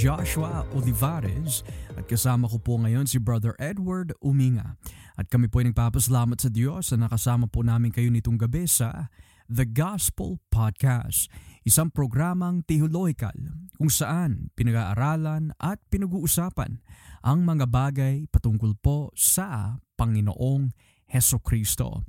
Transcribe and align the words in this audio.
Joshua 0.00 0.64
Olivares 0.72 1.60
at 1.92 2.08
kasama 2.08 2.48
ko 2.48 2.56
po 2.56 2.80
ngayon 2.80 3.04
si 3.04 3.20
Brother 3.20 3.52
Edward 3.60 4.16
Uminga. 4.24 4.80
At 5.20 5.28
kami 5.28 5.52
po 5.52 5.60
ay 5.60 5.68
nagpapasalamat 5.68 6.40
sa 6.40 6.48
Diyos 6.48 6.88
na 6.96 7.04
nakasama 7.04 7.52
po 7.52 7.60
namin 7.60 7.92
kayo 7.92 8.08
nitong 8.08 8.40
gabi 8.40 8.64
sa 8.64 9.12
The 9.44 9.68
Gospel 9.68 10.40
Podcast, 10.48 11.28
isang 11.68 11.92
programang 11.92 12.64
theological 12.64 13.36
kung 13.76 13.92
saan 13.92 14.48
pinag-aaralan 14.56 15.52
at 15.60 15.84
pinag-uusapan 15.92 16.80
ang 17.20 17.44
mga 17.44 17.68
bagay 17.68 18.24
patungkol 18.32 18.80
po 18.80 19.12
sa 19.12 19.76
Panginoong 20.00 20.72
Heso 21.12 21.44
Kristo. 21.44 22.08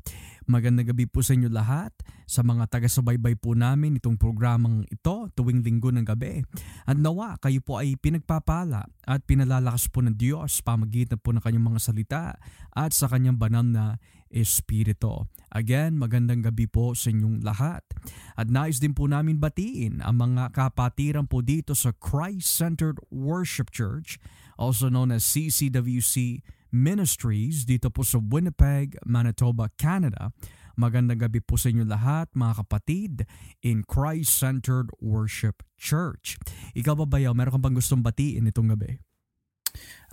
Magandang 0.51 0.91
gabi 0.91 1.07
po 1.07 1.23
sa 1.23 1.31
inyo 1.31 1.47
lahat 1.47 1.95
sa 2.27 2.43
mga 2.43 2.67
taga-subaybay 2.67 3.39
po 3.39 3.55
namin 3.55 3.95
itong 3.95 4.19
programang 4.19 4.83
ito 4.91 5.31
tuwing 5.31 5.63
linggo 5.63 5.95
ng 5.95 6.03
gabi. 6.03 6.43
At 6.83 6.99
nawa 6.99 7.39
kayo 7.39 7.63
po 7.63 7.79
ay 7.79 7.95
pinagpapala 7.95 8.83
at 9.07 9.23
pinalalakas 9.23 9.87
po 9.87 10.03
ng 10.03 10.11
Diyos 10.11 10.59
pamagitan 10.59 11.23
po 11.23 11.31
ng 11.31 11.39
kanyang 11.39 11.71
mga 11.71 11.79
salita 11.79 12.35
at 12.75 12.91
sa 12.91 13.07
kanyang 13.07 13.39
banal 13.39 13.63
na 13.63 13.95
Espiritu. 14.27 15.23
Again, 15.55 15.95
magandang 15.95 16.43
gabi 16.43 16.67
po 16.67 16.99
sa 16.99 17.15
inyong 17.15 17.47
lahat. 17.47 17.87
At 18.35 18.51
nais 18.51 18.83
din 18.83 18.91
po 18.91 19.07
namin 19.07 19.39
batiin 19.39 20.03
ang 20.03 20.19
mga 20.19 20.51
kapatiran 20.51 21.31
po 21.31 21.39
dito 21.39 21.71
sa 21.79 21.95
Christ-Centered 21.95 22.99
Worship 23.07 23.71
Church, 23.71 24.19
also 24.59 24.91
known 24.91 25.15
as 25.15 25.23
CCWC 25.23 26.43
Ministries 26.71 27.67
dito 27.67 27.91
po 27.91 28.07
sa 28.07 28.17
Winnipeg, 28.17 28.95
Manitoba, 29.03 29.67
Canada. 29.75 30.31
Magandang 30.79 31.19
gabi 31.19 31.43
po 31.43 31.59
sa 31.59 31.67
inyo 31.67 31.83
lahat 31.83 32.31
mga 32.31 32.63
kapatid 32.63 33.27
in 33.59 33.83
Christ-Centered 33.83 34.87
Worship 35.03 35.67
Church. 35.75 36.39
Ikaw 36.71 37.03
ba 37.03 37.05
bayaw, 37.05 37.35
meron 37.35 37.59
kang 37.59 37.63
bang 37.67 37.75
gustong 37.75 37.99
batiin 37.99 38.47
itong 38.47 38.71
gabi? 38.71 39.03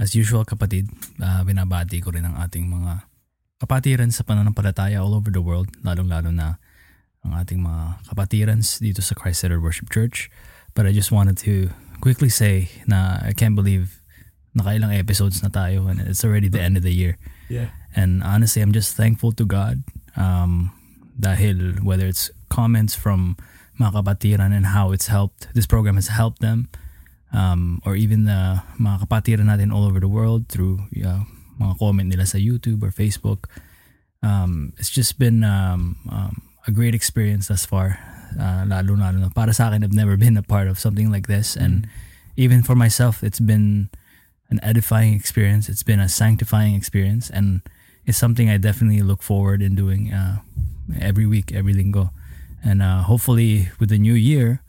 As 0.02 0.18
usual 0.18 0.42
kapatid, 0.42 0.90
uh, 1.22 1.46
binabati 1.46 2.02
ko 2.02 2.10
rin 2.10 2.26
ang 2.26 2.34
ating 2.42 2.66
mga 2.66 3.06
kapatiran 3.62 4.10
sa 4.10 4.26
pananampalataya 4.26 4.98
all 4.98 5.14
over 5.14 5.30
the 5.30 5.42
world, 5.42 5.70
lalong-lalo 5.86 6.34
na 6.34 6.58
ang 7.22 7.38
ating 7.38 7.62
mga 7.62 8.02
kapatiran 8.10 8.60
dito 8.82 9.02
sa 9.02 9.14
Christ-Centered 9.14 9.62
Worship 9.62 9.90
Church. 9.90 10.30
But 10.74 10.86
I 10.86 10.94
just 10.94 11.10
wanted 11.10 11.38
to 11.46 11.70
quickly 11.98 12.30
say 12.30 12.70
na 12.86 13.18
I 13.22 13.34
can't 13.34 13.58
believe 13.58 13.97
nakailang 14.58 14.92
episodes 14.92 15.40
na 15.42 15.48
tayo 15.48 15.86
and 15.88 16.02
it's 16.02 16.24
already 16.26 16.48
the 16.50 16.60
end 16.60 16.76
of 16.76 16.82
the 16.82 16.92
year. 16.92 17.16
Yeah. 17.48 17.70
And 17.94 18.22
honestly, 18.22 18.60
I'm 18.60 18.74
just 18.74 18.94
thankful 18.98 19.32
to 19.38 19.44
God 19.46 19.82
um, 20.18 20.70
dahil 21.18 21.80
whether 21.82 22.06
it's 22.06 22.30
comments 22.50 22.94
from 22.94 23.36
mga 23.78 23.94
kapatiran 24.02 24.50
and 24.52 24.74
how 24.74 24.90
it's 24.92 25.06
helped, 25.06 25.46
this 25.54 25.66
program 25.66 25.94
has 25.94 26.10
helped 26.10 26.42
them, 26.42 26.66
um, 27.32 27.80
or 27.86 27.94
even 27.94 28.24
the 28.26 28.62
mga 28.76 29.06
kapatiran 29.06 29.46
natin 29.46 29.70
all 29.72 29.86
over 29.86 30.00
the 30.02 30.10
world 30.10 30.48
through 30.50 30.82
uh, 31.00 31.22
mga 31.58 31.78
comment 31.78 32.08
nila 32.10 32.26
sa 32.26 32.38
YouTube 32.38 32.82
or 32.82 32.90
Facebook. 32.90 33.46
Um, 34.22 34.74
it's 34.78 34.90
just 34.90 35.18
been 35.18 35.44
um, 35.46 35.96
um, 36.10 36.42
a 36.66 36.70
great 36.74 36.94
experience 36.94 37.48
thus 37.48 37.64
far. 37.64 37.98
Uh, 38.34 38.66
lalo 38.66 38.94
na 38.98 39.14
para 39.30 39.54
sa 39.54 39.70
akin, 39.70 39.82
I've 39.86 39.94
never 39.94 40.16
been 40.18 40.36
a 40.36 40.42
part 40.42 40.68
of 40.68 40.78
something 40.78 41.10
like 41.10 41.26
this. 41.26 41.56
And 41.56 41.86
Mm. 41.86 41.90
even 42.36 42.62
for 42.62 42.74
myself, 42.74 43.22
it's 43.22 43.40
been 43.40 43.90
an 44.50 44.60
edifying 44.62 45.14
experience. 45.14 45.68
It's 45.68 45.82
been 45.82 46.00
a 46.00 46.08
sanctifying 46.08 46.74
experience, 46.74 47.30
and 47.30 47.60
it's 48.06 48.18
something 48.18 48.48
I 48.48 48.56
definitely 48.56 49.02
look 49.02 49.22
forward 49.22 49.60
in 49.62 49.74
doing 49.74 50.12
uh, 50.12 50.40
every 51.00 51.26
week, 51.26 51.52
every 51.52 51.74
lingo, 51.74 52.10
and 52.64 52.82
uh, 52.82 53.02
hopefully 53.02 53.68
with 53.78 53.90
the 53.90 53.98
new 53.98 54.14
year, 54.14 54.62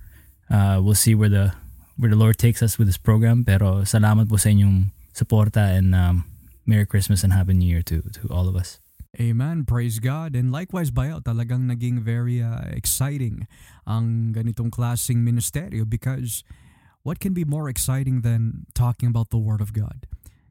uh, 0.50 0.80
we'll 0.84 0.96
see 0.96 1.16
where 1.16 1.30
the 1.30 1.54
where 1.98 2.10
the 2.10 2.16
Lord 2.16 2.38
takes 2.38 2.64
us 2.64 2.78
with 2.78 2.88
this 2.88 2.98
program. 2.98 3.44
Pero 3.44 3.84
salamat 3.84 4.30
po 4.30 4.36
sa 4.36 4.50
inyong 4.50 4.92
suporta 5.12 5.76
and 5.76 5.96
um, 5.96 6.24
Merry 6.66 6.86
Christmas 6.86 7.24
and 7.24 7.34
Happy 7.34 7.54
New 7.54 7.68
Year 7.68 7.84
to 7.88 8.04
to 8.20 8.28
all 8.32 8.48
of 8.48 8.56
us. 8.56 8.80
Amen. 9.18 9.66
Praise 9.66 9.98
God. 9.98 10.38
And 10.38 10.54
likewise, 10.54 10.94
Bayaw, 10.94 11.26
talagang 11.26 11.66
naging 11.66 12.06
very 12.06 12.46
uh, 12.46 12.70
exciting 12.70 13.50
ang 13.90 14.38
ganitong 14.38 14.70
klaseng 14.70 15.26
ministeryo 15.26 15.82
because 15.90 16.46
what 17.04 17.20
can 17.20 17.34
be 17.34 17.48
more 17.48 17.70
exciting 17.70 18.22
than 18.22 18.68
talking 18.76 19.10
about 19.10 19.30
the 19.30 19.40
Word 19.40 19.62
of 19.62 19.72
God? 19.72 20.08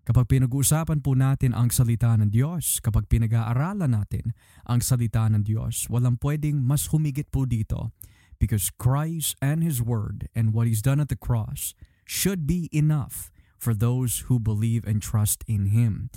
Kapag 0.08 0.24
pinag-uusapan 0.32 1.04
po 1.04 1.12
natin 1.12 1.52
ang 1.52 1.68
salita 1.68 2.16
ng 2.16 2.32
Diyos, 2.32 2.80
kapag 2.80 3.12
pinag-aaralan 3.12 3.92
natin 3.92 4.32
ang 4.64 4.80
salita 4.80 5.28
ng 5.28 5.44
Diyos, 5.44 5.84
walang 5.92 6.16
pwedeng 6.24 6.64
mas 6.64 6.88
humigit 6.88 7.28
po 7.28 7.44
dito 7.44 7.92
because 8.40 8.72
Christ 8.72 9.36
and 9.44 9.60
His 9.60 9.84
Word 9.84 10.32
and 10.32 10.56
what 10.56 10.64
He's 10.64 10.80
done 10.80 10.96
at 10.96 11.12
the 11.12 11.20
cross 11.20 11.76
should 12.08 12.48
be 12.48 12.72
enough 12.72 13.28
for 13.60 13.76
those 13.76 14.32
who 14.32 14.40
believe 14.40 14.88
and 14.88 15.04
trust 15.04 15.44
in 15.44 15.76
Him. 15.76 16.08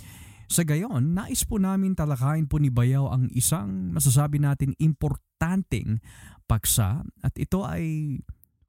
Sa 0.48 0.64
gayon, 0.64 1.12
nais 1.12 1.44
po 1.44 1.60
namin 1.60 1.92
talakayin 1.92 2.48
po 2.48 2.56
ni 2.56 2.72
Bayaw 2.72 3.12
ang 3.12 3.28
isang 3.36 3.92
masasabi 3.92 4.40
natin 4.40 4.72
importanteng 4.80 6.00
paksa 6.48 7.04
at 7.20 7.36
ito 7.36 7.60
ay 7.60 8.16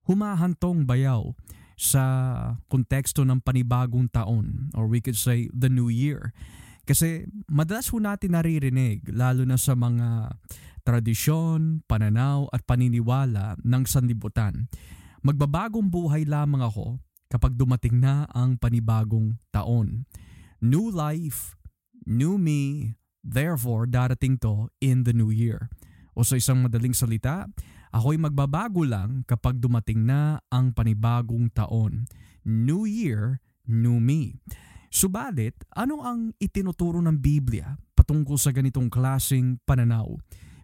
humahantong 0.07 0.83
Bayaw 0.83 1.35
sa 1.73 2.03
konteksto 2.69 3.25
ng 3.25 3.41
panibagong 3.41 4.07
taon 4.07 4.69
or 4.77 4.85
we 4.85 5.01
could 5.01 5.17
say 5.17 5.49
the 5.51 5.67
new 5.67 5.89
year. 5.89 6.31
Kasi 6.83 7.23
madalas 7.47 7.87
po 7.87 7.97
natin 7.97 8.35
naririnig 8.35 9.07
lalo 9.09 9.47
na 9.47 9.55
sa 9.55 9.73
mga 9.73 10.35
tradisyon, 10.83 11.79
pananaw 11.87 12.51
at 12.51 12.61
paniniwala 12.67 13.55
ng 13.63 13.83
sanlibutan. 13.87 14.67
Magbabagong 15.23 15.87
buhay 15.87 16.27
lamang 16.27 16.59
ako 16.59 16.99
kapag 17.31 17.55
dumating 17.55 18.03
na 18.03 18.27
ang 18.35 18.59
panibagong 18.59 19.39
taon. 19.49 20.03
New 20.59 20.91
life, 20.91 21.55
new 22.03 22.35
me, 22.35 22.93
therefore 23.23 23.87
darating 23.87 24.35
to 24.35 24.67
in 24.83 25.07
the 25.07 25.15
new 25.15 25.31
year. 25.31 25.71
O 26.13 26.21
sa 26.27 26.35
isang 26.35 26.61
madaling 26.61 26.93
salita, 26.93 27.47
ako'y 27.93 28.17
magbabago 28.17 28.81
lang 28.81 29.21
kapag 29.29 29.61
dumating 29.61 30.01
na 30.01 30.41
ang 30.49 30.73
panibagong 30.73 31.53
taon. 31.53 32.09
New 32.41 32.89
year, 32.89 33.37
new 33.69 34.01
me. 34.01 34.41
Subalit, 34.89 35.53
ano 35.77 36.01
ang 36.01 36.33
itinuturo 36.41 37.01
ng 37.01 37.17
Biblia 37.21 37.77
patungkol 37.93 38.37
sa 38.37 38.49
ganitong 38.49 38.89
klasing 38.89 39.61
pananaw? 39.61 40.09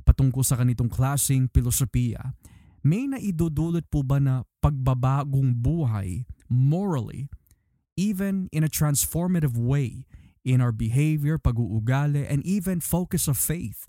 Patungkol 0.01 0.41
sa 0.41 0.57
ganitong 0.57 0.89
klasing 0.89 1.45
filosofiya? 1.53 2.33
May 2.81 3.05
naidudulot 3.05 3.85
po 3.93 4.01
ba 4.01 4.17
na 4.17 4.41
pagbabagong 4.61 5.53
buhay 5.61 6.25
morally, 6.49 7.29
even 7.93 8.49
in 8.49 8.65
a 8.65 8.71
transformative 8.71 9.53
way 9.53 10.09
in 10.41 10.63
our 10.63 10.73
behavior, 10.73 11.37
pag-uugali, 11.37 12.25
and 12.25 12.41
even 12.41 12.81
focus 12.81 13.29
of 13.29 13.37
faith? 13.37 13.85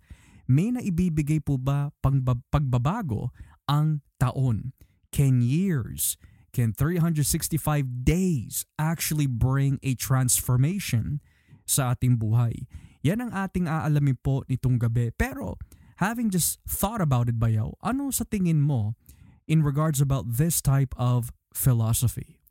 May 0.51 0.75
naibibigay 0.75 1.47
po 1.47 1.55
ba 1.55 1.95
pagbabago 2.03 3.31
ang 3.71 4.03
taon? 4.19 4.75
Can 5.15 5.39
years, 5.47 6.19
can 6.51 6.75
365 6.75 7.63
days 8.03 8.67
actually 8.75 9.31
bring 9.31 9.79
a 9.87 9.95
transformation 9.95 11.23
sa 11.63 11.95
ating 11.95 12.19
buhay? 12.19 12.67
Yan 13.07 13.23
ang 13.23 13.31
ating 13.31 13.71
aalamin 13.71 14.19
po 14.19 14.43
nitong 14.51 14.83
gabi. 14.83 15.15
Pero 15.15 15.55
having 16.03 16.35
just 16.35 16.59
thought 16.67 16.99
about 16.99 17.31
it 17.31 17.39
bayaw, 17.39 17.79
ano 17.79 18.11
sa 18.11 18.27
tingin 18.27 18.59
mo 18.59 18.99
in 19.47 19.63
regards 19.63 20.03
about 20.03 20.27
this 20.35 20.59
type 20.59 20.91
of 20.99 21.31
philosophy? 21.55 22.43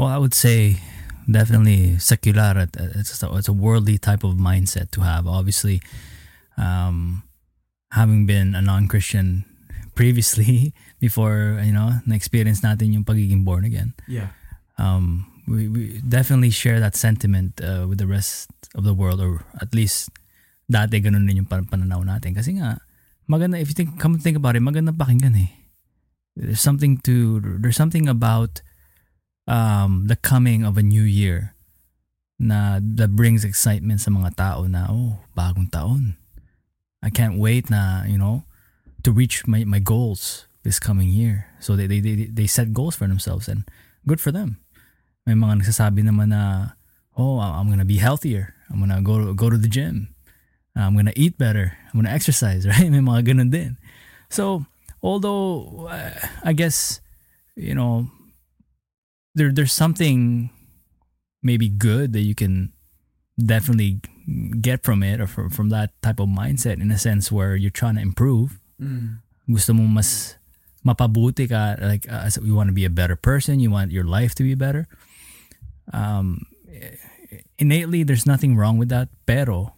Well, 0.00 0.08
I 0.08 0.16
would 0.16 0.32
say 0.32 0.80
definitely 1.28 2.00
secular. 2.00 2.64
It's 2.96 3.20
a, 3.20 3.28
it's 3.36 3.48
a 3.48 3.56
worldly 3.56 4.00
type 4.00 4.24
of 4.24 4.40
mindset 4.40 4.88
to 4.96 5.04
have. 5.04 5.28
Obviously, 5.28 5.84
um, 6.58 7.22
having 7.92 8.26
been 8.26 8.54
a 8.54 8.60
non-Christian 8.60 9.46
previously, 9.94 10.74
before 11.00 11.62
you 11.64 11.72
know, 11.72 12.02
na-experience 12.04 12.60
natin 12.60 12.92
yung 12.92 13.04
pagiging 13.04 13.44
born 13.44 13.64
again. 13.64 13.94
Yeah. 14.06 14.34
Um, 14.76 15.26
we, 15.48 15.68
we 15.68 15.82
definitely 16.06 16.50
share 16.50 16.78
that 16.80 16.94
sentiment 16.94 17.60
uh, 17.62 17.86
with 17.88 17.98
the 17.98 18.06
rest 18.06 18.50
of 18.74 18.84
the 18.84 18.92
world, 18.92 19.20
or 19.20 19.46
at 19.60 19.74
least 19.74 20.10
dati 20.68 21.00
ganun 21.00 21.24
din 21.24 21.42
yung 21.42 21.50
pan- 21.50 21.64
pananaw 21.64 22.04
natin. 22.04 22.36
Kasi 22.36 22.60
nga, 22.60 22.78
maganda, 23.24 23.56
if 23.58 23.72
you 23.72 23.74
think, 23.74 23.98
come 23.98 24.14
to 24.14 24.22
think 24.22 24.36
about 24.36 24.54
it, 24.54 24.62
maganda 24.62 24.92
pakinggan 24.92 25.34
eh. 25.34 25.50
There's 26.36 26.60
something 26.60 26.98
to, 27.02 27.40
there's 27.58 27.76
something 27.76 28.06
about 28.06 28.62
um, 29.48 30.06
the 30.06 30.14
coming 30.14 30.62
of 30.62 30.76
a 30.76 30.84
new 30.84 31.02
year 31.02 31.56
na 32.38 32.78
that 32.78 33.18
brings 33.18 33.42
excitement 33.42 33.98
sa 33.98 34.14
mga 34.14 34.36
tao 34.38 34.62
na, 34.70 34.86
oh, 34.86 35.18
bagong 35.34 35.66
taon. 35.72 36.14
I 37.02 37.10
can't 37.10 37.38
wait 37.38 37.70
na, 37.70 38.04
you 38.04 38.18
know, 38.18 38.44
to 39.04 39.12
reach 39.12 39.46
my, 39.46 39.64
my 39.64 39.78
goals 39.78 40.46
this 40.64 40.78
coming 40.78 41.08
year. 41.08 41.46
So 41.60 41.76
they, 41.76 41.86
they, 41.86 42.00
they, 42.00 42.14
they 42.26 42.46
set 42.46 42.72
goals 42.72 42.96
for 42.96 43.06
themselves 43.06 43.48
and 43.48 43.64
good 44.06 44.20
for 44.20 44.32
them. 44.32 44.58
May 45.26 45.34
mga 45.34 45.62
nagsasabi 45.62 46.02
naman 46.02 46.28
na, 46.34 46.74
oh, 47.16 47.38
I'm 47.38 47.68
gonna 47.68 47.84
be 47.84 47.98
healthier. 47.98 48.54
I'm 48.70 48.80
gonna 48.80 49.02
go, 49.02 49.32
go 49.34 49.50
to 49.50 49.56
the 49.56 49.68
gym. 49.68 50.14
I'm 50.74 50.94
gonna 50.94 51.16
eat 51.16 51.38
better. 51.38 51.76
I'm 51.86 52.00
gonna 52.00 52.14
exercise, 52.14 52.66
right? 52.70 52.90
May 52.90 53.00
mga 53.00 53.34
ganun 53.34 53.50
din. 53.50 53.78
So, 54.30 54.66
although, 55.02 55.88
uh, 55.90 56.14
I 56.44 56.52
guess, 56.52 57.00
you 57.56 57.74
know, 57.74 58.08
there 59.34 59.52
there's 59.52 59.72
something 59.72 60.50
maybe 61.42 61.68
good 61.68 62.12
that 62.12 62.26
you 62.26 62.34
can 62.34 62.72
definitely 63.38 64.02
get 64.60 64.82
from 64.82 65.00
it 65.00 65.22
or 65.22 65.26
from, 65.30 65.48
from 65.48 65.68
that 65.70 65.94
type 66.02 66.18
of 66.18 66.26
mindset 66.28 66.82
in 66.82 66.90
a 66.90 66.98
sense 66.98 67.30
where 67.30 67.54
you're 67.56 67.72
trying 67.72 67.94
to 67.96 68.02
improve 68.02 68.58
Mm. 68.78 69.18
gusto 69.50 69.74
mo 69.74 69.90
mas 69.90 70.38
mapabuti 70.86 71.50
ka 71.50 71.74
like 71.82 72.06
uh, 72.06 72.30
you 72.42 72.54
want 72.54 72.70
to 72.70 72.76
be 72.76 72.86
a 72.86 72.92
better 72.92 73.18
person 73.18 73.58
you 73.58 73.74
want 73.74 73.90
your 73.90 74.06
life 74.06 74.38
to 74.38 74.46
be 74.46 74.54
better 74.54 74.86
um 75.90 76.46
innately 77.58 78.02
there's 78.06 78.26
nothing 78.26 78.54
wrong 78.54 78.78
with 78.78 78.88
that 78.88 79.08
pero 79.26 79.74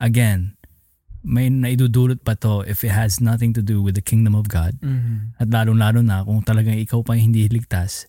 again 0.00 0.56
may 1.24 1.48
naidudulot 1.48 2.20
pa 2.24 2.32
to 2.36 2.60
if 2.64 2.80
it 2.84 2.92
has 2.92 3.20
nothing 3.20 3.52
to 3.52 3.60
do 3.60 3.80
with 3.80 3.92
the 3.96 4.04
kingdom 4.04 4.32
of 4.32 4.48
God 4.48 4.76
Mhm. 4.80 5.36
at 5.36 5.48
lalong-lalo 5.52 6.00
na 6.00 6.24
kung 6.24 6.40
talagang 6.40 6.80
ikaw 6.80 7.04
pa 7.04 7.16
hindi 7.16 7.44
ligtas 7.48 8.08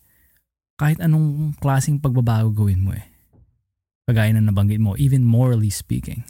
kahit 0.80 0.96
anong 1.00 1.56
klaseng 1.60 2.00
pagbabago 2.00 2.52
gawin 2.52 2.80
mo 2.84 2.92
eh 2.96 3.04
kagaya 4.04 4.34
na 4.34 4.42
nabanggit 4.42 4.82
mo 4.82 4.94
even 4.98 5.22
morally 5.22 5.70
speaking 5.70 6.24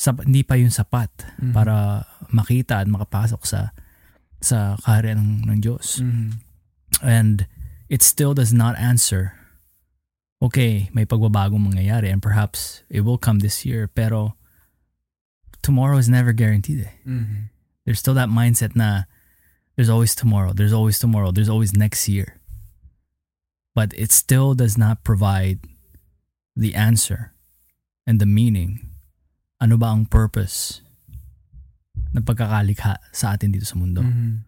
sap- 0.00 0.24
hindi 0.24 0.40
pa 0.40 0.56
yun 0.56 0.72
sapat 0.72 1.12
Mhm. 1.36 1.52
para 1.52 2.08
makita 2.32 2.80
at 2.80 2.88
makapasok 2.88 3.44
sa 3.44 3.76
sa 4.40 4.72
kaharian 4.80 5.20
ng, 5.20 5.32
ng 5.52 5.58
Diyos. 5.60 6.00
Mhm. 6.00 6.40
And 7.04 7.44
it 7.92 8.00
still 8.00 8.32
does 8.32 8.56
not 8.56 8.72
answer. 8.80 9.36
Okay, 10.40 10.88
may 10.96 11.04
pagbabagong 11.04 11.60
mangyayari 11.60 12.08
and 12.08 12.24
perhaps 12.24 12.80
it 12.88 13.04
will 13.04 13.20
come 13.20 13.44
this 13.44 13.68
year 13.68 13.84
pero 13.84 14.40
tomorrow 15.60 16.00
is 16.00 16.08
never 16.08 16.32
guaranteed. 16.32 16.88
Eh. 16.88 16.94
Mhm. 17.04 17.52
There's 17.84 18.00
still 18.00 18.16
that 18.16 18.32
mindset 18.32 18.72
na 18.72 19.04
there's 19.76 19.92
always 19.92 20.16
tomorrow, 20.16 20.56
there's 20.56 20.72
always 20.72 20.96
tomorrow, 20.96 21.28
there's 21.28 21.52
always 21.52 21.76
next 21.76 22.08
year. 22.08 22.40
But 23.76 23.92
it 23.92 24.08
still 24.08 24.56
does 24.56 24.80
not 24.80 25.04
provide 25.04 25.60
the 26.60 26.76
answer 26.76 27.32
and 28.04 28.20
the 28.20 28.28
meaning. 28.28 28.92
Ano 29.60 29.80
ba 29.80 29.92
ang 29.92 30.04
purpose 30.04 30.84
ng 32.12 32.24
pagkakalikha 32.24 33.00
sa 33.12 33.32
atin 33.32 33.52
dito 33.56 33.64
sa 33.64 33.80
mundo? 33.80 34.04
Mhm. 34.04 34.44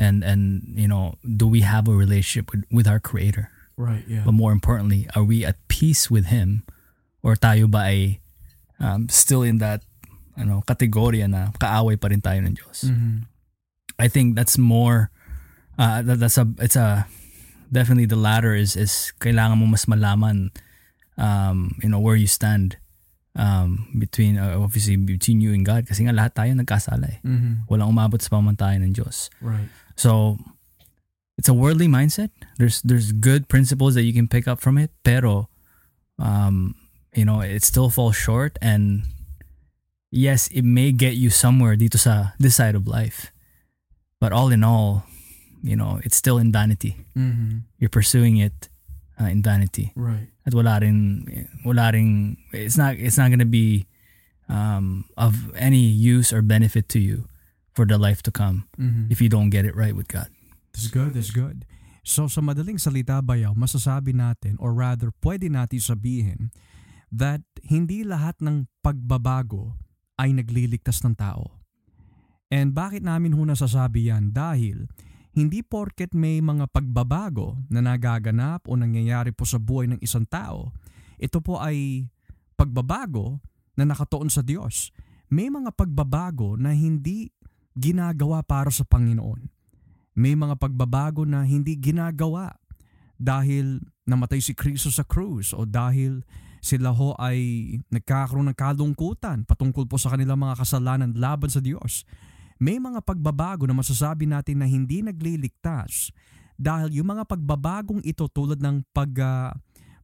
And 0.00 0.24
and 0.24 0.64
you 0.72 0.88
know, 0.88 1.20
do 1.20 1.44
we 1.44 1.60
have 1.60 1.84
a 1.84 1.92
relationship 1.92 2.48
with, 2.52 2.64
with 2.72 2.88
our 2.88 3.00
creator? 3.00 3.52
Right, 3.76 4.04
yeah. 4.08 4.24
But 4.24 4.32
more 4.36 4.52
importantly, 4.52 5.08
are 5.16 5.24
we 5.24 5.44
at 5.44 5.60
peace 5.68 6.08
with 6.08 6.32
him 6.32 6.64
or 7.20 7.36
tayo 7.36 7.68
ba 7.68 7.88
ay 7.92 8.20
um, 8.80 9.08
still 9.12 9.44
in 9.44 9.60
that 9.60 9.84
ano, 10.36 10.64
kategorya 10.64 11.28
na 11.28 11.52
kaaway 11.60 12.00
pa 12.00 12.08
rin 12.08 12.24
tayo 12.24 12.40
ng 12.40 12.56
Diyos? 12.56 12.88
Mhm. 12.88 13.28
I 14.00 14.08
think 14.08 14.36
that's 14.36 14.56
more 14.56 15.12
uh, 15.76 16.00
that, 16.00 16.20
that's 16.20 16.40
a 16.40 16.48
it's 16.60 16.76
a 16.76 17.04
definitely 17.72 18.08
the 18.08 18.16
latter 18.20 18.52
is 18.56 18.76
is 18.76 19.12
kailangan 19.20 19.60
mo 19.60 19.68
mas 19.68 19.84
malaman 19.84 20.52
um 21.20 21.76
you 21.84 21.88
know 21.92 22.00
where 22.00 22.16
you 22.16 22.26
stand 22.26 22.80
um 23.36 23.86
between 24.00 24.40
uh, 24.40 24.56
obviously 24.58 24.96
between 24.96 25.38
you 25.44 25.52
and 25.52 25.62
God 25.68 25.84
kasi 25.86 26.02
nga 26.08 26.16
lahat 26.16 26.34
tayo 26.34 26.50
nagkasala 26.56 27.06
eh. 27.06 27.18
Mhm. 27.22 27.68
Walang 27.68 27.92
umabot 27.92 28.18
sa 28.18 28.32
pamantayan 28.40 28.80
ng 28.82 28.96
Diyos. 28.96 29.28
Right. 29.44 29.68
So 30.00 30.40
it's 31.36 31.46
a 31.46 31.54
worldly 31.54 31.86
mindset. 31.86 32.32
There's 32.56 32.80
there's 32.82 33.12
good 33.12 33.46
principles 33.52 33.94
that 33.94 34.02
you 34.08 34.16
can 34.16 34.26
pick 34.26 34.48
up 34.48 34.58
from 34.64 34.80
it, 34.80 34.90
pero 35.04 35.52
um 36.16 36.74
you 37.12 37.26
know, 37.28 37.42
it 37.44 37.62
still 37.66 37.90
falls 37.90 38.14
short 38.16 38.56
and 38.62 39.02
yes, 40.14 40.48
it 40.54 40.64
may 40.64 40.90
get 40.90 41.14
you 41.20 41.28
somewhere 41.30 41.76
dito 41.76 41.98
sa 41.98 42.32
this 42.40 42.56
side 42.56 42.74
of 42.74 42.86
life. 42.88 43.30
But 44.22 44.32
all 44.32 44.50
in 44.54 44.62
all, 44.64 45.04
you 45.62 45.76
know, 45.76 46.00
it's 46.02 46.16
still 46.16 46.38
in 46.38 46.50
vanity. 46.54 46.96
Mhm. 47.14 47.68
You're 47.78 47.92
pursuing 47.92 48.38
it 48.40 48.69
uh, 49.20 49.28
in 49.28 49.44
vanity. 49.44 49.92
Right. 49.92 50.32
At 50.48 50.56
wala 50.56 50.80
rin 50.80 51.28
wala 51.62 51.92
rin 51.92 52.40
it's 52.50 52.80
not 52.80 52.96
it's 52.96 53.20
not 53.20 53.30
to 53.36 53.44
be 53.44 53.84
um 54.48 55.04
of 55.14 55.52
any 55.54 55.84
use 55.84 56.32
or 56.32 56.40
benefit 56.40 56.88
to 56.96 56.98
you 56.98 57.28
for 57.76 57.84
the 57.86 58.00
life 58.00 58.24
to 58.26 58.32
come 58.34 58.66
Mhm. 58.80 59.12
if 59.12 59.20
you 59.22 59.28
don't 59.28 59.52
get 59.52 59.68
it 59.68 59.76
right 59.76 59.94
with 59.94 60.08
God. 60.08 60.32
That's 60.72 60.88
good, 60.88 61.14
that's 61.14 61.30
good. 61.30 61.68
So 62.02 62.26
sa 62.26 62.40
madaling 62.40 62.80
salita 62.80 63.20
bayaw, 63.20 63.52
masasabi 63.54 64.16
natin 64.16 64.56
or 64.58 64.72
rather 64.72 65.12
pwede 65.20 65.52
natin 65.52 65.78
sabihin 65.78 66.50
that 67.12 67.44
hindi 67.62 68.02
lahat 68.02 68.40
ng 68.40 68.66
pagbabago 68.80 69.76
ay 70.18 70.32
nagliligtas 70.34 71.04
ng 71.04 71.14
tao. 71.14 71.60
And 72.50 72.74
bakit 72.74 73.06
namin 73.06 73.38
ho 73.38 73.46
nasasabi 73.46 74.10
yan? 74.10 74.34
Dahil 74.34 74.90
hindi 75.30 75.62
porket 75.62 76.12
may 76.16 76.42
mga 76.42 76.66
pagbabago 76.70 77.58
na 77.70 77.82
nagaganap 77.82 78.66
o 78.66 78.74
nangyayari 78.74 79.30
po 79.30 79.46
sa 79.46 79.62
buhay 79.62 79.90
ng 79.94 80.00
isang 80.02 80.26
tao, 80.26 80.74
ito 81.20 81.38
po 81.38 81.62
ay 81.62 82.08
pagbabago 82.58 83.38
na 83.78 83.86
nakatuon 83.86 84.28
sa 84.28 84.42
Diyos. 84.42 84.90
May 85.30 85.46
mga 85.46 85.70
pagbabago 85.72 86.58
na 86.58 86.74
hindi 86.74 87.30
ginagawa 87.78 88.42
para 88.42 88.74
sa 88.74 88.82
Panginoon 88.82 89.60
may 90.20 90.34
mga 90.34 90.58
pagbabago 90.58 91.22
na 91.24 91.46
hindi 91.46 91.78
ginagawa 91.78 92.58
dahil 93.20 93.80
namatay 94.04 94.44
si 94.44 94.52
Kristo 94.56 94.92
sa 94.92 95.06
krus 95.06 95.56
o 95.56 95.64
dahil 95.64 96.20
sila 96.60 96.92
ho 96.92 97.16
ay 97.16 97.72
nagkakaroon 97.88 98.52
ng 98.52 98.58
kalungkutan 98.58 99.48
patungkol 99.48 99.88
po 99.88 99.96
sa 99.96 100.12
kanilang 100.12 100.40
mga 100.40 100.60
kasalanan 100.60 101.16
laban 101.16 101.48
sa 101.48 101.64
Diyos. 101.64 102.04
May 102.60 102.76
mga 102.76 103.00
pagbabago 103.00 103.64
na 103.64 103.72
masasabi 103.72 104.28
natin 104.28 104.60
na 104.60 104.68
hindi 104.68 105.00
nagliligtas 105.00 106.12
dahil 106.60 106.92
yung 106.92 107.08
mga 107.08 107.24
pagbabagong 107.24 108.04
ito 108.04 108.28
tulad 108.28 108.60
ng 108.60 108.84
pag, 108.92 109.08
ah, 109.24 109.56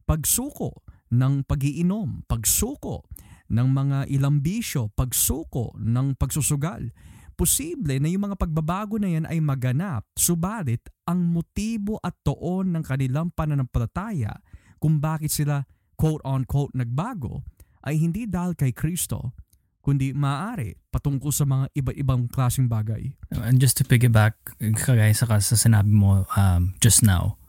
pagsuko 0.09 0.81
ng 1.13 1.45
pagiinom, 1.45 2.25
pagsuko 2.25 3.05
ng 3.53 3.67
mga 3.69 3.97
ilang 4.09 4.41
bisyo, 4.41 4.89
pagsuko 4.89 5.77
ng 5.77 6.17
pagsusugal, 6.17 6.89
posible 7.37 8.01
na 8.01 8.09
yung 8.09 8.25
mga 8.25 8.41
pagbabago 8.41 8.97
na 8.97 9.13
yan 9.13 9.29
ay 9.29 9.37
maganap, 9.37 10.09
subalit 10.17 10.81
ang 11.05 11.21
motibo 11.29 12.01
at 12.01 12.17
toon 12.25 12.73
ng 12.73 12.81
kanilang 12.81 13.29
pananampalataya 13.37 14.33
kung 14.81 14.97
bakit 14.97 15.29
sila 15.29 15.61
quote-unquote 15.93 16.73
nagbago 16.73 17.45
ay 17.85 18.01
hindi 18.01 18.25
dahil 18.25 18.57
kay 18.57 18.73
Kristo, 18.73 19.37
kundi 19.87 20.11
maaari 20.11 20.75
patungkol 20.91 21.31
sa 21.31 21.47
mga 21.47 21.71
iba-ibang 21.71 22.27
klaseng 22.27 22.67
bagay. 22.67 23.15
And 23.31 23.55
just 23.55 23.79
to 23.79 23.87
piggyback, 23.87 24.35
kagaya 24.59 25.15
sa, 25.15 25.39
sa 25.39 25.55
sinabi 25.55 25.95
mo 25.95 26.27
um, 26.35 26.75
just 26.83 27.07
now, 27.07 27.39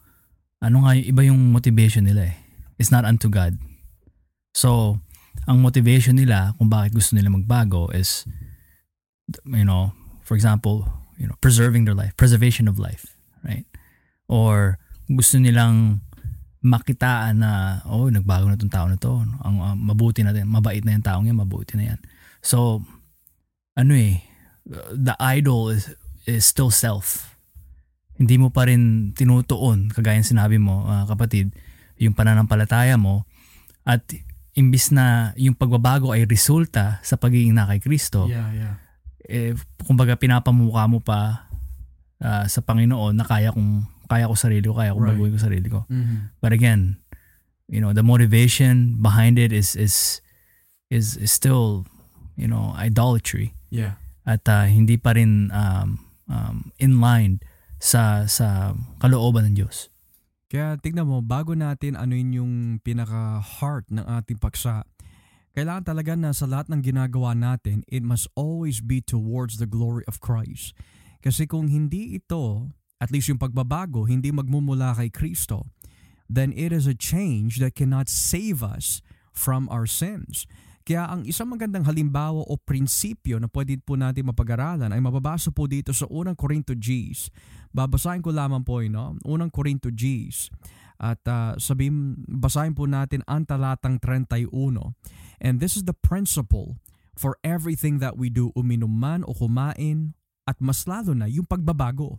ano 0.62 0.87
nga 0.87 0.95
yung 0.95 1.07
iba 1.11 1.23
yung 1.26 1.50
motivation 1.50 2.07
nila 2.07 2.30
eh. 2.30 2.38
It's 2.78 2.95
not 2.95 3.02
unto 3.02 3.26
God. 3.26 3.59
So, 4.54 5.02
ang 5.50 5.66
motivation 5.66 6.14
nila 6.14 6.54
kung 6.62 6.71
bakit 6.71 6.95
gusto 6.95 7.18
nila 7.18 7.35
magbago 7.35 7.90
is, 7.90 8.23
you 9.42 9.66
know, 9.66 9.90
for 10.23 10.38
example, 10.38 10.87
you 11.18 11.26
know, 11.26 11.35
preserving 11.42 11.90
their 11.90 11.99
life, 11.99 12.14
preservation 12.14 12.71
of 12.71 12.78
life, 12.78 13.18
right? 13.42 13.66
Or 14.30 14.78
gusto 15.11 15.42
nilang 15.42 16.07
makitaan 16.62 17.42
na, 17.42 17.83
oh, 17.90 18.07
nagbago 18.07 18.47
na 18.47 18.54
tong 18.54 18.71
tao 18.71 18.87
na 18.87 18.95
to. 18.95 19.26
Ang 19.42 19.57
uh, 19.59 19.75
mabuti 19.75 20.23
na 20.23 20.30
din, 20.30 20.47
mabait 20.47 20.87
na 20.87 20.95
yung 20.95 21.02
taong 21.02 21.26
yan, 21.26 21.35
mabuti 21.35 21.75
na 21.75 21.95
yan. 21.95 22.00
So, 22.40 22.83
ano 23.75 23.92
eh, 23.95 24.23
the 24.92 25.14
idol 25.18 25.71
is, 25.71 25.90
is 26.26 26.45
still 26.45 26.71
self. 26.71 27.37
Hindi 28.18 28.35
mo 28.37 28.50
pa 28.50 28.66
rin 28.66 29.14
tinutuon, 29.14 29.95
kagaya 29.95 30.18
ng 30.18 30.26
sinabi 30.26 30.59
mo, 30.59 30.83
ah, 30.87 31.07
kapatid, 31.07 31.54
yung 31.99 32.14
pananampalataya 32.14 32.99
mo 32.99 33.26
at 33.83 34.02
imbis 34.54 34.90
na 34.90 35.35
yung 35.38 35.54
pagbabago 35.54 36.11
ay 36.11 36.26
resulta 36.26 36.99
sa 37.02 37.14
pagiging 37.14 37.54
na 37.54 37.66
kay 37.71 37.78
Kristo, 37.78 38.26
Yeah, 38.26 38.50
yeah. 38.54 38.75
eh, 39.23 39.54
kumbaga 39.87 40.18
pinapamukha 40.18 40.87
mo 40.90 40.99
pa 40.99 41.47
ah, 42.18 42.47
sa 42.50 42.59
Panginoon 42.62 43.14
na 43.14 43.23
kaya 43.26 43.54
kong 43.54 43.87
kaya 44.09 44.25
ko 44.25 44.35
sarili 44.35 44.64
ko, 44.66 44.73
kaya 44.75 44.97
ko 44.97 45.04
Right. 45.04 45.14
baguhin 45.14 45.33
ko 45.37 45.40
sarili 45.40 45.68
ko. 45.68 45.80
Mhm. 45.87 46.40
But 46.40 46.57
again, 46.57 46.97
you 47.68 47.78
know, 47.78 47.92
the 47.92 48.00
motivation 48.02 48.99
behind 48.99 49.37
it 49.38 49.52
is 49.52 49.76
is 49.76 50.25
is, 50.88 51.21
is 51.21 51.28
still, 51.30 51.85
you 52.38 52.47
know, 52.47 52.71
idolatry 52.78 53.52
Yeah. 53.68 53.99
at 54.23 54.47
ah, 54.47 54.71
hindi 54.71 54.95
pa 54.97 55.12
rin 55.18 55.50
um, 55.50 56.07
um, 56.30 56.71
in 56.78 57.02
line 57.02 57.42
sa 57.83 58.25
sa 58.30 58.78
kalooban 59.02 59.50
ng 59.50 59.54
Diyos. 59.59 59.90
Kaya 60.49 60.80
tignan 60.80 61.11
mo, 61.11 61.21
bago 61.21 61.52
natin 61.52 61.99
ano 61.99 62.16
yun 62.16 62.33
yung 62.33 62.54
pinaka-heart 62.80 63.92
ng 63.92 64.07
ating 64.07 64.40
paksa, 64.40 64.88
kailangan 65.52 65.85
talaga 65.85 66.16
na 66.16 66.33
sa 66.33 66.49
lahat 66.49 66.73
ng 66.73 66.80
ginagawa 66.80 67.37
natin, 67.37 67.85
it 67.90 68.00
must 68.00 68.30
always 68.33 68.80
be 68.80 69.02
towards 69.04 69.61
the 69.61 69.68
glory 69.68 70.07
of 70.09 70.23
Christ. 70.25 70.73
Kasi 71.21 71.45
kung 71.45 71.68
hindi 71.68 72.16
ito, 72.16 72.73
at 72.97 73.12
least 73.12 73.28
yung 73.28 73.42
pagbabago, 73.42 74.09
hindi 74.09 74.33
magmumula 74.33 74.97
kay 74.97 75.11
Kristo, 75.12 75.68
then 76.30 76.54
it 76.57 76.73
is 76.73 76.88
a 76.88 76.97
change 76.97 77.61
that 77.61 77.76
cannot 77.76 78.09
save 78.09 78.64
us 78.64 79.04
from 79.35 79.68
our 79.68 79.85
sins. 79.85 80.49
Kaya 80.88 81.04
ang 81.04 81.21
isang 81.28 81.52
magandang 81.52 81.85
halimbawa 81.85 82.49
o 82.49 82.57
prinsipyo 82.57 83.37
na 83.37 83.45
pwede 83.52 83.76
po 83.76 84.00
natin 84.00 84.25
mapag-aralan 84.25 84.88
ay 84.88 84.97
mababasa 85.04 85.52
po 85.52 85.68
dito 85.68 85.92
sa 85.92 86.09
unang 86.09 86.33
Corinto 86.33 86.73
Gs. 86.73 87.28
Babasahin 87.76 88.25
ko 88.25 88.33
lamang 88.33 88.64
po 88.64 88.80
yun, 88.80 88.97
no? 88.97 89.12
unang 89.28 89.52
Corinto 89.52 89.92
Gs. 89.92 90.49
At 90.97 91.21
uh, 91.28 91.61
sabihin, 91.61 92.25
basahin 92.25 92.73
po 92.73 92.88
natin 92.88 93.21
ang 93.28 93.45
talatang 93.45 94.00
31. 94.00 94.97
And 95.45 95.61
this 95.61 95.76
is 95.76 95.85
the 95.85 95.92
principle 95.92 96.80
for 97.12 97.37
everything 97.45 98.00
that 98.00 98.16
we 98.16 98.33
do, 98.33 98.49
uminom 98.57 98.97
man 98.97 99.28
o 99.28 99.37
kumain, 99.37 100.16
at 100.49 100.57
mas 100.64 100.88
lalo 100.88 101.12
na 101.12 101.28
yung 101.28 101.45
pagbabago. 101.45 102.16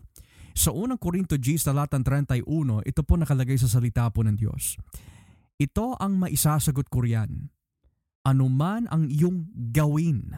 Sa 0.54 0.70
unang 0.78 1.02
Corinto 1.02 1.42
G, 1.42 1.58
talatang 1.58 2.06
31, 2.06 2.46
ito 2.86 3.02
po 3.02 3.18
nakalagay 3.18 3.58
sa 3.58 3.66
salita 3.66 4.06
po 4.14 4.22
ng 4.22 4.38
Diyos. 4.38 4.78
Ito 5.58 5.98
ang 5.98 6.22
maisasagot 6.22 6.86
ko 6.86 7.02
riyan 7.02 7.50
anuman 8.26 8.86
ang 8.92 9.08
iyong 9.08 9.48
gawin, 9.72 10.36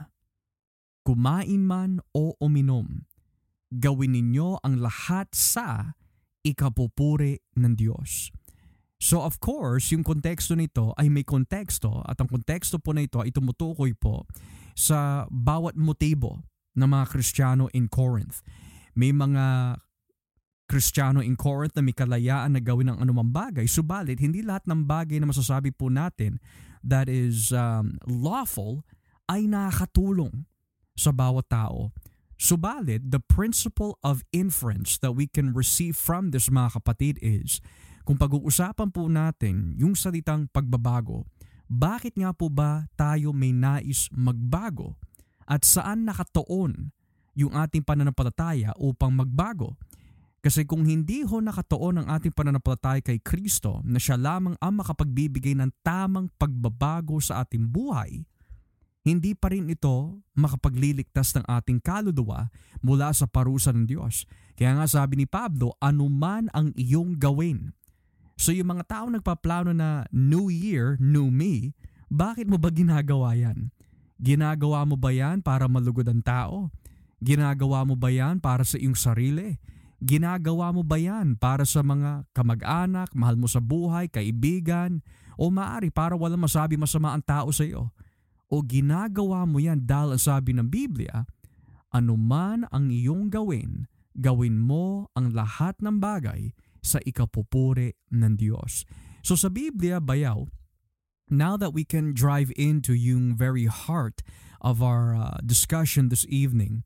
kumain 1.01 1.63
man 1.65 1.99
o 2.13 2.37
uminom, 2.37 3.05
gawin 3.71 4.13
ninyo 4.13 4.61
ang 4.61 4.81
lahat 4.83 5.31
sa 5.33 5.97
ikapupuri 6.41 7.41
ng 7.57 7.73
Diyos. 7.77 8.33
So 9.01 9.25
of 9.25 9.41
course, 9.41 9.89
yung 9.89 10.05
konteksto 10.05 10.53
nito 10.53 10.93
ay 10.93 11.09
may 11.09 11.25
konteksto 11.25 12.05
at 12.05 12.21
ang 12.21 12.29
konteksto 12.29 12.77
po 12.77 12.93
na 12.93 13.01
ito 13.01 13.17
ay 13.17 13.33
tumutukoy 13.33 13.97
po 13.97 14.29
sa 14.77 15.25
bawat 15.33 15.73
motibo 15.73 16.45
ng 16.77 16.85
mga 16.85 17.05
Kristiyano 17.09 17.65
in 17.73 17.89
Corinth. 17.89 18.45
May 18.93 19.09
mga 19.09 19.75
Kristiyano 20.71 21.19
in 21.19 21.35
Corinth 21.35 21.75
na 21.75 21.83
may 21.83 21.91
kalayaan 21.91 22.55
na 22.55 22.63
gawin 22.63 22.95
ang 22.95 23.03
anumang 23.03 23.27
bagay, 23.27 23.67
subalit 23.67 24.23
hindi 24.23 24.39
lahat 24.39 24.63
ng 24.71 24.87
bagay 24.87 25.19
na 25.19 25.27
masasabi 25.27 25.75
po 25.75 25.91
natin 25.91 26.39
that 26.79 27.11
is 27.11 27.51
um, 27.51 27.99
lawful 28.07 28.87
ay 29.27 29.43
nakakatulong 29.51 30.47
sa 30.95 31.11
bawat 31.11 31.51
tao. 31.51 31.91
Subalit, 32.39 33.11
the 33.11 33.19
principle 33.19 33.99
of 34.01 34.23
inference 34.31 34.95
that 35.03 35.11
we 35.11 35.27
can 35.27 35.51
receive 35.51 35.93
from 35.93 36.31
this 36.31 36.47
mga 36.47 36.79
kapatid 36.79 37.19
is, 37.19 37.59
kung 38.07 38.17
pag-uusapan 38.17 38.89
po 38.89 39.05
natin 39.11 39.77
yung 39.77 39.93
salitang 39.93 40.49
pagbabago, 40.49 41.27
bakit 41.67 42.17
nga 42.17 42.33
po 42.33 42.49
ba 42.49 42.89
tayo 42.95 43.29
may 43.35 43.53
nais 43.53 44.09
magbago? 44.09 44.97
At 45.45 45.67
saan 45.67 46.07
nakatoon 46.07 46.95
yung 47.37 47.53
ating 47.53 47.85
pananampalataya 47.85 48.73
upang 48.79 49.13
magbago? 49.13 49.77
Kasi 50.41 50.65
kung 50.65 50.89
hindi 50.89 51.21
ho 51.21 51.37
nakatoon 51.37 52.01
ang 52.01 52.07
ating 52.17 52.33
pananampalataya 52.33 52.97
kay 53.05 53.21
Kristo 53.21 53.77
na 53.85 54.01
siya 54.01 54.17
lamang 54.17 54.57
ang 54.57 54.73
makapagbibigay 54.81 55.53
ng 55.53 55.69
tamang 55.85 56.33
pagbabago 56.41 57.21
sa 57.21 57.45
ating 57.45 57.69
buhay, 57.69 58.25
hindi 59.05 59.37
pa 59.37 59.53
rin 59.53 59.69
ito 59.69 60.17
makapagliligtas 60.33 61.37
ng 61.37 61.45
ating 61.45 61.77
kaluluwa 61.81 62.49
mula 62.81 63.13
sa 63.13 63.29
parusa 63.29 63.69
ng 63.69 63.85
Diyos. 63.85 64.25
Kaya 64.57 64.77
nga 64.77 64.89
sabi 64.89 65.21
ni 65.21 65.25
Pablo, 65.29 65.77
anuman 65.77 66.49
ang 66.57 66.73
iyong 66.73 67.21
gawin. 67.21 67.77
So 68.33 68.49
yung 68.49 68.73
mga 68.73 68.89
tao 68.89 69.05
nagpaplano 69.13 69.77
na 69.77 70.09
New 70.09 70.49
Year, 70.49 70.97
New 70.97 71.29
Me, 71.29 71.77
bakit 72.09 72.49
mo 72.49 72.57
ba 72.57 72.73
ginagawa 72.73 73.37
yan? 73.37 73.69
Ginagawa 74.17 74.85
mo 74.89 74.97
ba 74.97 75.13
yan 75.13 75.45
para 75.45 75.69
malugod 75.69 76.09
ang 76.09 76.21
tao? 76.25 76.73
Ginagawa 77.21 77.85
mo 77.85 77.93
ba 77.93 78.09
yan 78.09 78.41
para 78.41 78.65
sa 78.65 78.81
iyong 78.81 78.97
sarili? 78.97 79.61
Ginagawa 80.01 80.73
mo 80.73 80.81
ba 80.81 80.97
yan 80.97 81.37
para 81.37 81.61
sa 81.61 81.85
mga 81.85 82.25
kamag-anak, 82.33 83.13
mahal 83.13 83.37
mo 83.37 83.45
sa 83.45 83.61
buhay, 83.61 84.09
kaibigan, 84.09 85.05
o 85.37 85.53
maari 85.53 85.93
para 85.93 86.17
walang 86.17 86.41
masabi 86.41 86.73
masama 86.73 87.13
ang 87.13 87.21
tao 87.21 87.53
sa 87.53 87.61
iyo? 87.61 87.93
O 88.49 88.65
ginagawa 88.65 89.45
mo 89.45 89.61
yan 89.61 89.85
dahil 89.85 90.17
ang 90.17 90.21
sabi 90.21 90.57
ng 90.57 90.65
Biblia, 90.73 91.29
anuman 91.93 92.65
ang 92.73 92.89
iyong 92.89 93.29
gawin, 93.29 93.85
gawin 94.17 94.57
mo 94.57 95.13
ang 95.13 95.37
lahat 95.37 95.77
ng 95.85 96.01
bagay 96.01 96.49
sa 96.81 96.97
ikapupuri 97.05 97.93
ng 98.09 98.33
Diyos. 98.41 98.89
So 99.21 99.37
sa 99.37 99.53
Biblia, 99.53 100.01
bayaw, 100.01 100.49
now 101.29 101.55
that 101.61 101.77
we 101.77 101.85
can 101.85 102.17
drive 102.17 102.49
into 102.57 102.97
yung 102.97 103.37
very 103.37 103.69
heart 103.69 104.25
of 104.65 104.81
our 104.81 105.13
uh, 105.13 105.37
discussion 105.45 106.09
this 106.09 106.25
evening, 106.25 106.81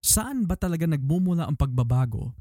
saan 0.00 0.48
ba 0.48 0.56
talaga 0.56 0.88
nagmumula 0.88 1.46
ang 1.46 1.56
pagbabago? 1.56 2.32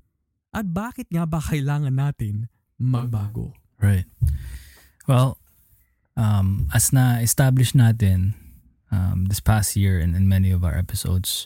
At 0.50 0.66
bakit 0.66 1.12
nga 1.14 1.30
ba 1.30 1.38
kailangan 1.38 1.94
natin 1.94 2.50
magbago? 2.80 3.54
Right. 3.78 4.10
Well, 5.06 5.38
um, 6.18 6.68
as 6.74 6.90
na-establish 6.90 7.78
natin 7.78 8.34
um, 8.90 9.30
this 9.30 9.40
past 9.40 9.78
year 9.78 10.02
and 10.02 10.18
in 10.18 10.26
many 10.26 10.50
of 10.50 10.66
our 10.66 10.74
episodes, 10.74 11.46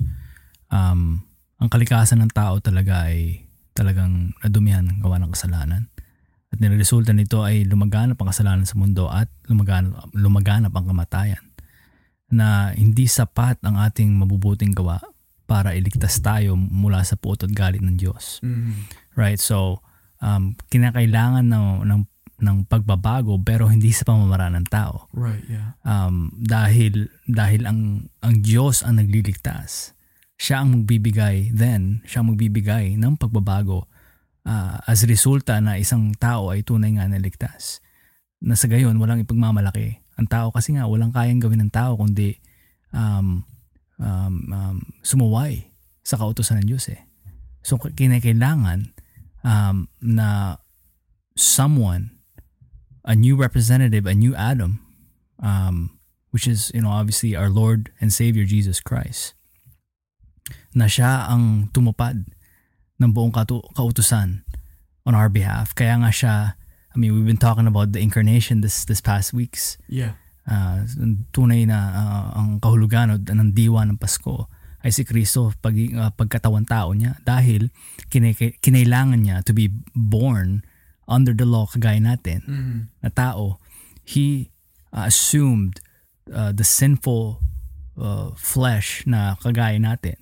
um, 0.72 1.28
ang 1.60 1.70
kalikasan 1.70 2.24
ng 2.24 2.32
tao 2.32 2.58
talaga 2.64 3.12
ay 3.12 3.44
talagang 3.74 4.34
nadumihan 4.42 4.86
ng 4.88 5.00
gawa 5.02 5.20
ng 5.22 5.34
kasalanan. 5.34 5.90
At 6.54 6.62
niresulta 6.62 7.12
nito 7.18 7.42
ay 7.42 7.66
lumaganap 7.66 8.18
ang 8.22 8.30
kasalanan 8.30 8.70
sa 8.70 8.78
mundo 8.78 9.10
at 9.10 9.26
lumaganap, 9.50 10.14
lumaganap 10.14 10.74
ang 10.74 10.86
kamatayan 10.86 11.44
na 12.34 12.74
hindi 12.74 13.10
sapat 13.10 13.62
ang 13.66 13.78
ating 13.78 14.10
mabubuting 14.14 14.74
gawa 14.74 15.02
para 15.44 15.76
iligtas 15.76 16.20
tayo 16.24 16.56
mula 16.56 17.04
sa 17.04 17.20
puot 17.20 17.44
at 17.44 17.52
galit 17.52 17.84
ng 17.84 18.00
Diyos. 18.00 18.40
Mm-hmm. 18.42 18.74
Right? 19.20 19.40
So, 19.40 19.84
um, 20.24 20.56
kinakailangan 20.72 21.46
ng, 21.52 21.68
ng, 21.84 22.02
ng 22.44 22.58
pagbabago 22.68 23.40
pero 23.44 23.68
hindi 23.68 23.92
sa 23.96 24.08
pamamaraan 24.08 24.60
ng 24.60 24.68
tao. 24.68 25.08
Right, 25.16 25.44
yeah. 25.48 25.80
Um, 25.88 26.36
dahil 26.44 27.08
dahil 27.24 27.64
ang 27.64 28.12
ang 28.20 28.44
Diyos 28.44 28.84
ang 28.84 29.00
nagliligtas. 29.00 29.96
Siya 30.36 30.66
ang 30.66 30.76
magbibigay 30.76 31.56
then, 31.56 32.04
siya 32.04 32.20
ang 32.20 32.36
magbibigay 32.36 33.00
ng 33.00 33.16
pagbabago 33.16 33.88
uh, 34.44 34.76
as 34.84 35.08
resulta 35.08 35.60
na 35.64 35.80
isang 35.80 36.12
tao 36.16 36.52
ay 36.52 36.64
tunay 36.64 36.96
nga 37.00 37.08
naligtas. 37.08 37.80
Na 38.44 38.60
sa 38.60 38.68
gayon, 38.68 39.00
walang 39.00 39.24
ipagmamalaki. 39.24 40.04
Ang 40.20 40.28
tao 40.28 40.52
kasi 40.52 40.76
nga, 40.76 40.86
walang 40.86 41.16
kayang 41.16 41.40
gawin 41.40 41.64
ng 41.64 41.72
tao 41.72 41.96
kundi 41.96 42.38
um, 42.92 43.42
um, 44.04 44.52
um, 44.52 44.78
sumuway 45.02 45.72
sa 46.04 46.20
kautosan 46.20 46.60
ng 46.62 46.76
Diyos 46.76 46.92
eh. 46.92 47.08
So 47.64 47.80
kinakailangan 47.80 48.92
um, 49.48 49.88
na 50.04 50.60
someone, 51.40 52.20
a 53.08 53.16
new 53.16 53.40
representative, 53.40 54.04
a 54.06 54.14
new 54.14 54.36
Adam, 54.36 54.84
um, 55.40 55.98
which 56.36 56.46
is 56.46 56.72
you 56.76 56.84
know 56.84 56.92
obviously 56.92 57.36
our 57.36 57.50
Lord 57.50 57.90
and 58.04 58.12
Savior 58.12 58.44
Jesus 58.44 58.84
Christ, 58.84 59.34
na 60.76 60.92
siya 60.92 61.32
ang 61.32 61.72
tumupad 61.72 62.28
ng 63.00 63.12
buong 63.16 63.32
katu- 63.32 63.64
kautusan 63.74 64.44
on 65.08 65.16
our 65.16 65.32
behalf. 65.32 65.76
Kaya 65.76 66.00
nga 66.04 66.12
siya, 66.12 66.34
I 66.92 66.96
mean, 67.00 67.16
we've 67.16 67.28
been 67.28 67.42
talking 67.42 67.68
about 67.68 67.92
the 67.92 68.04
incarnation 68.04 68.62
this 68.62 68.84
this 68.86 69.02
past 69.02 69.34
weeks 69.34 69.80
Yeah. 69.88 70.20
Uh, 70.48 70.84
tunay 71.32 71.64
na 71.68 71.80
uh, 71.94 72.26
ang 72.40 72.50
kahulugan 72.60 73.20
ng 73.24 73.50
diwa 73.54 73.84
ng 73.88 73.98
Pasko 74.00 74.48
ay 74.84 74.92
si 74.92 75.08
Kristo 75.08 75.56
pag 75.64 75.72
uh, 75.76 76.12
pagkatawan 76.12 76.68
tao 76.68 76.92
niya 76.92 77.16
dahil 77.24 77.72
kinai- 78.12 78.60
kinailangan 78.60 79.20
niya 79.24 79.40
to 79.48 79.56
be 79.56 79.72
born 79.96 80.60
under 81.08 81.32
the 81.32 81.48
law 81.48 81.64
kagaya 81.68 82.00
natin 82.04 82.44
Mm-hmm. 82.44 82.80
na 83.04 83.10
tao 83.12 83.60
he 84.04 84.52
uh, 84.92 85.08
assumed 85.08 85.80
uh, 86.28 86.52
the 86.52 86.68
sinful 86.68 87.40
uh, 87.96 88.36
flesh 88.36 89.08
na 89.08 89.40
kagaya 89.40 89.80
natin 89.80 90.20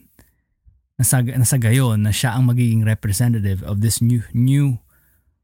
nasa, 1.02 1.26
nasa 1.26 1.58
gayon 1.58 2.06
na 2.06 2.14
siya 2.14 2.38
ang 2.38 2.46
magiging 2.46 2.86
representative 2.86 3.66
of 3.66 3.82
this 3.82 3.98
new 4.02 4.22
new 4.38 4.78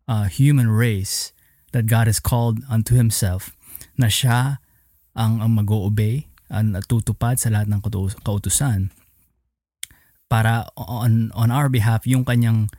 uh, 0.06 0.30
human 0.30 0.70
race 0.70 1.34
that 1.74 1.90
God 1.90 2.06
has 2.06 2.22
called 2.22 2.62
unto 2.70 2.94
himself 2.94 3.58
na 3.98 4.14
siya 4.14 4.62
ang, 5.18 5.42
ang 5.42 5.52
mag-obey 5.58 6.30
ang 6.48 6.78
tutupad 6.86 7.36
sa 7.36 7.52
lahat 7.52 7.68
ng 7.68 7.82
kautus- 7.84 8.16
kautusan 8.24 8.94
para 10.32 10.68
on 10.76 11.32
on 11.36 11.50
our 11.52 11.68
behalf 11.68 12.08
yung 12.08 12.24
kanyang 12.24 12.72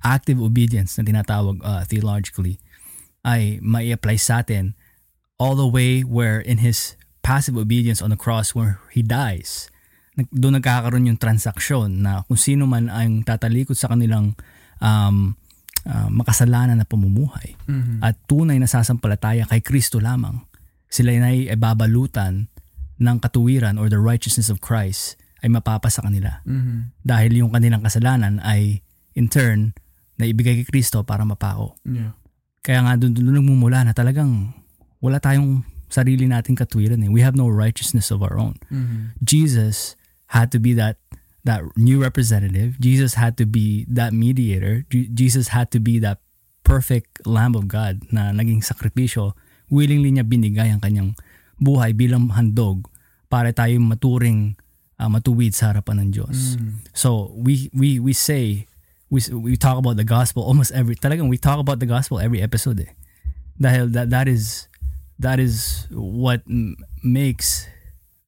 active 0.00 0.40
obedience 0.40 0.96
na 0.96 1.04
tinatawag 1.04 1.60
uh, 1.60 1.84
theologically 1.84 2.56
ay 3.20 3.60
mai 3.60 3.92
apply 3.92 4.16
sa 4.16 4.40
atin 4.40 4.72
all 5.36 5.52
the 5.52 5.68
way 5.68 6.00
where 6.00 6.40
in 6.40 6.64
his 6.64 6.96
passive 7.20 7.56
obedience 7.56 8.00
on 8.00 8.08
the 8.08 8.16
cross 8.16 8.56
where 8.56 8.80
he 8.92 9.04
dies 9.04 9.68
doon 10.32 10.60
nagkakaroon 10.60 11.08
yung 11.08 11.20
transaksyon 11.20 12.04
na 12.04 12.24
kung 12.28 12.36
sino 12.36 12.64
man 12.68 12.92
ang 12.92 13.24
tatalikod 13.24 13.76
sa 13.76 13.92
kanilang 13.92 14.36
um, 14.80 15.36
uh, 15.88 16.08
makasalanan 16.12 16.76
na 16.80 16.88
pamumuhay 16.88 17.56
Mm-hmm. 17.70 18.02
at 18.02 18.18
tunay 18.26 18.58
na 18.58 18.66
sasampalataya 18.66 19.46
kay 19.46 19.62
Kristo 19.62 20.02
lamang. 20.02 20.42
Sila 20.90 21.14
ay 21.14 21.46
babalutan 21.54 22.50
ng 23.00 23.16
katuwiran 23.22 23.78
or 23.78 23.88
the 23.88 24.02
righteousness 24.02 24.50
of 24.52 24.60
Christ 24.60 25.16
ay 25.40 25.48
mapapa 25.48 25.88
sa 25.88 26.04
kanila. 26.04 26.44
Mm-hmm. 26.44 27.00
Dahil 27.00 27.30
yung 27.40 27.50
kanilang 27.54 27.80
kasalanan 27.80 28.42
ay 28.44 28.84
in 29.16 29.30
turn 29.30 29.72
na 30.20 30.28
ibigay 30.28 30.60
kay 30.60 30.68
Kristo 30.68 31.00
para 31.00 31.24
mapako. 31.24 31.80
Yeah. 31.88 32.12
Kaya 32.60 32.84
nga 32.84 33.00
doon, 33.00 33.16
doon 33.16 33.40
nagmumula 33.40 33.88
na 33.88 33.96
talagang 33.96 34.52
wala 35.00 35.16
tayong 35.16 35.64
sarili 35.88 36.28
nating 36.28 36.60
katwiran 36.60 37.00
eh. 37.00 37.08
We 37.08 37.24
have 37.24 37.32
no 37.34 37.48
righteousness 37.48 38.12
of 38.12 38.20
our 38.20 38.36
own. 38.36 38.60
Mhm. 38.68 39.16
Jesus 39.24 39.96
had 40.36 40.52
to 40.52 40.60
be 40.60 40.76
that 40.76 41.00
that 41.48 41.64
new 41.72 41.96
representative. 42.04 42.76
Jesus 42.76 43.16
had 43.16 43.40
to 43.40 43.48
be 43.48 43.88
that 43.88 44.12
mediator. 44.12 44.84
Je- 44.92 45.08
Jesus 45.08 45.56
had 45.56 45.72
to 45.72 45.80
be 45.80 45.96
that 46.04 46.20
perfect 46.68 47.24
Lamb 47.24 47.56
of 47.56 47.64
God 47.64 48.04
na 48.12 48.28
naging 48.28 48.60
sakripisyo. 48.60 49.32
Willingly 49.70 50.10
niya 50.10 50.26
binigay 50.26 50.68
ang 50.68 50.82
kanyang 50.82 51.14
buhay 51.62 51.94
bilang 51.94 52.28
handog 52.34 52.90
para 53.30 53.54
tayo 53.54 53.78
maturing 53.78 54.58
ah, 55.00 55.08
matuwid 55.08 55.56
sa 55.56 55.72
harapan 55.72 56.04
ng 56.04 56.10
Diyos. 56.12 56.60
Mm. 56.60 56.84
So 56.92 57.32
we 57.32 57.72
we 57.72 57.96
we 57.96 58.12
say 58.12 58.66
we 59.08 59.24
we 59.32 59.54
talk 59.56 59.80
about 59.80 59.96
the 59.96 60.04
gospel 60.04 60.44
almost 60.44 60.74
every 60.76 60.98
talagang 60.98 61.32
we 61.32 61.40
talk 61.40 61.56
about 61.56 61.78
the 61.78 61.88
gospel 61.88 62.20
every 62.20 62.44
episode 62.44 62.82
eh. 62.84 62.92
Dahil 63.56 63.92
that 63.96 64.12
that 64.12 64.28
is 64.28 64.68
that 65.16 65.40
is 65.40 65.86
what 65.92 66.44
m- 66.44 66.76
makes 67.00 67.64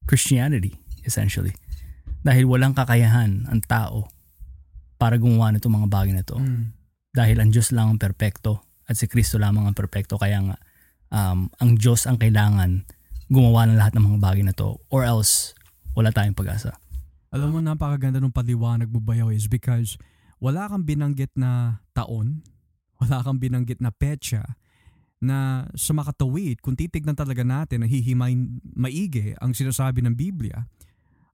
Christianity 0.09 0.79
essentially. 1.05 1.53
Dahil 2.23 2.47
walang 2.47 2.73
kakayahan 2.73 3.45
ang 3.51 3.61
tao 3.67 4.07
para 4.95 5.19
gumawa 5.19 5.51
nito 5.51 5.67
mga 5.67 5.91
bagay 5.91 6.15
na 6.15 6.23
to. 6.23 6.39
Mm. 6.39 6.71
Dahil 7.13 7.37
ang 7.43 7.49
Diyos 7.51 7.69
lang 7.75 7.93
ang 7.93 7.99
perpekto 7.99 8.63
at 8.87 8.95
si 8.95 9.05
Kristo 9.05 9.37
lamang 9.37 9.67
ang 9.67 9.75
perpekto 9.75 10.15
kaya 10.17 10.39
nga 10.41 10.57
um, 11.13 11.47
ang 11.61 11.71
Diyos 11.77 12.09
ang 12.09 12.17
kailangan 12.17 12.89
gumawa 13.29 13.69
ng 13.69 13.77
lahat 13.77 13.93
ng 13.93 14.03
mga 14.03 14.19
bagay 14.19 14.43
na 14.43 14.57
to 14.57 14.81
or 14.89 15.05
else 15.05 15.53
wala 15.93 16.09
tayong 16.09 16.35
pag-asa. 16.35 16.73
Alam 17.33 17.57
mo, 17.57 17.59
napakaganda 17.61 18.21
ng 18.21 18.33
paliwanag 18.33 18.89
mo 18.89 19.01
bayaw 19.01 19.33
is 19.33 19.49
because 19.49 19.97
wala 20.37 20.69
kang 20.69 20.85
binanggit 20.85 21.33
na 21.33 21.81
taon, 21.93 22.45
wala 23.01 23.25
kang 23.25 23.41
binanggit 23.41 23.81
na 23.81 23.89
petsa 23.89 24.57
na 25.23 25.65
sa 25.73 25.95
makatawid, 25.95 26.59
kung 26.59 26.75
titignan 26.75 27.15
talaga 27.15 27.47
natin, 27.47 27.87
nahihimay 27.87 28.35
maigi 28.75 29.31
ang 29.39 29.55
sinasabi 29.55 30.03
ng 30.03 30.13
Biblia, 30.19 30.67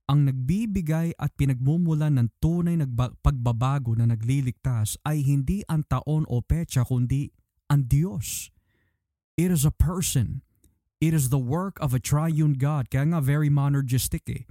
ang 0.05 0.29
nagbibigay 0.29 1.17
at 1.17 1.33
pinagmumulan 1.33 2.13
ng 2.21 2.29
tunay 2.37 2.77
na 2.77 2.85
pagbabago 3.19 3.97
na 3.97 4.05
nagliligtas 4.05 5.01
ay 5.05 5.25
hindi 5.25 5.65
ang 5.65 5.81
taon 5.89 6.29
o 6.29 6.41
petsa 6.45 6.85
kundi 6.85 7.33
ang 7.65 7.89
Diyos. 7.89 8.53
It 9.39 9.55
is 9.55 9.63
a 9.63 9.71
person. 9.71 10.43
It 10.99 11.15
is 11.15 11.31
the 11.31 11.39
work 11.39 11.79
of 11.79 11.95
a 11.95 12.03
triune 12.03 12.59
God. 12.59 12.91
Kaya 12.91 13.07
nga 13.07 13.23
very 13.23 13.47
monergistic 13.47 14.27
eh. 14.27 14.43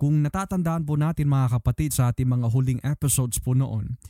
Kung 0.00 0.24
natatandaan 0.24 0.88
po 0.88 0.96
natin 0.96 1.28
mga 1.28 1.60
kapatid 1.60 1.92
sa 1.92 2.08
ating 2.08 2.32
mga 2.32 2.48
huling 2.48 2.80
episodes 2.80 3.36
po 3.36 3.52
noon, 3.52 4.00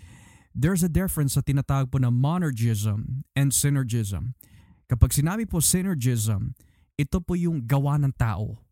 there's 0.55 0.87
a 0.87 0.93
difference 0.93 1.35
sa 1.35 1.43
tinatawag 1.43 1.91
po 1.91 1.99
na 1.99 2.15
monergism 2.15 3.27
and 3.35 3.51
synergism. 3.51 4.39
Kapag 4.87 5.11
sinabi 5.11 5.51
po 5.51 5.59
synergism, 5.59 6.55
ito 6.95 7.19
po 7.19 7.35
yung 7.35 7.67
gawa 7.67 7.99
ng 7.99 8.15
tao. 8.15 8.63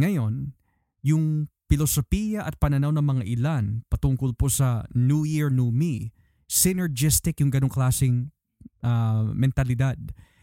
Ngayon, 0.00 0.56
yung 1.04 1.52
filosofiya 1.68 2.48
at 2.48 2.56
pananaw 2.56 2.88
ng 2.88 3.04
mga 3.04 3.24
ilan 3.36 3.84
patungkol 3.92 4.32
po 4.32 4.48
sa 4.48 4.88
New 4.96 5.28
Year, 5.28 5.52
New 5.52 5.68
Me, 5.68 6.16
synergistic 6.48 7.36
yung 7.44 7.52
ganong 7.52 7.72
klaseng 7.72 8.32
ah, 8.82 9.24
mentalidad. 9.32 9.98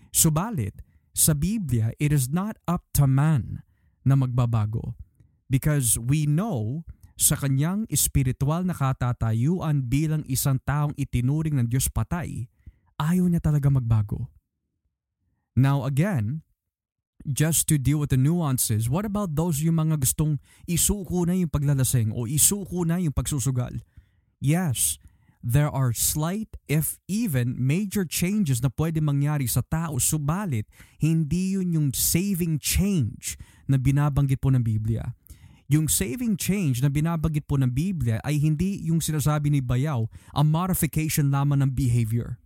Subalit, 0.09 0.79
sa 1.13 1.35
Biblia, 1.35 1.91
it 1.99 2.15
is 2.15 2.31
not 2.31 2.55
up 2.65 2.87
to 2.95 3.05
man 3.05 3.61
na 4.07 4.15
magbabago. 4.15 4.95
Because 5.49 5.99
we 5.99 6.23
know 6.29 6.85
sa 7.19 7.35
kanyang 7.35 7.83
espiritual 7.91 8.63
na 8.63 8.71
katatayuan 8.71 9.83
bilang 9.91 10.23
isang 10.31 10.55
taong 10.63 10.95
itinuring 10.95 11.59
ng 11.59 11.67
Diyos 11.67 11.91
patay, 11.91 12.47
ayaw 12.95 13.27
niya 13.27 13.43
talaga 13.43 13.67
magbago. 13.67 14.31
Now 15.59 15.83
again, 15.83 16.47
just 17.27 17.67
to 17.67 17.75
deal 17.75 17.99
with 17.99 18.15
the 18.15 18.21
nuances, 18.21 18.87
what 18.87 19.03
about 19.03 19.35
those 19.35 19.59
yung 19.59 19.83
mga 19.83 19.99
gustong 19.99 20.39
isuko 20.63 21.27
na 21.27 21.35
yung 21.35 21.51
paglalasing 21.51 22.15
o 22.15 22.23
isuko 22.23 22.87
na 22.87 23.03
yung 23.03 23.11
pagsusugal? 23.11 23.75
Yes, 24.39 24.95
there 25.39 25.71
are 25.71 25.95
slight 25.95 26.59
if 26.67 26.99
even 27.07 27.55
major 27.55 28.03
changes 28.03 28.59
na 28.59 28.67
pwede 28.75 28.99
mangyari 28.99 29.47
sa 29.47 29.63
tao 29.63 29.95
subalit 29.95 30.67
hindi 30.99 31.55
yun 31.55 31.71
yung 31.75 31.89
saving 31.95 32.59
change 32.59 33.39
na 33.69 33.79
binabanggit 33.79 34.43
po 34.43 34.51
ng 34.51 34.65
Biblia. 34.65 35.15
Yung 35.69 35.85
saving 35.85 36.33
change 36.33 36.81
na 36.81 36.89
binabanggit 36.89 37.45
po 37.45 37.53
ng 37.61 37.69
Biblia 37.69 38.17
ay 38.25 38.41
hindi 38.41 38.81
yung 38.89 38.99
sinasabi 38.99 39.53
ni 39.53 39.61
Bayaw 39.61 40.09
ang 40.33 40.47
modification 40.49 41.29
lamang 41.29 41.61
ng 41.61 41.71
behavior, 41.77 42.41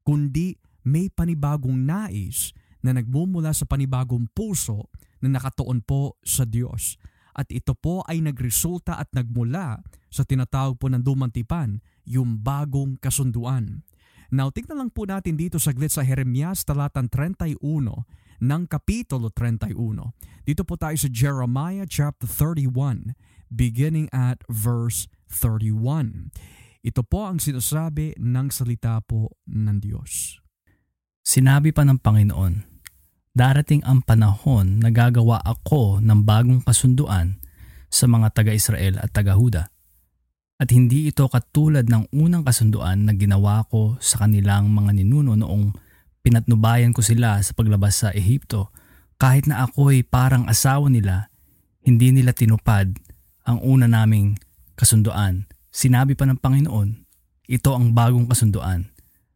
kundi 0.00 0.56
may 0.80 1.12
panibagong 1.12 1.84
nais 1.84 2.56
na 2.80 2.96
nagmumula 2.96 3.52
sa 3.52 3.68
panibagong 3.68 4.32
puso 4.32 4.88
na 5.20 5.36
nakatuon 5.36 5.84
po 5.84 6.16
sa 6.24 6.48
Diyos. 6.48 6.96
At 7.34 7.50
ito 7.50 7.74
po 7.74 8.06
ay 8.06 8.22
nagresulta 8.22 8.96
at 8.96 9.10
nagmula 9.10 9.82
sa 10.08 10.22
tinatawag 10.22 10.78
po 10.78 10.86
ng 10.88 11.02
dumantipan, 11.02 11.82
yung 12.06 12.38
bagong 12.40 12.94
kasunduan. 13.02 13.82
Now, 14.30 14.54
tignan 14.54 14.78
lang 14.78 14.90
po 14.94 15.04
natin 15.04 15.34
dito 15.34 15.58
saglit 15.58 15.90
sa 15.90 16.06
Jeremias 16.06 16.62
talatang 16.62 17.10
31 17.10 17.58
ng 18.40 18.62
Kapitulo 18.66 19.30
31. 19.30 19.74
Dito 20.46 20.62
po 20.62 20.74
tayo 20.78 20.96
sa 20.98 21.10
Jeremiah 21.10 21.86
chapter 21.86 22.26
31 22.26 23.14
beginning 23.54 24.10
at 24.10 24.42
verse 24.50 25.06
31. 25.30 26.34
Ito 26.84 27.00
po 27.06 27.24
ang 27.24 27.40
sinasabi 27.40 28.18
ng 28.20 28.46
salita 28.52 29.00
po 29.00 29.38
ng 29.48 29.80
Diyos. 29.80 30.42
Sinabi 31.24 31.72
pa 31.72 31.88
ng 31.88 31.96
Panginoon, 31.96 32.73
Darating 33.34 33.82
ang 33.82 33.98
panahon 33.98 34.78
na 34.78 34.94
gagawa 34.94 35.42
ako 35.42 35.98
ng 35.98 36.22
bagong 36.22 36.62
kasunduan 36.62 37.42
sa 37.90 38.06
mga 38.06 38.30
taga-Israel 38.30 39.02
at 39.02 39.10
taga-Huda. 39.10 39.74
At 40.62 40.70
hindi 40.70 41.10
ito 41.10 41.26
katulad 41.26 41.90
ng 41.90 42.14
unang 42.14 42.46
kasunduan 42.46 43.10
na 43.10 43.12
ginawa 43.18 43.66
ko 43.66 43.98
sa 43.98 44.22
kanilang 44.22 44.70
mga 44.70 44.94
ninuno 44.94 45.34
noong 45.34 45.74
pinatnubayan 46.22 46.94
ko 46.94 47.02
sila 47.02 47.42
sa 47.42 47.50
paglabas 47.58 48.06
sa 48.06 48.14
Ehipto. 48.14 48.70
Kahit 49.18 49.50
na 49.50 49.66
ako'y 49.66 50.06
parang 50.06 50.46
asawa 50.46 50.86
nila, 50.86 51.26
hindi 51.82 52.14
nila 52.14 52.30
tinupad 52.30 52.94
ang 53.50 53.58
una 53.66 53.90
naming 53.90 54.38
kasunduan. 54.78 55.50
Sinabi 55.74 56.14
pa 56.14 56.22
ng 56.30 56.38
Panginoon, 56.38 57.02
ito 57.50 57.74
ang 57.74 57.90
bagong 57.98 58.30
kasunduan 58.30 58.93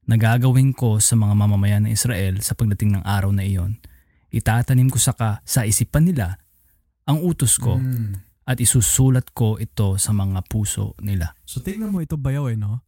na 0.09 0.16
gagawin 0.16 0.73
ko 0.73 0.97
sa 0.99 1.14
mga 1.14 1.37
mamamayan 1.37 1.85
ng 1.85 1.92
Israel 1.92 2.40
sa 2.40 2.57
pagdating 2.57 2.97
ng 2.97 3.05
araw 3.05 3.29
na 3.29 3.44
iyon. 3.44 3.77
Itatanim 4.33 4.88
ko 4.88 4.97
saka 4.97 5.44
sa 5.44 5.68
isipan 5.68 6.09
nila 6.09 6.40
ang 7.05 7.21
utos 7.21 7.61
ko 7.61 7.77
Mm. 7.77 8.16
at 8.49 8.57
isusulat 8.57 9.33
ko 9.37 9.61
ito 9.61 10.01
sa 10.01 10.16
mga 10.16 10.40
puso 10.49 10.97
nila. 11.05 11.37
So 11.44 11.61
tingnan 11.61 11.92
mo 11.92 12.01
ito 12.01 12.16
bayaw 12.16 12.49
eh 12.49 12.57
no? 12.57 12.81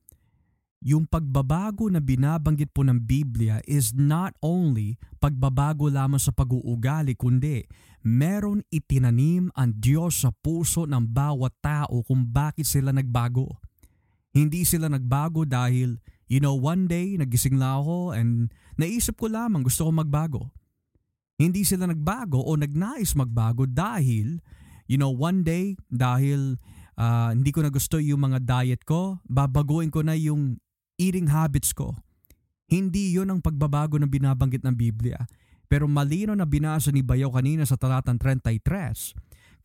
Yung 0.80 1.04
pagbabago 1.04 1.92
na 1.92 2.00
binabanggit 2.00 2.72
po 2.72 2.80
ng 2.80 2.96
Biblia 3.04 3.60
is 3.68 3.92
not 3.92 4.32
only 4.40 4.96
pagbabago 5.20 5.92
lamang 5.92 6.16
sa 6.16 6.32
pag-uugali 6.32 7.12
kundi 7.20 7.68
meron 8.00 8.64
itinanim 8.72 9.52
ang 9.52 9.76
Diyos 9.76 10.24
sa 10.24 10.32
puso 10.32 10.88
ng 10.88 11.04
bawat 11.04 11.52
tao 11.60 12.00
kung 12.00 12.24
bakit 12.24 12.64
sila 12.64 12.96
nagbago. 12.96 13.60
Hindi 14.32 14.64
sila 14.64 14.88
nagbago 14.88 15.44
dahil, 15.44 16.00
you 16.30 16.38
know, 16.38 16.54
one 16.54 16.86
day 16.86 17.18
nagising 17.18 17.58
lang 17.58 17.82
ako 17.82 18.14
and 18.14 18.54
naisip 18.78 19.18
ko 19.18 19.26
lamang 19.26 19.66
gusto 19.66 19.82
ko 19.82 19.90
magbago. 19.90 20.42
Hindi 21.34 21.66
sila 21.66 21.90
nagbago 21.90 22.38
o 22.38 22.54
nagnais 22.54 23.18
magbago 23.18 23.66
dahil, 23.66 24.38
you 24.86 24.94
know, 24.94 25.10
one 25.10 25.42
day 25.42 25.74
dahil 25.90 26.54
ah, 26.94 27.34
hindi 27.34 27.50
ko 27.50 27.66
na 27.66 27.74
gusto 27.74 27.98
yung 27.98 28.22
mga 28.30 28.46
diet 28.46 28.86
ko, 28.86 29.18
babaguhin 29.26 29.90
ko 29.90 30.06
na 30.06 30.14
yung 30.14 30.62
eating 31.00 31.26
habits 31.26 31.74
ko. 31.74 31.98
Hindi 32.70 33.18
yon 33.18 33.34
ang 33.34 33.42
pagbabago 33.42 33.98
na 33.98 34.06
binabanggit 34.06 34.62
ng 34.62 34.76
Biblia. 34.78 35.18
Pero 35.66 35.90
malino 35.90 36.38
na 36.38 36.46
binasa 36.46 36.94
ni 36.94 37.02
Bayaw 37.02 37.34
kanina 37.34 37.66
sa 37.66 37.74
talatang 37.74 38.18
33, 38.18 38.62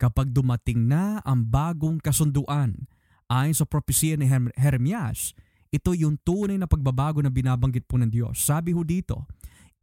kapag 0.00 0.34
dumating 0.34 0.90
na 0.90 1.22
ang 1.22 1.46
bagong 1.46 2.02
kasunduan, 2.02 2.90
ayon 3.30 3.54
sa 3.54 3.66
propesya 3.66 4.18
ni 4.18 4.26
Jeremias, 4.58 5.34
ito 5.76 5.92
yung 5.92 6.16
tunay 6.24 6.56
na 6.56 6.64
pagbabago 6.64 7.20
na 7.20 7.28
binabanggit 7.28 7.84
po 7.84 8.00
ng 8.00 8.08
Diyos. 8.08 8.40
Sabi 8.40 8.72
ho 8.72 8.80
dito, 8.80 9.28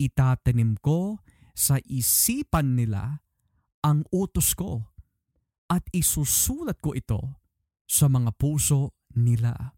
itatanim 0.02 0.82
ko 0.82 1.22
sa 1.54 1.78
isipan 1.86 2.74
nila 2.74 3.22
ang 3.86 4.02
utos 4.10 4.58
ko 4.58 4.82
at 5.70 5.86
isusulat 5.94 6.82
ko 6.82 6.98
ito 6.98 7.22
sa 7.86 8.10
mga 8.10 8.34
puso 8.34 8.98
nila. 9.14 9.78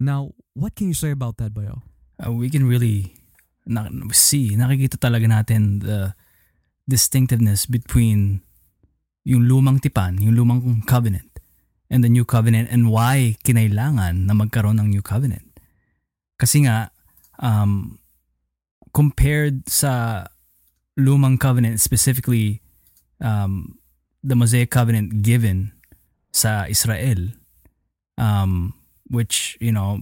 Now, 0.00 0.32
what 0.56 0.72
can 0.72 0.88
you 0.88 0.96
say 0.96 1.12
about 1.12 1.36
that, 1.38 1.52
Bayo? 1.52 1.84
Uh, 2.16 2.32
we 2.32 2.48
can 2.48 2.64
really 2.64 3.14
na- 3.66 3.90
see, 4.10 4.56
nakikita 4.56 4.98
talaga 4.98 5.28
natin 5.28 5.82
the 5.84 6.16
distinctiveness 6.88 7.66
between 7.66 8.42
yung 9.22 9.46
lumang 9.46 9.78
tipan, 9.78 10.18
yung 10.18 10.34
lumang 10.34 10.82
covenant, 10.82 11.30
and 11.92 12.00
the 12.00 12.08
new 12.08 12.24
covenant 12.24 12.72
and 12.72 12.88
why 12.88 13.36
kinailangan 13.44 14.24
na 14.24 14.32
magkaroon 14.32 14.80
ng 14.80 14.88
new 14.88 15.04
covenant. 15.04 15.44
Kasi 16.40 16.64
nga, 16.64 16.88
um, 17.36 18.00
compared 18.96 19.68
sa 19.68 20.24
lumang 20.96 21.36
covenant, 21.36 21.84
specifically 21.84 22.64
um, 23.20 23.76
the 24.24 24.32
Mosaic 24.32 24.72
covenant 24.72 25.20
given 25.20 25.76
sa 26.32 26.64
Israel, 26.64 27.36
um, 28.16 28.72
which, 29.12 29.60
you 29.60 29.70
know, 29.70 30.00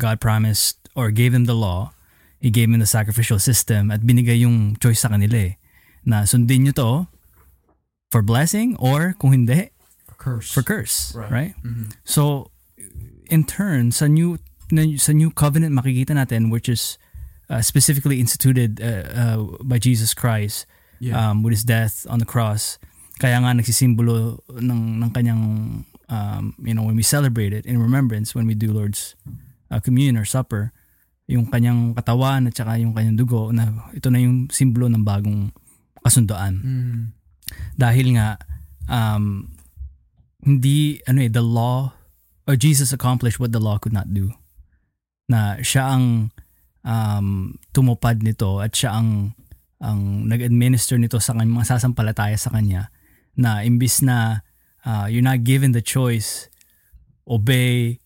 God 0.00 0.24
promised 0.24 0.80
or 0.96 1.12
gave 1.12 1.36
them 1.36 1.44
the 1.44 1.54
law, 1.54 1.92
He 2.40 2.48
gave 2.48 2.72
them 2.72 2.80
the 2.80 2.88
sacrificial 2.88 3.36
system 3.36 3.92
at 3.92 4.00
binigay 4.00 4.40
yung 4.40 4.80
choice 4.80 5.04
sa 5.04 5.12
kanila 5.12 5.52
eh, 5.52 5.60
na 6.08 6.24
sundin 6.24 6.64
nyo 6.64 6.72
to 6.72 6.90
for 8.08 8.24
blessing 8.24 8.72
or 8.80 9.12
kung 9.20 9.36
hindi, 9.36 9.75
Curse. 10.26 10.50
for 10.50 10.62
curse, 10.62 11.14
Right. 11.14 11.30
right? 11.30 11.54
Mhm. 11.62 11.94
So, 12.02 12.50
in 13.30 13.46
turn, 13.46 13.94
sa 13.94 14.10
new 14.10 14.42
sa 14.98 15.14
new 15.14 15.30
covenant 15.30 15.70
makikita 15.70 16.10
natin 16.10 16.50
which 16.50 16.66
is 16.66 16.98
uh, 17.46 17.62
specifically 17.62 18.18
instituted 18.18 18.82
uh, 18.82 19.06
uh, 19.14 19.38
by 19.62 19.78
Jesus 19.78 20.10
Christ 20.10 20.66
Yeah. 20.98 21.14
um, 21.14 21.46
with 21.46 21.54
his 21.54 21.62
death 21.62 22.02
on 22.10 22.18
the 22.18 22.26
cross. 22.26 22.82
Kaya 23.22 23.38
nga 23.38 23.54
nagsisimbolo 23.54 24.42
ng 24.50 24.98
ng 24.98 25.10
kanyang 25.14 25.42
um, 26.10 26.44
you 26.58 26.74
know 26.74 26.82
when 26.82 26.98
we 26.98 27.06
celebrate 27.06 27.54
it 27.54 27.62
in 27.62 27.78
remembrance 27.78 28.34
when 28.34 28.50
we 28.50 28.58
do 28.58 28.74
Lord's 28.74 29.14
uh, 29.70 29.78
communion 29.78 30.18
or 30.18 30.26
supper 30.26 30.74
yung 31.26 31.46
kanyang 31.46 31.94
katawan 31.94 32.46
at 32.46 32.54
saka 32.54 32.74
yung 32.78 32.90
kanyang 32.90 33.14
dugo 33.14 33.54
na 33.54 33.70
ito 33.94 34.10
na 34.10 34.18
yung 34.18 34.50
simbolo 34.50 34.90
ng 34.90 35.06
bagong 35.06 35.54
kasunduan 36.02 36.58
Mhm. 36.58 37.02
dahil 37.78 38.18
nga 38.18 38.38
um, 38.90 39.54
hindi 40.46 41.02
ano 41.10 41.26
eh 41.26 41.30
the 41.30 41.42
law 41.42 41.90
or 42.46 42.54
Jesus 42.54 42.94
accomplished 42.94 43.42
what 43.42 43.50
the 43.50 43.58
law 43.58 43.76
could 43.82 43.92
not 43.92 44.14
do. 44.14 44.30
Na 45.26 45.58
siya 45.58 45.98
ang 45.98 46.30
um, 46.86 47.58
tumupad 47.74 48.22
nito 48.22 48.62
at 48.62 48.70
siya 48.70 48.94
ang 48.94 49.34
ang 49.82 50.24
nag-administer 50.30 50.96
nito 50.96 51.18
sa 51.20 51.34
kanyang 51.34 51.60
mga 51.60 51.76
sasampalataya 51.76 52.38
sa 52.38 52.54
kanya 52.54 52.88
na 53.36 53.60
imbis 53.60 54.00
na 54.00 54.46
uh, 54.86 55.04
you're 55.10 55.26
not 55.26 55.44
given 55.44 55.76
the 55.76 55.84
choice 55.84 56.48
obey 57.28 58.00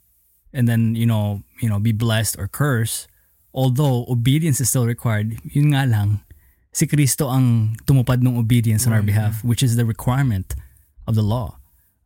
and 0.51 0.67
then 0.67 0.99
you 0.99 1.07
know 1.07 1.45
you 1.63 1.71
know 1.71 1.79
be 1.79 1.95
blessed 1.95 2.35
or 2.41 2.51
curse 2.51 3.07
although 3.55 4.03
obedience 4.11 4.59
is 4.59 4.67
still 4.67 4.89
required 4.89 5.39
yun 5.47 5.71
nga 5.71 5.87
lang 5.87 6.27
si 6.75 6.91
Kristo 6.91 7.31
ang 7.31 7.79
tumupad 7.87 8.19
ng 8.19 8.35
obedience 8.35 8.83
on 8.89 8.97
our 8.97 9.05
behalf 9.05 9.47
which 9.47 9.63
is 9.63 9.79
the 9.79 9.87
requirement 9.87 10.59
of 11.07 11.15
the 11.15 11.23
law 11.23 11.60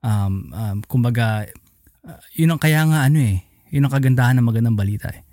um, 0.04 0.52
um 0.52 0.84
kumbaga 0.84 1.48
uh, 2.04 2.20
yun 2.36 2.52
ang 2.52 2.60
kaya 2.60 2.84
nga 2.84 3.08
ano 3.08 3.18
eh 3.18 3.40
yun 3.72 3.88
ang 3.88 3.92
kagandahan 3.96 4.38
ng 4.38 4.46
magandang 4.46 4.78
balita 4.78 5.10
eh. 5.10 5.26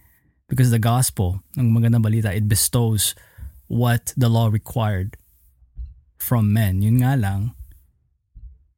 Because 0.50 0.74
the 0.74 0.82
gospel 0.82 1.46
ng 1.54 1.70
magandang 1.70 2.02
balita 2.02 2.34
it 2.34 2.50
bestows 2.50 3.14
what 3.70 4.16
the 4.18 4.32
law 4.32 4.50
required 4.50 5.20
from 6.18 6.50
men. 6.50 6.82
Yun 6.82 7.04
nga 7.04 7.14
lang 7.20 7.54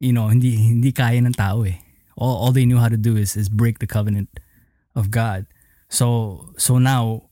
you 0.04 0.12
know 0.12 0.28
hindi 0.28 0.58
hindi 0.58 0.92
kaya 0.92 1.22
ng 1.22 1.38
tao 1.38 1.64
eh. 1.64 1.80
All, 2.20 2.36
all 2.36 2.52
they 2.52 2.68
knew 2.68 2.78
how 2.82 2.92
to 2.92 3.00
do 3.00 3.16
is 3.16 3.38
is 3.38 3.48
break 3.48 3.80
the 3.80 3.88
covenant 3.88 4.28
of 4.98 5.14
God. 5.14 5.48
So 5.88 6.50
so 6.60 6.82
now 6.82 7.30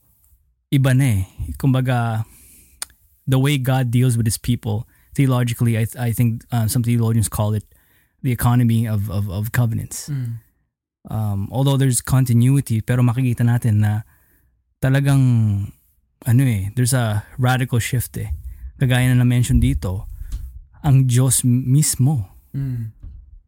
iba 0.71 0.95
na 0.95 1.05
eh. 1.05 1.21
Kumbaga 1.59 2.23
the 3.27 3.37
way 3.37 3.59
God 3.59 3.91
deals 3.91 4.15
with 4.15 4.25
his 4.25 4.39
people 4.39 4.87
theologically 5.13 5.75
I 5.75 5.85
I 5.99 6.15
think 6.15 6.47
uh, 6.49 6.71
some 6.71 6.81
theologians 6.81 7.27
call 7.27 7.53
it 7.53 7.67
the 8.21 8.31
economy 8.31 8.85
of 8.85 9.09
of, 9.09 9.29
of 9.29 9.51
covenants 9.51 10.09
Mm. 10.09 10.37
um, 11.09 11.49
although 11.49 11.77
there's 11.77 12.01
continuity, 12.01 12.81
pero 12.81 13.01
makikita 13.01 13.41
natin 13.41 13.81
na 13.81 14.05
talagang, 14.77 15.21
ano 16.25 16.41
eh, 16.45 16.69
there's 16.77 16.93
a 16.93 17.25
radical 17.37 17.81
shift 17.81 18.17
eh. 18.17 18.29
Kagaya 18.77 19.09
na 19.09 19.21
na-mention 19.21 19.57
dito, 19.57 20.05
ang 20.81 21.05
Diyos 21.05 21.41
mismo 21.45 22.29
Mm. 22.51 22.91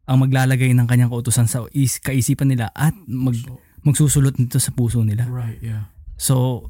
ang 0.08 0.16
maglalagay 0.20 0.72
ng 0.72 0.86
kanyang 0.88 1.12
kautusan 1.12 1.44
sa 1.46 1.68
is, 1.70 2.00
kaisipan 2.00 2.48
nila 2.50 2.72
at 2.74 2.92
mag, 3.06 3.36
magsusulot 3.84 4.36
nito 4.40 4.56
sa 4.58 4.72
puso 4.72 5.04
nila. 5.04 5.28
right, 5.28 5.60
yeah. 5.60 5.92
So, 6.16 6.68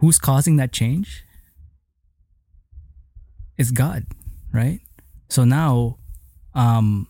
who's 0.00 0.16
causing 0.16 0.56
that 0.56 0.72
change? 0.72 1.22
It's 3.58 3.70
God, 3.70 4.06
right? 4.52 4.80
So 5.28 5.44
now, 5.44 5.98
um, 6.54 7.06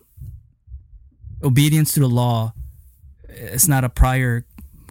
obedience 1.43 1.91
to 1.93 1.99
the 1.99 2.09
law 2.09 2.53
is 3.29 3.67
not 3.67 3.83
a 3.83 3.89
prior 3.89 4.45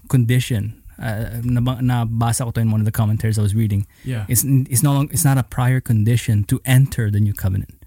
condition. 0.08 0.82
Uh, 1.00 1.40
nab- 1.42 1.82
nabasa 1.82 2.44
ko 2.44 2.50
to 2.52 2.60
in 2.60 2.70
one 2.70 2.80
of 2.80 2.84
the 2.84 2.94
commentaries 2.94 3.38
I 3.38 3.42
was 3.42 3.54
reading. 3.54 3.86
Yeah. 4.04 4.26
It's 4.28 4.44
it's 4.44 4.82
no 4.82 4.92
long, 4.92 5.08
it's 5.10 5.24
not 5.24 5.38
a 5.38 5.42
prior 5.42 5.80
condition 5.80 6.44
to 6.44 6.60
enter 6.64 7.10
the 7.10 7.18
new 7.18 7.32
covenant, 7.32 7.82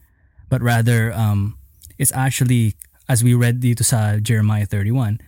but 0.49 0.61
rather 0.61 1.13
um, 1.13 1.55
it's 1.97 2.11
actually 2.11 2.75
as 3.07 3.23
we 3.23 3.33
read 3.33 3.61
dito 3.61 3.85
sa 3.85 4.17
Jeremiah 4.17 4.65
31, 4.65 5.21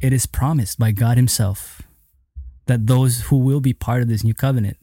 it 0.00 0.12
is 0.12 0.28
promised 0.28 0.78
by 0.78 0.92
God 0.92 1.16
Himself 1.16 1.82
that 2.66 2.86
those 2.86 3.32
who 3.32 3.38
will 3.38 3.60
be 3.60 3.72
part 3.72 4.02
of 4.02 4.08
this 4.08 4.22
new 4.22 4.34
covenant, 4.34 4.76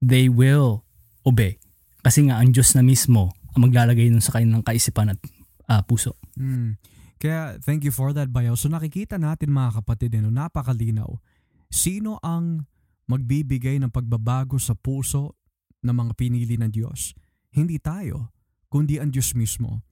they 0.00 0.28
will 0.28 0.82
obey. 1.26 1.60
Kasi 2.00 2.26
nga 2.26 2.40
ang 2.40 2.56
Diyos 2.56 2.72
na 2.72 2.80
mismo 2.80 3.36
ang 3.52 3.68
maglalagay 3.68 4.08
nun 4.08 4.24
sa 4.24 4.32
kanilang 4.40 4.64
kaisipan 4.64 5.12
at 5.12 5.20
ah, 5.68 5.82
puso. 5.84 6.16
Mm. 6.40 6.80
Kaya 7.20 7.60
thank 7.60 7.84
you 7.84 7.92
for 7.92 8.16
that, 8.16 8.32
Bayaw. 8.32 8.56
So 8.56 8.72
nakikita 8.72 9.20
natin 9.20 9.52
mga 9.52 9.84
kapatid, 9.84 10.16
ano, 10.16 10.32
napakalinaw. 10.32 11.20
Sino 11.68 12.16
ang 12.24 12.64
magbibigay 13.04 13.76
ng 13.76 13.92
pagbabago 13.92 14.56
sa 14.56 14.72
puso 14.72 15.36
ng 15.84 15.92
mga 15.92 16.12
pinili 16.16 16.56
ng 16.56 16.72
Diyos? 16.72 17.12
Hindi 17.52 17.76
tayo, 17.76 18.32
kundi 18.72 18.96
ang 18.96 19.12
Diyos 19.12 19.36
mismo. 19.36 19.84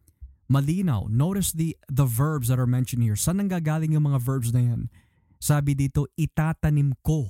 Malinaw. 0.49 1.13
Notice 1.13 1.53
the 1.53 1.77
the 1.93 2.09
verbs 2.09 2.49
that 2.49 2.57
are 2.57 2.71
mentioned 2.71 3.05
here. 3.05 3.19
Saan 3.21 3.37
nanggagaling 3.37 3.93
yung 3.93 4.09
mga 4.09 4.25
verbs 4.25 4.49
na 4.57 4.65
yan? 4.65 4.89
Sabi 5.37 5.77
dito, 5.77 6.09
itatanim 6.17 6.97
ko. 7.05 7.29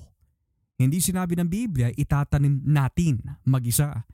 Hindi 0.78 1.02
sinabi 1.02 1.35
ng 1.35 1.50
Biblia, 1.50 1.90
itatanim 1.90 2.62
natin 2.62 3.18
mag-isa. 3.42 4.07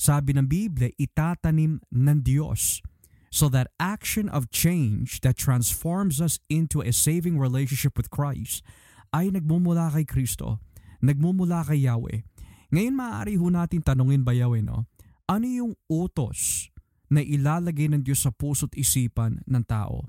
Sabi 0.00 0.32
ng 0.32 0.48
Biblia, 0.48 0.88
itatanim 0.96 1.76
ng 1.92 2.18
Diyos. 2.24 2.80
So 3.28 3.52
that 3.52 3.68
action 3.76 4.28
of 4.28 4.48
change 4.48 5.20
that 5.20 5.36
transforms 5.36 6.20
us 6.20 6.40
into 6.48 6.80
a 6.80 6.92
saving 6.92 7.36
relationship 7.36 7.96
with 7.96 8.08
Christ 8.08 8.64
ay 9.12 9.28
nagmumula 9.32 9.92
kay 9.92 10.04
Kristo, 10.08 10.60
nagmumula 11.04 11.64
kay 11.68 11.84
Yahweh. 11.84 12.24
Ngayon 12.72 12.94
maaari 12.96 13.34
ho 13.40 13.48
natin 13.48 13.80
tanungin 13.80 14.24
ba 14.24 14.36
Yahweh, 14.36 14.64
no? 14.64 14.88
Ano 15.28 15.44
yung 15.44 15.72
utos 15.88 16.72
na 17.08 17.20
ilalagay 17.20 17.88
ng 17.92 18.04
Diyos 18.04 18.24
sa 18.24 18.32
puso't 18.32 18.72
isipan 18.76 19.44
ng 19.44 19.64
tao? 19.64 20.08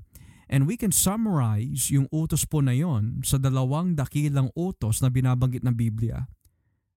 And 0.50 0.66
we 0.66 0.74
can 0.74 0.90
summarize 0.90 1.94
yung 1.94 2.10
utos 2.10 2.42
po 2.42 2.58
na 2.58 2.74
yon 2.74 3.22
sa 3.22 3.38
dalawang 3.38 3.94
dakilang 3.94 4.50
utos 4.58 4.98
na 4.98 5.06
binabanggit 5.06 5.62
ng 5.62 5.78
Biblia. 5.78 6.26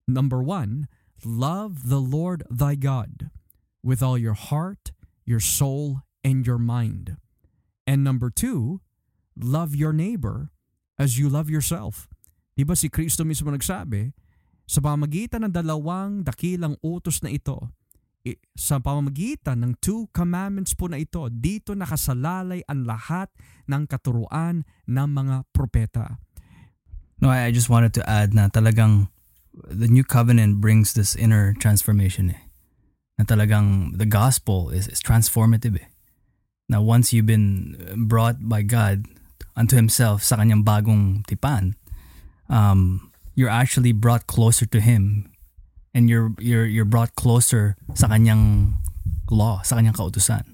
Number 0.10 0.42
one, 0.42 0.90
love 1.22 1.88
the 1.88 2.02
Lord 2.02 2.44
thy 2.50 2.74
God 2.74 3.30
with 3.86 4.02
all 4.02 4.18
your 4.18 4.34
heart, 4.34 4.90
your 5.24 5.40
soul, 5.40 6.02
and 6.24 6.48
your 6.48 6.58
mind. 6.58 7.20
And 7.86 8.04
number 8.04 8.32
two, 8.32 8.80
love 9.36 9.76
your 9.76 9.92
neighbor 9.92 10.50
as 10.98 11.20
you 11.20 11.28
love 11.28 11.52
yourself. 11.52 12.08
Di 12.56 12.64
ba 12.64 12.74
si 12.80 12.88
Kristo 12.88 13.28
mismo 13.28 13.52
nagsabi, 13.52 14.16
sa 14.64 14.80
pamagitan 14.80 15.44
ng 15.44 15.54
dalawang 15.54 16.24
dakilang 16.24 16.80
utos 16.80 17.20
na 17.20 17.30
ito, 17.30 17.60
sa 18.56 18.80
pamamagitan 18.80 19.60
ng 19.60 19.74
two 19.84 20.08
commandments 20.16 20.72
po 20.72 20.88
na 20.88 20.96
ito, 20.96 21.28
dito 21.28 21.76
nakasalalay 21.76 22.64
ang 22.72 22.88
lahat 22.88 23.28
ng 23.68 23.84
katuruan 23.84 24.64
ng 24.88 25.08
mga 25.12 25.44
propeta. 25.52 26.24
No, 27.20 27.28
I 27.28 27.52
just 27.52 27.68
wanted 27.68 27.92
to 28.00 28.04
add 28.08 28.32
na 28.32 28.48
talagang 28.48 29.12
the 29.52 29.92
new 29.92 30.08
covenant 30.08 30.64
brings 30.64 30.96
this 30.96 31.20
inner 31.20 31.52
transformation 31.60 32.32
eh. 32.32 32.48
Na 33.20 33.28
talagang 33.28 34.00
the 34.00 34.08
gospel 34.08 34.72
is, 34.72 34.88
is 34.88 35.04
transformative 35.04 35.76
eh. 35.78 35.88
Na 36.70 36.80
once 36.80 37.12
you've 37.12 37.28
been 37.28 37.76
brought 38.08 38.40
by 38.48 38.64
God 38.64 39.06
unto 39.56 39.76
Himself 39.76 40.24
sa 40.24 40.40
kanyang 40.40 40.64
bagong 40.64 41.22
tipan, 41.28 41.76
um, 42.48 43.12
you're 43.36 43.52
actually 43.52 43.92
brought 43.92 44.26
closer 44.26 44.66
to 44.66 44.80
Him 44.80 45.30
and 45.94 46.10
you're, 46.10 46.34
you're, 46.40 46.66
you're 46.66 46.88
brought 46.88 47.14
closer 47.14 47.76
sa 47.94 48.08
kanyang 48.08 48.74
law, 49.30 49.62
sa 49.62 49.76
kanyang 49.78 49.94
kautusan. 49.94 50.46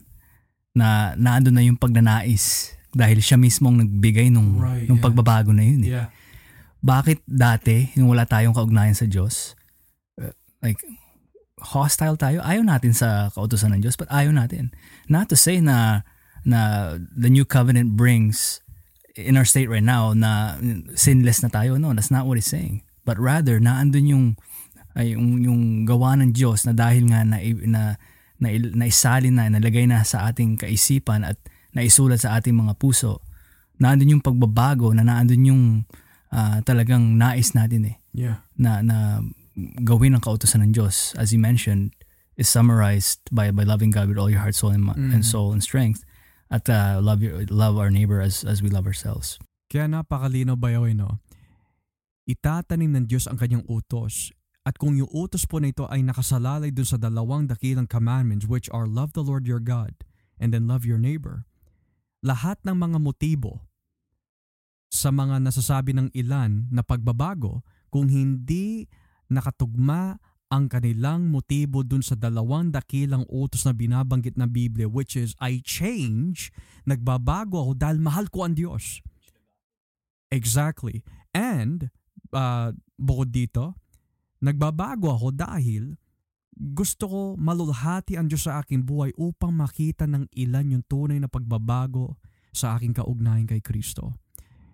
Na 0.76 1.16
naando 1.16 1.52
na 1.54 1.62
yung 1.64 1.78
pagnanais 1.80 2.76
dahil 2.94 3.22
siya 3.22 3.38
mismong 3.38 3.86
nagbigay 3.86 4.34
nung, 4.34 4.58
Right, 4.58 4.90
nung 4.90 4.98
yeah. 4.98 5.06
pagbabago 5.06 5.54
na 5.54 5.62
yun 5.62 5.82
eh 5.86 5.92
Yeah. 5.94 6.08
bakit 6.80 7.20
dati, 7.28 7.92
yung 8.00 8.10
wala 8.10 8.24
tayong 8.26 8.56
kaugnayan 8.56 8.96
sa 8.96 9.06
Diyos, 9.06 9.54
uh, 10.18 10.32
like, 10.64 10.80
hostile 11.62 12.16
tayo, 12.16 12.40
ayaw 12.42 12.64
natin 12.64 12.96
sa 12.96 13.30
kautusan 13.36 13.76
ng 13.76 13.82
Diyos, 13.84 14.00
but 14.00 14.10
ayaw 14.10 14.32
natin. 14.32 14.72
Not 15.12 15.28
to 15.30 15.38
say 15.38 15.60
na, 15.60 16.08
na 16.48 16.96
the 17.00 17.30
new 17.30 17.44
covenant 17.44 18.00
brings 18.00 18.64
in 19.20 19.36
our 19.36 19.46
state 19.46 19.68
right 19.68 19.84
now 19.84 20.16
na 20.16 20.58
sinless 20.96 21.44
na 21.44 21.52
tayo. 21.52 21.76
No, 21.76 21.92
that's 21.92 22.12
not 22.12 22.26
what 22.26 22.40
it's 22.40 22.50
saying. 22.50 22.84
But 23.04 23.20
rather, 23.20 23.60
naandun 23.60 24.06
yung, 24.08 24.26
ay 24.96 25.14
yung, 25.18 25.44
yung 25.44 25.62
gawa 25.84 26.16
ng 26.20 26.32
Diyos 26.32 26.64
na 26.64 26.74
dahil 26.74 27.10
nga 27.12 27.26
na, 27.28 27.42
na, 27.68 27.82
na, 28.40 28.48
naisalin 28.54 29.36
na, 29.36 29.52
nalagay 29.52 29.86
na 29.90 30.06
sa 30.08 30.30
ating 30.32 30.60
kaisipan 30.60 31.28
at 31.28 31.36
naisulat 31.76 32.24
sa 32.24 32.40
ating 32.40 32.56
mga 32.56 32.78
puso, 32.80 33.22
naandun 33.80 34.20
yung 34.20 34.24
pagbabago, 34.24 34.92
na 34.92 35.04
naandun 35.06 35.44
yung 35.50 35.64
uh, 36.34 36.60
talagang 36.64 37.18
nais 37.18 37.54
natin 37.54 37.96
eh. 37.96 37.98
Yeah. 38.14 38.46
Na, 38.58 38.82
na 38.84 39.24
gawin 39.84 40.16
ang 40.16 40.24
kautosan 40.24 40.64
ng 40.66 40.72
Diyos, 40.76 41.16
as 41.16 41.32
you 41.32 41.40
mentioned, 41.40 41.96
is 42.40 42.48
summarized 42.48 43.20
by 43.32 43.52
by 43.52 43.68
loving 43.68 43.92
God 43.92 44.08
with 44.08 44.18
all 44.18 44.32
your 44.32 44.40
heart, 44.40 44.56
soul, 44.56 44.72
and, 44.72 44.88
mm. 44.88 45.12
and 45.12 45.24
soul 45.26 45.52
and 45.52 45.60
strength, 45.60 46.08
at 46.48 46.68
uh, 46.72 47.04
love 47.04 47.20
your 47.20 47.44
love 47.52 47.76
our 47.76 47.92
neighbor 47.92 48.24
as 48.24 48.48
as 48.48 48.64
we 48.64 48.72
love 48.72 48.88
ourselves. 48.88 49.36
Kaya 49.70 49.86
napakalino 49.86 50.58
ba 50.58 50.74
yun, 50.74 51.04
no? 51.04 51.22
Itatanim 52.30 52.94
ng 52.94 53.06
Diyos 53.10 53.26
ang 53.26 53.38
kanyang 53.42 53.66
utos 53.66 54.34
at 54.70 54.78
kung 54.78 54.94
yung 54.94 55.10
utos 55.10 55.50
po 55.50 55.58
na 55.58 55.74
ito 55.74 55.90
ay 55.90 56.06
nakasalalay 56.06 56.70
dun 56.70 56.86
sa 56.86 57.02
dalawang 57.02 57.50
dakilang 57.50 57.90
commandments 57.90 58.46
which 58.46 58.70
are 58.70 58.86
love 58.86 59.18
the 59.18 59.26
Lord 59.26 59.50
your 59.50 59.58
God 59.58 59.98
and 60.38 60.54
then 60.54 60.70
love 60.70 60.86
your 60.86 61.02
neighbor, 61.02 61.50
lahat 62.22 62.62
ng 62.62 62.78
mga 62.78 63.02
motibo 63.02 63.66
sa 64.94 65.14
mga 65.14 65.42
nasasabi 65.42 65.94
ng 65.94 66.14
ilan 66.14 66.70
na 66.74 66.82
pagbabago 66.82 67.62
kung 67.90 68.10
hindi 68.10 68.90
nakatugma 69.30 70.18
ang 70.50 70.66
kanilang 70.66 71.30
motibo 71.30 71.86
dun 71.86 72.02
sa 72.02 72.18
dalawang 72.18 72.74
dakilang 72.74 73.22
utos 73.30 73.70
na 73.70 73.74
binabanggit 73.78 74.34
na 74.34 74.50
Biblia 74.50 74.90
which 74.90 75.14
is 75.14 75.38
I 75.38 75.62
change, 75.62 76.50
nagbabago 76.90 77.70
ako 77.70 77.74
dahil 77.78 78.02
mahal 78.02 78.28
ko 78.34 78.50
ang 78.50 78.58
Diyos. 78.58 79.06
Exactly. 80.34 81.06
And 81.34 81.94
uh, 82.34 82.74
bukod 82.98 83.30
dito, 83.30 83.78
Nagbabago 84.40 85.12
ako 85.12 85.36
dahil 85.36 86.00
gusto 86.56 87.04
ko 87.08 87.22
malulhati 87.36 88.16
ang 88.16 88.32
Diyos 88.32 88.48
sa 88.48 88.64
aking 88.64 88.88
buhay 88.88 89.12
upang 89.20 89.52
makita 89.52 90.08
ng 90.08 90.32
ilan 90.36 90.80
yung 90.80 90.84
tunay 90.88 91.20
na 91.20 91.32
pagbabago 91.32 92.20
sa 92.56 92.76
aking 92.76 92.96
kaugnayan 92.96 93.48
kay 93.48 93.60
Kristo. 93.60 94.16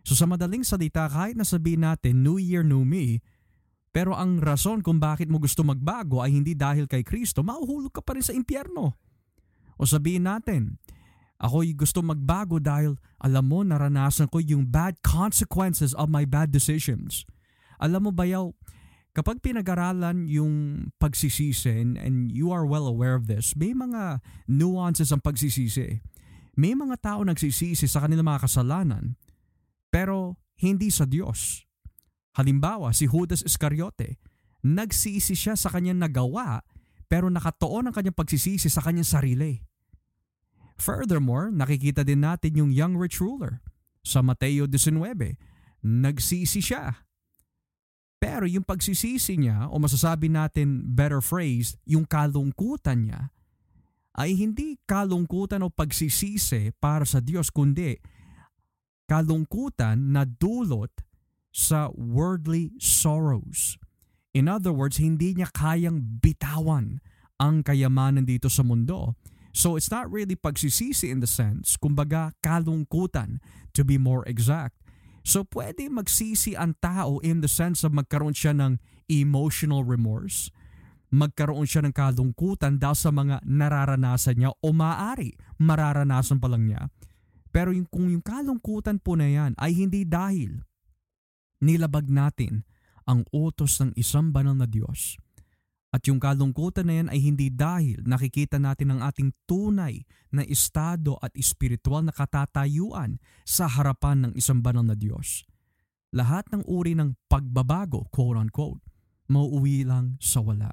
So 0.05 0.13
sa 0.13 0.29
madaling 0.29 0.61
salita, 0.61 1.09
kahit 1.09 1.33
nasabihin 1.33 1.81
natin, 1.81 2.21
New 2.21 2.37
Year, 2.37 2.61
New 2.61 2.85
Me, 2.85 3.25
pero 3.95 4.11
ang 4.11 4.43
rason 4.43 4.83
kung 4.83 4.99
bakit 4.99 5.31
mo 5.31 5.39
gusto 5.39 5.63
magbago 5.63 6.19
ay 6.19 6.35
hindi 6.35 6.51
dahil 6.51 6.83
kay 6.83 6.99
Kristo, 6.99 7.47
mauhulog 7.47 7.95
ka 7.95 8.03
pa 8.03 8.11
rin 8.11 8.25
sa 8.27 8.35
impyerno. 8.35 8.99
O 9.79 9.87
sabihin 9.87 10.27
natin, 10.27 10.83
ako'y 11.39 11.71
gusto 11.71 12.03
magbago 12.03 12.59
dahil 12.59 12.99
alam 13.23 13.47
mo 13.47 13.63
naranasan 13.63 14.27
ko 14.27 14.43
yung 14.43 14.67
bad 14.67 14.99
consequences 14.99 15.95
of 15.95 16.11
my 16.11 16.27
bad 16.27 16.51
decisions. 16.51 17.23
Alam 17.79 18.07
mo 18.07 18.11
ba 18.11 18.27
yaw, 18.27 18.51
Kapag 19.15 19.39
pinag-aralan 19.39 20.27
yung 20.27 20.85
pagsisisi, 20.99 21.71
and, 21.71 21.95
and 21.95 22.35
you 22.35 22.51
are 22.51 22.67
well 22.67 22.83
aware 22.83 23.15
of 23.15 23.31
this, 23.31 23.55
may 23.55 23.71
mga 23.71 24.19
nuances 24.43 25.07
ang 25.15 25.23
pagsisisi. 25.23 26.03
May 26.59 26.75
mga 26.75 26.99
tao 26.99 27.23
nagsisisi 27.23 27.87
sa 27.87 28.03
kanilang 28.03 28.27
mga 28.27 28.43
kasalanan, 28.43 29.15
pero 29.87 30.35
hindi 30.59 30.91
sa 30.91 31.07
Diyos. 31.07 31.63
Halimbawa, 32.35 32.91
si 32.91 33.07
Judas 33.07 33.41
Iscariote, 33.41 34.19
nagsisi 34.61 35.33
siya 35.33 35.55
sa 35.55 35.71
kanyang 35.71 36.03
nagawa, 36.03 36.59
pero 37.07 37.31
nakatoon 37.31 37.89
ang 37.89 37.95
kanyang 37.95 38.17
pagsisisi 38.17 38.67
sa 38.67 38.83
kanyang 38.83 39.07
sarili. 39.07 39.63
Furthermore, 40.75 41.49
nakikita 41.49 42.03
din 42.03 42.27
natin 42.27 42.59
yung 42.59 42.71
young 42.75 42.99
rich 42.99 43.23
ruler 43.23 43.63
sa 44.03 44.19
Mateo 44.19 44.67
19. 44.67 45.39
Nagsisi 45.85 46.59
siya 46.59 47.05
pero 48.25 48.49
yung 48.49 48.65
pagsisisi 48.65 49.37
niya, 49.37 49.69
o 49.69 49.77
masasabi 49.77 50.33
natin 50.33 50.81
better 50.81 51.21
phrase, 51.21 51.77
yung 51.85 52.09
kalungkutan 52.09 53.05
niya, 53.05 53.21
ay 54.17 54.33
hindi 54.33 54.81
kalungkutan 54.89 55.61
o 55.61 55.69
pagsisisi 55.69 56.73
para 56.81 57.05
sa 57.05 57.21
Diyos, 57.21 57.53
kundi 57.53 57.99
kalungkutan 59.05 60.09
na 60.09 60.25
dulot 60.25 60.89
sa 61.55 61.87
worldly 61.95 62.75
sorrows. 62.83 63.79
In 64.35 64.51
other 64.51 64.75
words, 64.75 64.99
hindi 64.99 65.31
niya 65.31 65.47
kayang 65.55 66.19
bitawan 66.19 66.99
ang 67.39 67.63
kayamanan 67.63 68.27
dito 68.27 68.51
sa 68.51 68.67
mundo. 68.67 69.15
So 69.55 69.79
it's 69.79 69.87
not 69.87 70.11
really 70.11 70.35
pagsisisi 70.35 71.07
in 71.07 71.23
the 71.23 71.31
sense, 71.31 71.79
kumbaga 71.79 72.35
kalungkutan 72.43 73.39
to 73.71 73.87
be 73.87 73.95
more 73.95 74.27
exact. 74.27 74.75
So 75.23 75.47
pwede 75.47 75.87
magsisi 75.87 76.59
ang 76.59 76.75
tao 76.83 77.23
in 77.23 77.39
the 77.39 77.47
sense 77.47 77.87
of 77.87 77.95
magkaroon 77.95 78.35
siya 78.35 78.51
ng 78.51 78.75
emotional 79.07 79.87
remorse, 79.87 80.51
magkaroon 81.07 81.63
siya 81.63 81.87
ng 81.87 81.95
kalungkutan 81.95 82.83
dahil 82.83 82.99
sa 82.99 83.15
mga 83.15 83.47
nararanasan 83.47 84.43
niya 84.43 84.51
o 84.59 84.75
maaari 84.75 85.31
mararanasan 85.55 86.43
pa 86.43 86.51
lang 86.51 86.67
niya. 86.67 86.91
Pero 87.55 87.71
yung, 87.71 87.87
kung 87.87 88.11
yung 88.11 88.19
kalungkutan 88.19 88.99
po 88.99 89.15
na 89.15 89.31
yan 89.31 89.55
ay 89.55 89.71
hindi 89.71 90.03
dahil 90.03 90.59
nilabag 91.65 92.05
natin 92.05 92.61
ang 93.09 93.25
utos 93.33 93.81
ng 93.81 93.97
isang 93.97 94.29
banal 94.29 94.53
na 94.53 94.69
Diyos, 94.69 95.17
at 95.95 96.03
yung 96.11 96.19
kalungkutan 96.19 96.91
na 96.91 96.99
yan 96.99 97.07
ay 97.07 97.23
hindi 97.23 97.47
dahil 97.47 98.03
nakikita 98.03 98.59
natin 98.59 98.91
ang 98.91 98.99
ating 99.07 99.31
tunay 99.47 100.03
na 100.27 100.43
estado 100.43 101.15
at 101.23 101.31
espiritual 101.39 102.03
na 102.03 102.11
katatayuan 102.11 103.15
sa 103.47 103.71
harapan 103.71 104.27
ng 104.27 104.31
isang 104.35 104.59
banal 104.59 104.83
na 104.83 104.99
Diyos. 104.99 105.47
Lahat 106.11 106.43
ng 106.51 106.67
uri 106.67 106.99
ng 106.99 107.15
pagbabago, 107.31 108.11
quote-unquote, 108.11 108.83
mauuwi 109.31 109.87
lang 109.87 110.19
sa 110.19 110.43
wala. 110.43 110.67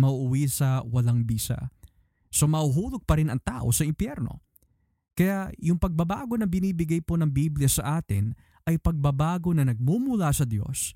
Mauuwi 0.00 0.48
sa 0.48 0.80
walang 0.80 1.28
bisa. 1.28 1.68
So 2.32 2.48
mauhulog 2.48 3.04
pa 3.04 3.20
rin 3.20 3.28
ang 3.28 3.44
tao 3.44 3.68
sa 3.68 3.84
impyerno. 3.84 4.40
Kaya 5.12 5.52
yung 5.60 5.76
pagbabago 5.76 6.40
na 6.40 6.48
binibigay 6.48 7.04
po 7.04 7.20
ng 7.20 7.28
Biblia 7.28 7.68
sa 7.68 8.00
atin 8.00 8.32
ay 8.68 8.76
pagbabago 8.76 9.56
na 9.56 9.64
nagmumula 9.64 10.28
sa 10.36 10.44
Diyos 10.44 10.92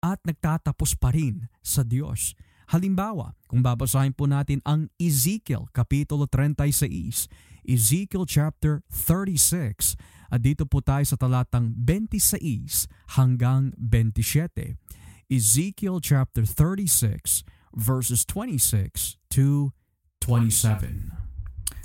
at 0.00 0.16
nagtatapos 0.24 0.96
pa 0.96 1.12
rin 1.12 1.52
sa 1.60 1.84
Diyos 1.84 2.32
Halimbawa, 2.72 3.36
kung 3.44 3.60
babasahin 3.60 4.16
po 4.16 4.24
natin 4.24 4.64
ang 4.64 4.88
Ezekiel 4.96 5.68
Kapitulo 5.68 6.24
36, 6.24 7.28
Ezekiel 7.68 8.24
chapter 8.24 8.80
36, 8.88 10.00
at 10.32 10.40
dito 10.40 10.64
po 10.64 10.80
tayo 10.80 11.04
sa 11.04 11.20
talatang 11.20 11.76
26 11.76 12.88
hanggang 13.20 13.76
27. 13.76 14.80
Ezekiel 15.28 16.00
chapter 16.00 16.48
36 16.48 17.44
verses 17.76 18.24
26 18.24 19.20
to 19.28 19.76
27. 20.24 21.12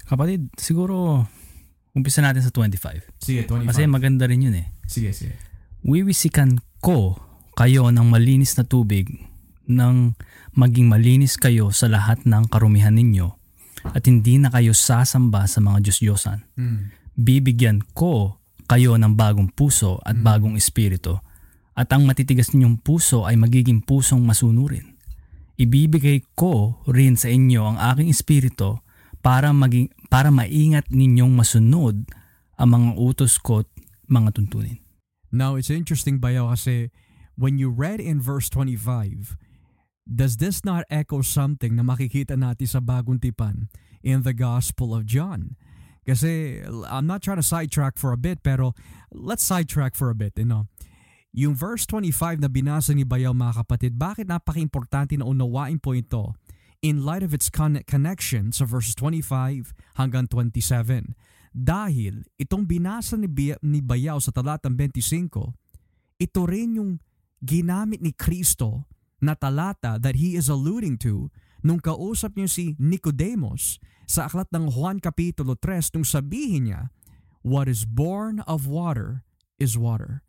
Kapatid, 0.08 0.47
siguro 0.55 1.27
umpisa 1.99 2.23
natin 2.23 2.41
sa 2.41 2.51
25. 2.55 3.03
Sige, 3.19 3.43
25. 3.45 3.69
Kasi 3.69 3.81
maganda 3.85 4.25
rin 4.25 4.47
yun 4.47 4.55
eh. 4.55 4.71
Sige, 4.88 5.12
sige. 5.12 5.35
Wiwisikan 5.83 6.59
ko 6.79 7.19
kayo 7.59 7.91
ng 7.91 8.07
malinis 8.07 8.55
na 8.55 8.63
tubig 8.63 9.07
ng 9.69 10.15
maging 10.55 10.88
malinis 10.89 11.38
kayo 11.38 11.69
sa 11.69 11.91
lahat 11.91 12.23
ng 12.25 12.49
karumihan 12.49 12.95
ninyo 12.95 13.35
at 13.93 14.03
hindi 14.09 14.41
na 14.41 14.51
kayo 14.51 14.75
sasamba 14.75 15.45
sa 15.45 15.59
mga 15.63 15.83
Diyos-Diyosan. 15.88 16.39
Mm. 16.57 16.79
Bibigyan 17.19 17.77
ko 17.95 18.41
kayo 18.65 18.95
ng 18.95 19.13
bagong 19.15 19.51
puso 19.51 19.99
at 20.03 20.17
mm. 20.17 20.23
bagong 20.23 20.55
espiritu 20.59 21.19
at 21.79 21.88
ang 21.95 22.03
matitigas 22.03 22.51
ninyong 22.51 22.83
puso 22.83 23.23
ay 23.23 23.39
magiging 23.39 23.79
pusong 23.79 24.19
masunurin. 24.19 24.99
Ibibigay 25.59 26.23
ko 26.35 26.83
rin 26.88 27.15
sa 27.15 27.31
inyo 27.31 27.62
ang 27.63 27.77
aking 27.79 28.12
espiritu 28.12 28.83
para 29.19 29.51
maging 29.51 29.91
para 30.08 30.32
maingat 30.32 30.88
ninyong 30.89 31.36
masunod 31.36 32.08
ang 32.60 32.69
mga 32.75 32.89
utos 32.99 33.39
ko 33.39 33.63
at 33.63 33.69
mga 34.10 34.36
tuntunin. 34.36 34.79
Now, 35.29 35.55
it's 35.55 35.69
interesting 35.69 36.17
bayo 36.17 36.49
kasi 36.49 36.89
when 37.38 37.62
you 37.62 37.69
read 37.69 38.01
in 38.01 38.17
verse 38.17 38.49
25, 38.49 39.38
Does 40.10 40.41
this 40.41 40.65
not 40.65 40.89
echo 40.89 41.21
something 41.21 41.77
na 41.77 41.86
makikita 41.86 42.34
natin 42.34 42.65
sa 42.65 42.82
bagong 42.82 43.21
tipan 43.21 43.69
in 44.01 44.25
the 44.25 44.34
Gospel 44.34 44.97
of 44.97 45.05
John? 45.05 45.53
Kasi 46.01 46.65
I'm 46.89 47.05
not 47.05 47.21
trying 47.21 47.38
to 47.38 47.45
sidetrack 47.45 48.01
for 48.01 48.10
a 48.10 48.17
bit 48.17 48.41
pero 48.41 48.73
let's 49.13 49.45
sidetrack 49.45 49.93
for 49.93 50.10
a 50.10 50.17
bit, 50.17 50.34
you 50.41 50.49
know. 50.49 50.65
Yung 51.29 51.53
verse 51.53 51.86
25 51.86 52.41
na 52.41 52.49
binasa 52.49 52.89
ni 52.97 53.05
Bayaw 53.05 53.38
mga 53.38 53.62
kapatid, 53.62 54.01
bakit 54.01 54.25
napaka-importante 54.25 55.13
na 55.13 55.29
unawain 55.29 55.77
po 55.77 55.93
ito 55.93 56.34
in 56.80 57.04
light 57.04 57.24
of 57.24 57.36
its 57.36 57.52
con- 57.52 57.84
connection 57.86 58.52
sa 58.52 58.63
verses 58.63 58.96
25 58.96 59.74
hanggang 60.00 60.28
27? 60.28 61.15
Dahil 61.52 62.30
itong 62.38 62.70
binasa 62.70 63.18
ni, 63.18 63.28
Bi- 63.28 63.60
ni 63.65 63.82
Bayaw 63.82 64.22
sa 64.22 64.30
talatang 64.30 64.78
25, 64.78 65.56
ito 66.20 66.42
rin 66.46 66.78
yung 66.78 66.92
ginamit 67.44 68.04
ni 68.04 68.12
Kristo 68.12 68.86
na 69.20 69.36
talata 69.36 70.00
that 70.00 70.20
he 70.20 70.36
is 70.36 70.48
alluding 70.48 70.96
to 71.00 71.32
nung 71.60 71.84
kausap 71.84 72.39
niya 72.39 72.48
si 72.48 72.65
Nicodemus 72.80 73.80
sa 74.08 74.32
aklat 74.32 74.48
ng 74.56 74.72
Juan 74.72 75.04
Kapitulo 75.04 75.60
3 75.60 75.96
nung 75.96 76.08
sabihin 76.08 76.72
niya, 76.72 76.82
What 77.44 77.72
is 77.72 77.88
born 77.88 78.44
of 78.48 78.68
water 78.68 79.24
is 79.60 79.80
water, 79.80 80.24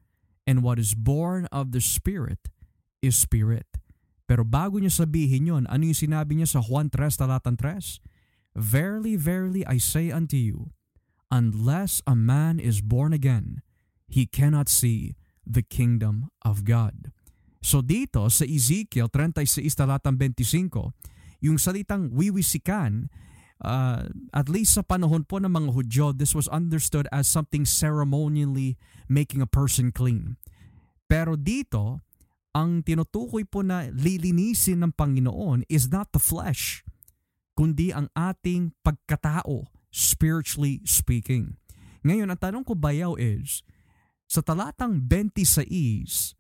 and 0.47 0.63
what 0.63 0.79
is 0.79 0.95
born 0.95 1.47
of 1.51 1.71
the 1.71 1.83
Spirit 1.83 2.51
is 3.03 3.19
Spirit. 3.19 3.70
Pero 4.31 4.47
bago 4.47 4.79
niya 4.79 4.95
sabihin 4.95 5.51
yon, 5.51 5.65
ano 5.67 5.91
yung 5.91 5.99
sinabi 5.99 6.39
niya 6.39 6.55
sa 6.55 6.63
Juan 6.63 6.87
3 6.87 7.19
talatan 7.19 7.59
3? 7.59 7.99
Verily, 8.55 9.19
verily, 9.19 9.67
I 9.67 9.83
say 9.83 10.15
unto 10.15 10.39
you, 10.39 10.71
unless 11.35 11.99
a 12.07 12.15
man 12.15 12.63
is 12.63 12.79
born 12.79 13.11
again, 13.11 13.67
he 14.07 14.31
cannot 14.31 14.71
see 14.71 15.19
the 15.43 15.67
kingdom 15.67 16.31
of 16.47 16.63
God. 16.63 17.11
So 17.59 17.83
dito 17.83 18.31
sa 18.31 18.47
Ezekiel 18.47 19.11
36 19.11 19.67
talatang 19.75 20.15
25, 20.15 20.95
yung 21.43 21.59
salitang 21.59 22.15
wiwisikan, 22.15 23.11
uh, 23.67 24.07
at 24.31 24.47
least 24.47 24.79
sa 24.79 24.87
panahon 24.87 25.27
po 25.27 25.43
ng 25.43 25.51
mga 25.51 25.75
Hudyo, 25.75 26.07
this 26.15 26.39
was 26.39 26.47
understood 26.55 27.11
as 27.11 27.27
something 27.27 27.67
ceremonially 27.67 28.79
making 29.11 29.43
a 29.43 29.51
person 29.51 29.91
clean. 29.91 30.39
Pero 31.11 31.35
dito, 31.35 31.99
ang 32.51 32.83
tinutukoy 32.83 33.47
po 33.47 33.63
na 33.63 33.87
lilinisin 33.95 34.83
ng 34.83 34.93
Panginoon 34.95 35.63
is 35.71 35.87
not 35.87 36.11
the 36.11 36.23
flesh, 36.23 36.83
kundi 37.55 37.95
ang 37.95 38.11
ating 38.19 38.75
pagkatao, 38.83 39.71
spiritually 39.95 40.83
speaking. 40.83 41.55
Ngayon, 42.03 42.33
ang 42.33 42.41
tanong 42.41 42.65
ko 42.67 42.75
bayaw 42.75 43.15
is, 43.15 43.63
sa 44.27 44.43
talatang 44.43 45.03
26 45.07 46.35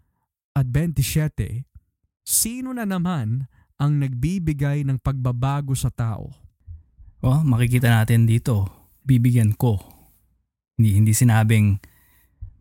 at 0.55 0.66
27, 0.66 1.66
sino 2.27 2.70
na 2.75 2.87
naman 2.87 3.51
ang 3.79 3.99
nagbibigay 3.99 4.83
ng 4.87 4.99
pagbabago 5.03 5.75
sa 5.75 5.90
tao? 5.90 6.31
Well, 7.20 7.44
makikita 7.44 7.90
natin 7.90 8.25
dito, 8.25 8.66
bibigyan 9.05 9.55
ko. 9.55 9.79
Hindi, 10.75 10.96
hindi 10.96 11.12
sinabing 11.12 11.77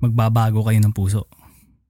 magbabago 0.03 0.67
kayo 0.67 0.79
ng 0.83 0.93
puso 0.95 1.38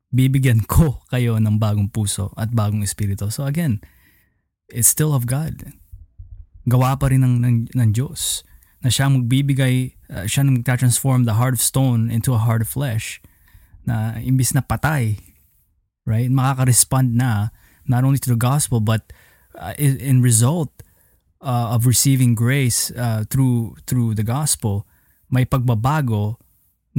bibigyan 0.09 0.65
ko 0.65 1.01
kayo 1.13 1.37
ng 1.37 1.61
bagong 1.61 1.89
puso 1.89 2.33
at 2.33 2.49
bagong 2.49 2.81
espiritu. 2.81 3.29
So 3.29 3.45
again, 3.45 3.81
it's 4.69 4.89
still 4.89 5.13
of 5.13 5.29
God. 5.29 5.69
Gawa 6.65 6.97
pa 6.97 7.09
rin 7.09 7.21
ng, 7.25 7.35
ng, 7.41 7.57
ng 7.73 7.89
Diyos 7.93 8.45
na 8.81 8.89
siya 8.89 9.09
magbibigay, 9.11 9.95
uh, 10.09 10.25
siya 10.25 10.45
mag-transform 10.45 11.25
the 11.25 11.37
heart 11.37 11.53
of 11.53 11.61
stone 11.61 12.09
into 12.09 12.33
a 12.33 12.41
heart 12.41 12.61
of 12.61 12.69
flesh 12.69 13.21
na 13.85 14.17
imbis 14.21 14.53
na 14.53 14.61
patay, 14.61 15.17
right, 16.05 16.29
makaka-respond 16.29 17.17
na 17.17 17.49
not 17.89 18.05
only 18.05 18.21
to 18.21 18.29
the 18.29 18.39
gospel 18.39 18.79
but 18.79 19.11
uh, 19.57 19.73
in, 19.77 19.97
in 19.97 20.15
result 20.21 20.69
uh, 21.41 21.73
of 21.73 21.85
receiving 21.85 22.35
grace 22.35 22.91
uh, 22.95 23.25
through 23.29 23.75
through 23.85 24.13
the 24.13 24.25
gospel, 24.25 24.85
may 25.27 25.43
pagbabago 25.43 26.37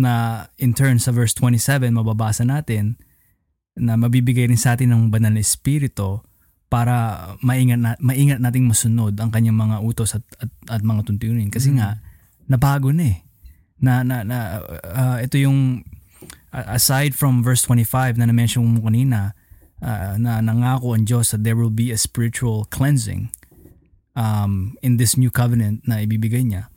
na 0.00 0.46
in 0.56 0.72
turn 0.72 0.96
sa 0.96 1.12
verse 1.12 1.36
27 1.36 1.92
mababasa 1.92 2.48
natin 2.48 2.96
na 3.76 4.00
mabibigay 4.00 4.48
rin 4.48 4.56
sa 4.56 4.74
atin 4.74 4.90
ng 4.96 5.02
banal 5.12 5.36
na 5.36 5.44
espiritu 5.44 6.24
para 6.70 7.26
maingat, 7.42 7.82
na, 7.82 7.92
maingat 7.98 8.38
nating 8.38 8.64
masunod 8.64 9.12
ang 9.18 9.28
kanyang 9.34 9.58
mga 9.58 9.82
utos 9.82 10.14
at, 10.14 10.24
at, 10.38 10.50
at 10.70 10.82
mga 10.86 11.02
tuntunin. 11.02 11.50
Kasi 11.50 11.74
mm. 11.74 11.76
nga, 11.76 11.98
nabago 12.46 12.94
na 12.94 13.10
eh. 13.10 13.18
Na, 13.82 14.06
na, 14.06 14.22
na, 14.22 14.62
uh, 14.86 15.18
ito 15.18 15.34
yung, 15.34 15.82
aside 16.54 17.18
from 17.18 17.42
verse 17.42 17.66
25 17.66 18.22
na 18.22 18.30
na-mention 18.30 18.62
mo 18.62 18.86
kanina, 18.86 19.34
uh, 19.82 20.14
na 20.14 20.38
nangako 20.38 20.94
ang 20.94 21.04
Diyos 21.08 21.34
that 21.34 21.42
there 21.42 21.58
will 21.58 21.74
be 21.74 21.90
a 21.90 21.98
spiritual 21.98 22.70
cleansing 22.70 23.34
um, 24.14 24.78
in 24.84 24.94
this 24.94 25.18
new 25.18 25.32
covenant 25.32 25.82
na 25.88 26.06
ibibigay 26.06 26.46
niya. 26.46 26.70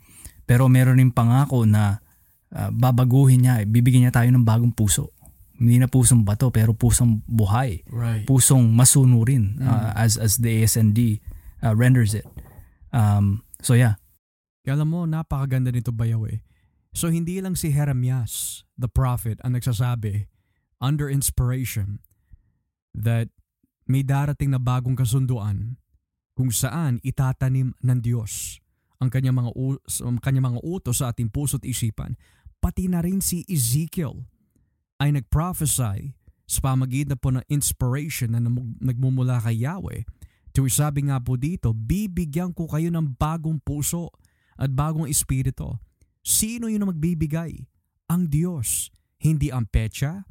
Pero 0.49 0.67
meron 0.67 0.97
rin 0.97 1.13
pangako 1.13 1.69
na 1.69 2.02
uh, 2.53 2.69
babaguhin 2.69 3.43
niya, 3.43 3.65
bibigyan 3.65 4.07
niya 4.07 4.13
tayo 4.13 4.29
ng 4.29 4.45
bagong 4.45 4.71
puso. 4.71 5.11
Hindi 5.57 5.81
na 5.81 5.89
pusong 5.89 6.25
bato 6.25 6.49
pero 6.49 6.73
pusong 6.73 7.21
buhay. 7.25 7.85
Right. 7.89 8.25
Pusong 8.25 8.73
masunurin 8.73 9.61
mm. 9.61 9.65
uh, 9.65 9.91
as 9.97 10.17
as 10.17 10.41
the 10.41 10.65
ASND 10.65 11.21
uh, 11.61 11.73
renders 11.73 12.13
it. 12.17 12.25
Um, 12.93 13.45
so 13.61 13.77
yeah. 13.77 14.01
Alam 14.63 14.95
mo, 14.95 14.99
napakaganda 15.03 15.75
nito 15.75 15.91
bayaw 15.91 16.23
eh. 16.31 16.39
So 16.95 17.11
hindi 17.11 17.41
lang 17.43 17.59
si 17.59 17.73
Jeremias, 17.73 18.63
the 18.79 18.87
prophet, 18.87 19.41
ang 19.43 19.59
nagsasabi 19.59 20.31
under 20.79 21.09
inspiration 21.09 21.99
that 22.95 23.27
may 23.83 24.05
darating 24.05 24.55
na 24.55 24.61
bagong 24.61 24.95
kasunduan 24.95 25.75
kung 26.37 26.53
saan 26.53 27.03
itatanim 27.03 27.75
ng 27.83 27.99
Diyos 27.99 28.63
ang 29.03 29.11
kanyang 29.11 29.35
mga, 29.35 29.51
ang 30.07 30.17
kanyang 30.23 30.55
mga 30.55 30.61
utos 30.63 31.03
sa 31.03 31.11
ating 31.11 31.27
puso 31.27 31.59
at 31.59 31.67
isipan 31.67 32.15
pati 32.63 32.88
na 32.88 33.04
rin 33.04 33.19
si 33.19 33.43
Ezekiel 33.52 34.23
ay 35.04 35.12
nagprophesy 35.12 36.15
sa 36.47 36.60
pamagitan 36.63 37.19
po 37.19 37.36
ng 37.36 37.43
inspiration 37.52 38.32
na 38.32 38.39
nagmumula 38.80 39.43
kay 39.43 39.67
Yahweh. 39.67 40.08
To 40.56 40.63
sabi 40.71 41.12
nga 41.12 41.19
po 41.19 41.36
dito, 41.36 41.76
bibigyan 41.76 42.56
ko 42.56 42.71
kayo 42.71 42.88
ng 42.88 43.19
bagong 43.19 43.60
puso 43.60 44.15
at 44.56 44.71
bagong 44.71 45.12
espiritu. 45.12 45.76
Sino 46.23 46.71
yun 46.71 46.88
ang 46.88 46.95
magbibigay? 46.95 47.67
Ang 48.08 48.32
Diyos. 48.32 48.93
Hindi 49.19 49.52
ang 49.52 49.67
petsa, 49.67 50.28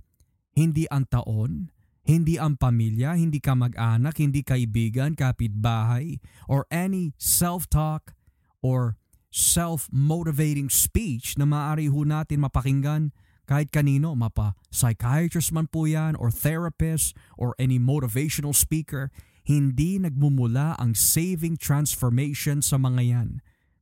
hindi 0.52 0.84
ang 0.88 1.08
taon, 1.08 1.72
hindi 2.04 2.36
ang 2.36 2.60
pamilya, 2.60 3.16
hindi 3.16 3.40
ka 3.40 3.56
mag-anak, 3.56 4.20
hindi 4.20 4.44
kaibigan, 4.44 5.16
kapitbahay, 5.16 6.20
or 6.44 6.68
any 6.68 7.16
self-talk 7.16 8.12
or 8.60 9.00
self-motivating 9.32 10.68
speech 10.68 11.40
na 11.40 11.48
maaari 11.48 11.88
ho 11.88 12.04
natin 12.04 12.44
mapakinggan 12.44 13.16
kahit 13.42 13.74
kanino, 13.74 14.14
mapa 14.14 14.54
psychiatrist 14.70 15.50
man 15.50 15.66
po 15.66 15.84
yan 15.84 16.14
or 16.14 16.30
therapist 16.30 17.18
or 17.34 17.58
any 17.58 17.76
motivational 17.76 18.54
speaker, 18.54 19.10
hindi 19.42 19.98
nagmumula 19.98 20.78
ang 20.78 20.94
saving 20.94 21.58
transformation 21.58 22.62
sa 22.62 22.78
mga 22.78 23.02
yan, 23.02 23.28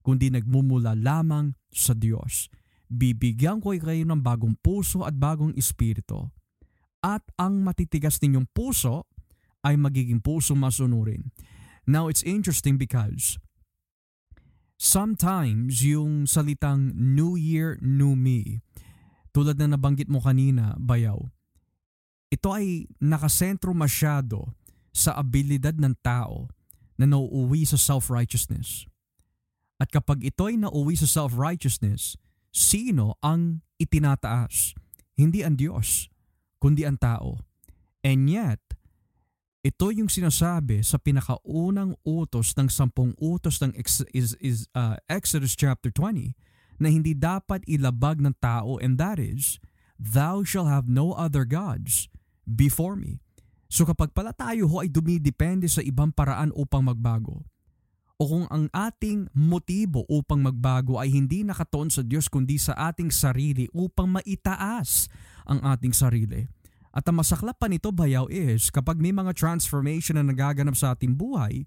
kundi 0.00 0.32
nagmumula 0.32 0.96
lamang 0.96 1.52
sa 1.68 1.92
Diyos. 1.92 2.48
Bibigyan 2.90 3.60
ko 3.60 3.76
kayo 3.76 4.02
ng 4.02 4.24
bagong 4.24 4.56
puso 4.58 5.04
at 5.04 5.14
bagong 5.14 5.54
espiritu. 5.54 6.32
At 7.04 7.22
ang 7.38 7.62
matitigas 7.62 8.18
ninyong 8.18 8.50
puso 8.50 9.06
ay 9.62 9.76
magiging 9.76 10.24
puso 10.24 10.56
masunurin. 10.56 11.30
Now, 11.84 12.08
it's 12.08 12.24
interesting 12.24 12.80
because 12.80 13.36
sometimes 14.80 15.84
yung 15.84 16.24
salitang 16.24 16.96
New 16.96 17.36
Year, 17.36 17.76
New 17.84 18.16
Me, 18.16 18.64
tulad 19.36 19.60
na 19.60 19.76
nabanggit 19.76 20.08
mo 20.08 20.24
kanina, 20.24 20.72
Bayaw, 20.80 21.20
ito 22.32 22.48
ay 22.48 22.88
nakasentro 22.96 23.76
masyado 23.76 24.56
sa 24.88 25.20
abilidad 25.20 25.76
ng 25.76 25.92
tao 26.00 26.48
na 26.96 27.04
nauuwi 27.04 27.68
sa 27.68 27.76
self-righteousness. 27.76 28.88
At 29.76 29.92
kapag 29.92 30.24
ito 30.24 30.48
ay 30.48 30.56
nauuwi 30.56 30.96
sa 30.96 31.04
self-righteousness, 31.04 32.16
sino 32.48 33.20
ang 33.20 33.60
itinataas? 33.76 34.72
Hindi 35.12 35.44
ang 35.44 35.60
Diyos, 35.60 36.08
kundi 36.56 36.88
ang 36.88 36.96
tao. 36.96 37.36
And 38.00 38.32
yet, 38.32 38.60
ito 39.60 39.92
yung 39.92 40.08
sinasabi 40.08 40.80
sa 40.80 40.96
pinakaunang 40.96 41.92
utos 42.00 42.56
ng 42.56 42.72
sampung 42.72 43.12
utos 43.20 43.60
ng 43.60 43.76
ex, 43.76 44.00
is, 44.16 44.32
is, 44.40 44.64
uh, 44.72 44.96
Exodus 45.04 45.52
chapter 45.52 45.92
20 45.92 46.32
na 46.80 46.88
hindi 46.88 47.12
dapat 47.12 47.60
ilabag 47.68 48.24
ng 48.24 48.32
tao 48.40 48.80
and 48.80 48.96
that 48.96 49.20
is, 49.20 49.60
Thou 50.00 50.48
shall 50.48 50.64
have 50.64 50.88
no 50.88 51.12
other 51.12 51.44
gods 51.44 52.08
before 52.48 52.96
me. 52.96 53.20
So 53.68 53.84
kapag 53.84 54.16
pala 54.16 54.32
tayo 54.32 54.64
ho 54.64 54.80
ay 54.80 54.88
dumidepende 54.88 55.68
sa 55.68 55.84
ibang 55.84 56.08
paraan 56.08 56.56
upang 56.56 56.88
magbago, 56.88 57.44
o 58.16 58.22
kung 58.24 58.48
ang 58.48 58.68
ating 58.72 59.28
motibo 59.36 60.08
upang 60.08 60.40
magbago 60.40 60.96
ay 60.96 61.12
hindi 61.12 61.44
nakatoon 61.44 61.92
sa 61.92 62.00
Diyos 62.00 62.32
kundi 62.32 62.56
sa 62.56 62.76
ating 62.76 63.12
sarili 63.12 63.68
upang 63.76 64.08
maitaas 64.08 65.08
ang 65.44 65.60
ating 65.68 65.92
sarili, 65.92 66.48
at 66.90 67.06
ang 67.06 67.22
masaklap 67.22 67.54
pa 67.54 67.70
nito 67.70 67.94
bayaw 67.94 68.26
is 68.26 68.66
kapag 68.74 68.98
may 68.98 69.14
mga 69.14 69.30
transformation 69.38 70.18
na 70.18 70.26
nagaganap 70.26 70.74
sa 70.74 70.94
ating 70.98 71.14
buhay, 71.14 71.62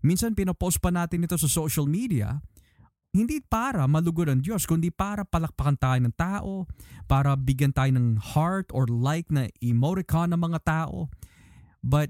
minsan 0.00 0.32
pinopost 0.32 0.80
pa 0.80 0.88
natin 0.88 1.28
ito 1.28 1.36
sa 1.36 1.48
social 1.48 1.84
media, 1.84 2.40
hindi 3.12 3.44
para 3.44 3.84
malugod 3.84 4.32
ang 4.32 4.40
Diyos, 4.40 4.64
kundi 4.64 4.88
para 4.88 5.28
palakpakan 5.28 5.76
tayo 5.76 6.00
ng 6.00 6.16
tao, 6.16 6.52
para 7.04 7.36
bigyan 7.36 7.76
tayo 7.76 7.92
ng 7.92 8.16
heart 8.32 8.72
or 8.72 8.88
like 8.88 9.28
na 9.28 9.52
emoticon 9.60 10.32
ng 10.32 10.40
mga 10.40 10.64
tao. 10.64 11.12
But 11.84 12.08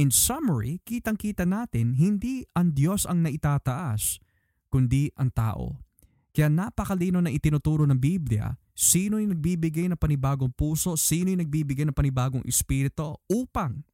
in 0.00 0.08
summary, 0.08 0.80
kitang-kita 0.88 1.44
natin, 1.44 2.00
hindi 2.00 2.48
ang 2.56 2.72
Diyos 2.72 3.04
ang 3.04 3.20
naitataas, 3.20 4.16
kundi 4.72 5.12
ang 5.20 5.28
tao. 5.36 5.84
Kaya 6.32 6.48
napakalino 6.48 7.20
na 7.20 7.28
itinuturo 7.28 7.84
ng 7.84 8.00
Biblia 8.00 8.48
Sino 8.80 9.20
yung 9.20 9.36
nagbibigay 9.36 9.92
ng 9.92 10.00
panibagong 10.00 10.48
puso? 10.56 10.96
Sino 10.96 11.28
yung 11.28 11.44
nagbibigay 11.44 11.84
ng 11.84 11.92
panibagong 11.92 12.40
espiritu 12.48 13.12
upang 13.28 13.84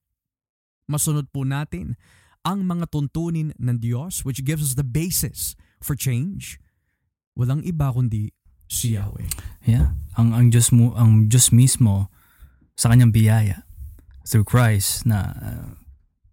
masunod 0.87 1.27
po 1.35 1.43
natin 1.43 1.99
ang 2.47 2.63
mga 2.63 2.87
tuntunin 2.87 3.51
ng 3.59 3.83
Diyos 3.83 4.23
which 4.23 4.47
gives 4.47 4.63
us 4.63 4.79
the 4.79 4.87
basis 4.87 5.59
for 5.83 5.99
change? 5.99 6.63
Walang 7.35 7.67
iba 7.67 7.91
kundi 7.91 8.31
si 8.71 8.95
Yahweh. 8.95 9.27
Yeah. 9.67 9.99
Ang 10.15 10.31
ang 10.31 10.47
Diyos 10.55 10.71
mo, 10.71 10.95
ang 10.95 11.27
Diyos 11.27 11.51
mismo 11.51 12.07
sa 12.79 12.87
kanyang 12.87 13.11
biyaya 13.11 13.67
through 14.23 14.47
Christ 14.47 15.03
na 15.03 15.35
uh, 15.35 15.67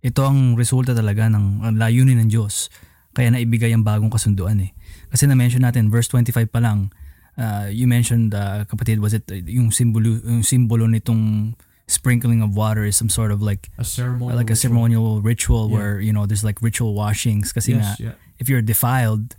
Ito 0.03 0.27
ang 0.27 0.59
resulta 0.59 0.91
talaga 0.91 1.31
ng 1.31 1.63
ang 1.63 1.79
layunin 1.79 2.19
ng 2.21 2.29
Diyos. 2.29 2.67
Kaya 3.15 3.31
naibigay 3.31 3.71
ang 3.71 3.87
bagong 3.87 4.11
kasunduan 4.11 4.59
eh. 4.59 4.75
Kasi 5.07 5.31
na-mention 5.31 5.63
natin, 5.63 5.87
verse 5.87 6.11
25 6.11 6.51
pa 6.51 6.59
lang, 6.59 6.91
uh, 7.37 7.67
you 7.69 7.87
mentioned, 7.87 8.33
uh, 8.33 8.65
kapatid, 8.65 8.99
was 8.99 9.13
it 9.13 9.23
uh, 9.31 9.35
yung 9.35 9.69
simbolo, 9.71 10.21
yung 10.23 10.41
simbolo 10.43 10.85
nitong 10.85 11.55
sprinkling 11.87 12.41
of 12.41 12.55
water 12.55 12.85
is 12.85 12.95
some 12.95 13.09
sort 13.09 13.31
of 13.31 13.41
like 13.41 13.69
A 13.77 13.83
ceremonial 13.83 14.37
like 14.39 14.47
a 14.49 14.55
ritual. 14.55 14.61
ceremonial 14.61 15.21
ritual 15.21 15.63
Yeah. 15.69 15.75
where 15.75 15.95
you 15.99 16.13
know 16.15 16.25
there's 16.25 16.43
like 16.43 16.61
ritual 16.63 16.95
washings 16.95 17.51
kasi 17.51 17.75
nga 17.75 17.99
Yes, 17.99 17.99
yeah. 17.99 18.15
if 18.39 18.47
you're 18.47 18.63
defiled 18.63 19.35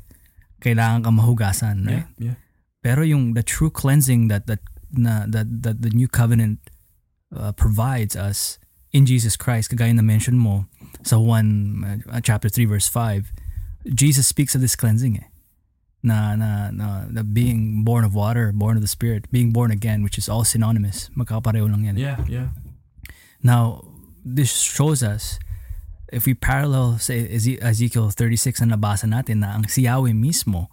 kailangan 0.61 1.09
kang 1.09 1.16
mahugasan 1.16 1.88
right 1.88 2.05
Yeah, 2.20 2.36
yeah. 2.36 2.36
pero 2.84 3.01
yung 3.01 3.32
the 3.32 3.40
true 3.42 3.72
cleansing 3.72 4.28
that 4.28 4.45
that 4.47 4.61
na 4.92 5.24
that 5.24 5.49
that 5.64 5.80
the 5.80 5.88
new 5.90 6.05
covenant 6.07 6.61
uh, 7.32 7.57
provides 7.57 8.12
us 8.14 8.61
in 8.92 9.09
Jesus 9.09 9.40
Christ 9.40 9.72
kagaya 9.72 9.97
na 9.97 10.05
mention 10.05 10.36
mo 10.36 10.68
sa 11.01 11.16
1 11.16 12.05
uh, 12.12 12.20
chapter 12.20 12.53
3 12.53 12.68
verse 12.68 12.86
5 12.92 13.32
Jesus 13.88 14.28
speaks 14.28 14.53
of 14.55 14.61
this 14.61 14.76
cleansing 14.76 15.16
eh 15.16 15.26
na, 16.05 16.37
na, 16.37 16.69
na, 16.69 17.09
na 17.09 17.25
being 17.25 17.83
born 17.83 18.05
of 18.05 18.13
water, 18.13 18.53
born 18.53 18.77
of 18.77 18.85
the 18.85 18.93
Spirit, 18.93 19.25
being 19.33 19.57
born 19.57 19.73
again, 19.73 20.05
which 20.05 20.21
is 20.21 20.29
all 20.29 20.45
synonymous. 20.45 21.09
Magkakapareho 21.17 21.65
lang 21.65 21.89
yan. 21.89 21.97
Yeah, 21.97 22.21
yeah. 22.29 22.53
Now, 23.41 23.89
this 24.21 24.53
shows 24.53 25.01
us, 25.01 25.41
if 26.13 26.29
we 26.29 26.37
parallel 26.37 27.01
sa 27.01 27.17
Eze- 27.17 27.59
Ezekiel 27.65 28.13
36 28.13 28.61
na 28.69 28.77
nabasa 28.77 29.09
natin 29.09 29.41
na 29.41 29.57
ang 29.57 29.65
si 29.65 29.89
Yahweh 29.89 30.13
mismo 30.13 30.69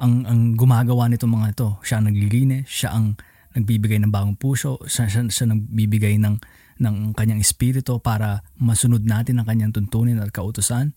ang, 0.00 0.24
ang 0.24 0.40
gumagawa 0.56 1.12
nitong 1.12 1.28
mga 1.28 1.48
ito. 1.52 1.68
Siya 1.84 2.00
ang 2.00 2.08
naglilinis, 2.08 2.64
siya 2.64 2.96
ang 2.96 3.20
nagbibigay 3.52 4.00
ng 4.00 4.08
bagong 4.08 4.40
puso, 4.40 4.80
siya, 4.88 5.04
siya, 5.04 5.28
siya 5.28 5.52
nagbibigay 5.52 6.16
ng, 6.16 6.40
ng 6.80 6.96
kanyang 7.12 7.44
espiritu 7.44 8.00
para 8.00 8.40
masunod 8.56 9.04
natin 9.04 9.36
ang 9.36 9.46
kanyang 9.46 9.76
tuntunin 9.76 10.16
at 10.16 10.32
kautusan. 10.32 10.96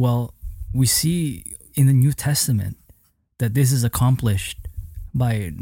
Well, 0.00 0.32
we 0.72 0.88
see 0.88 1.44
in 1.74 1.86
the 1.86 1.96
New 1.96 2.12
Testament 2.12 2.76
that 3.38 3.54
this 3.54 3.72
is 3.72 3.82
accomplished 3.82 4.58
by 5.14 5.52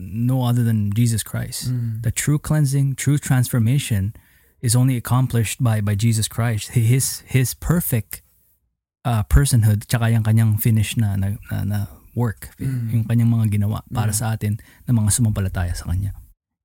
no 0.00 0.44
other 0.48 0.64
than 0.64 0.92
Jesus 0.92 1.20
Christ 1.22 1.68
Mm. 1.68 2.00
the 2.02 2.10
true 2.12 2.38
cleansing, 2.40 2.96
true 2.96 3.18
transformation 3.20 4.16
is 4.60 4.76
only 4.76 4.96
accomplished 4.96 5.60
by 5.60 5.80
by 5.80 5.94
Jesus 5.96 6.28
Christ. 6.28 6.72
His 6.72 7.20
his 7.28 7.52
perfect 7.56 8.20
uh, 9.04 9.24
personhood 9.28 9.84
tsaka 9.88 10.12
yung 10.12 10.24
kanyang 10.24 10.60
finish 10.60 10.96
na 10.96 11.16
na, 11.16 11.36
na, 11.52 11.56
na 11.64 11.78
work, 12.16 12.52
Mm. 12.60 12.88
yung 12.92 13.04
kanyang 13.08 13.30
mga 13.32 13.46
ginawa 13.60 13.80
para 13.88 14.12
Yeah. 14.12 14.20
sa 14.20 14.26
atin 14.36 14.60
na 14.84 14.92
mga 14.92 15.12
sumampalataya 15.16 15.72
sa 15.76 15.88
kanya. 15.88 16.12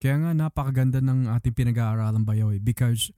Kaya 0.04 0.20
nga 0.20 0.32
napakaganda 0.36 1.00
ng 1.00 1.32
ating 1.32 1.56
pinag-aaralan 1.56 2.28
bayaw 2.28 2.52
eh. 2.52 2.60
Because 2.60 3.12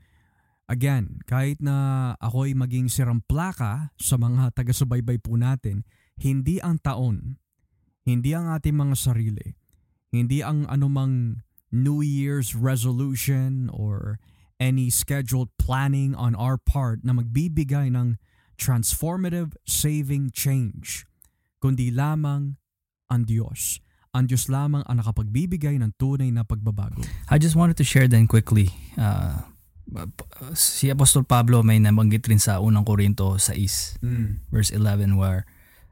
again, 0.68 1.24
kahit 1.26 1.64
na 1.64 2.14
ako'y 2.20 2.54
maging 2.54 2.92
siramplaka 2.92 3.92
sa 3.98 4.20
mga 4.20 4.54
taga-subaybay 4.54 5.24
po 5.24 5.40
natin, 5.40 5.88
hindi 6.20 6.60
ang 6.60 6.80
taon, 6.84 7.40
hindi 8.04 8.36
ang 8.36 8.52
ating 8.52 8.76
mga 8.76 8.96
sarili, 8.96 9.56
hindi 10.12 10.44
ang 10.44 10.68
anumang 10.68 11.44
New 11.72 12.00
Year's 12.00 12.56
resolution 12.56 13.68
or 13.72 14.20
any 14.60 14.90
scheduled 14.90 15.52
planning 15.60 16.16
on 16.16 16.36
our 16.36 16.56
part 16.56 17.04
na 17.04 17.12
magbibigay 17.12 17.92
ng 17.92 18.18
transformative 18.58 19.54
saving 19.68 20.32
change, 20.34 21.06
kundi 21.62 21.94
lamang 21.94 22.58
ang 23.08 23.24
Diyos. 23.24 23.80
Ang 24.16 24.32
Diyos 24.34 24.50
lamang 24.50 24.82
ang 24.90 24.98
nakapagbibigay 24.98 25.78
ng 25.78 25.94
tunay 26.02 26.34
na 26.34 26.42
pagbabago. 26.42 27.06
I 27.30 27.38
just 27.38 27.54
wanted 27.54 27.78
to 27.78 27.86
share 27.86 28.10
then 28.10 28.26
quickly 28.26 28.74
uh, 28.98 29.46
si 30.54 30.88
Apostol 30.88 31.24
Pablo 31.24 31.62
may 31.62 31.80
nabanggit 31.80 32.26
rin 32.26 32.38
sa 32.38 32.60
unang 32.60 32.84
Korinto 32.84 33.40
6 33.40 34.04
verse 34.48 34.72
11 34.72 35.16
where 35.16 35.48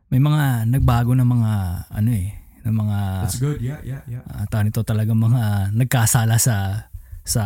may 0.07 0.19
mga 0.19 0.67
nagbago 0.67 1.11
na 1.11 1.23
mga 1.23 1.51
ano 1.89 2.09
eh 2.11 2.29
ng 2.61 2.73
mga 2.73 2.97
That's 3.21 3.37
good. 3.37 3.61
Yeah, 3.61 3.77
yeah, 3.81 4.01
yeah. 4.05 4.25
uh, 4.25 4.45
tawag 4.47 4.65
nito 4.65 4.81
talaga 4.81 5.13
mga 5.13 5.69
nagkasala 5.71 6.35
sa 6.35 6.89
sa 7.21 7.43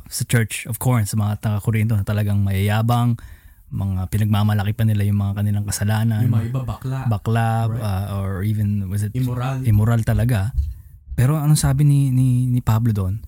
sa 0.00 0.22
Church 0.24 0.64
of 0.64 0.76
Corinth 0.76 1.08
sa 1.08 1.16
mga 1.16 1.38
taga 1.38 1.58
Corinto 1.60 1.92
na 1.92 2.02
talagang 2.02 2.40
mayayabang 2.40 3.20
mga 3.68 4.08
pinagmamalaki 4.08 4.72
pa 4.72 4.84
nila 4.84 5.04
yung 5.04 5.16
mga 5.18 5.32
kanilang 5.38 5.64
kasalanan 5.64 6.24
Yung 6.24 6.36
mga 6.36 6.48
iba 6.48 6.60
bakla. 6.62 6.98
bakla 7.04 7.48
Right. 7.68 7.80
uh, 7.80 8.06
or 8.16 8.44
even 8.44 8.88
was 8.88 9.00
it 9.00 9.12
Immoral. 9.12 9.60
immoral 9.62 10.00
talaga 10.02 10.52
pero 11.12 11.36
anong 11.36 11.56
sabi 11.56 11.84
ni 11.84 12.08
ni, 12.08 12.44
ni 12.44 12.60
Pablo 12.60 12.92
doon 12.92 13.20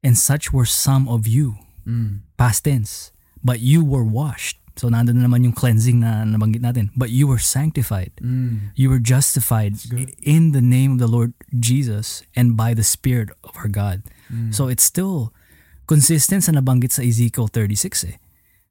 and 0.00 0.16
such 0.16 0.52
were 0.52 0.64
some 0.64 1.04
of 1.04 1.24
you 1.24 1.56
Mm. 1.84 2.24
past 2.36 2.64
tense 2.64 3.12
but 3.44 3.60
you 3.60 3.84
were 3.84 4.04
washed 4.04 4.56
so 4.74 4.90
nandun 4.90 5.20
na 5.20 5.28
naman 5.28 5.44
yung 5.44 5.54
cleansing 5.54 6.00
na 6.02 6.24
nabanggit 6.26 6.64
natin 6.64 6.90
but 6.98 7.12
you 7.12 7.28
were 7.28 7.38
sanctified 7.38 8.10
Mm. 8.18 8.72
you 8.74 8.88
were 8.90 8.98
justified 8.98 9.76
in 10.24 10.50
the 10.50 10.64
name 10.64 10.96
of 10.96 10.98
the 10.98 11.06
Lord 11.06 11.36
Jesus 11.52 12.24
and 12.34 12.56
by 12.58 12.74
the 12.74 12.82
Spirit 12.82 13.30
of 13.46 13.54
our 13.54 13.68
God. 13.70 14.02
Mm. 14.32 14.50
So 14.50 14.66
it's 14.66 14.82
still 14.82 15.30
consistent 15.86 16.42
sa 16.42 16.52
nabanggit 16.56 16.90
sa 16.96 17.04
Ezekiel 17.04 17.46
36 17.46 18.08
eh. 18.08 18.16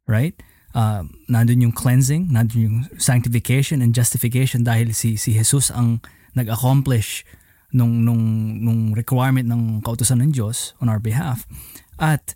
Right? 0.10 0.36
Uh, 0.74 1.06
nandun 1.30 1.62
yung 1.64 1.72
cleansing, 1.72 2.34
nandun 2.34 2.60
yung 2.60 2.78
sanctification 3.00 3.80
and 3.80 3.94
justification 3.96 4.66
dahil 4.66 4.92
si 4.92 5.16
si 5.16 5.38
Jesus 5.38 5.70
ang 5.72 6.02
nag-accomplish 6.34 7.24
nung 7.72 8.02
nung 8.04 8.58
nung 8.60 8.92
requirement 8.98 9.46
ng 9.48 9.80
kautusan 9.86 10.20
ng 10.20 10.34
Diyos 10.34 10.74
on 10.82 10.90
our 10.90 11.00
behalf. 11.00 11.46
At 12.02 12.34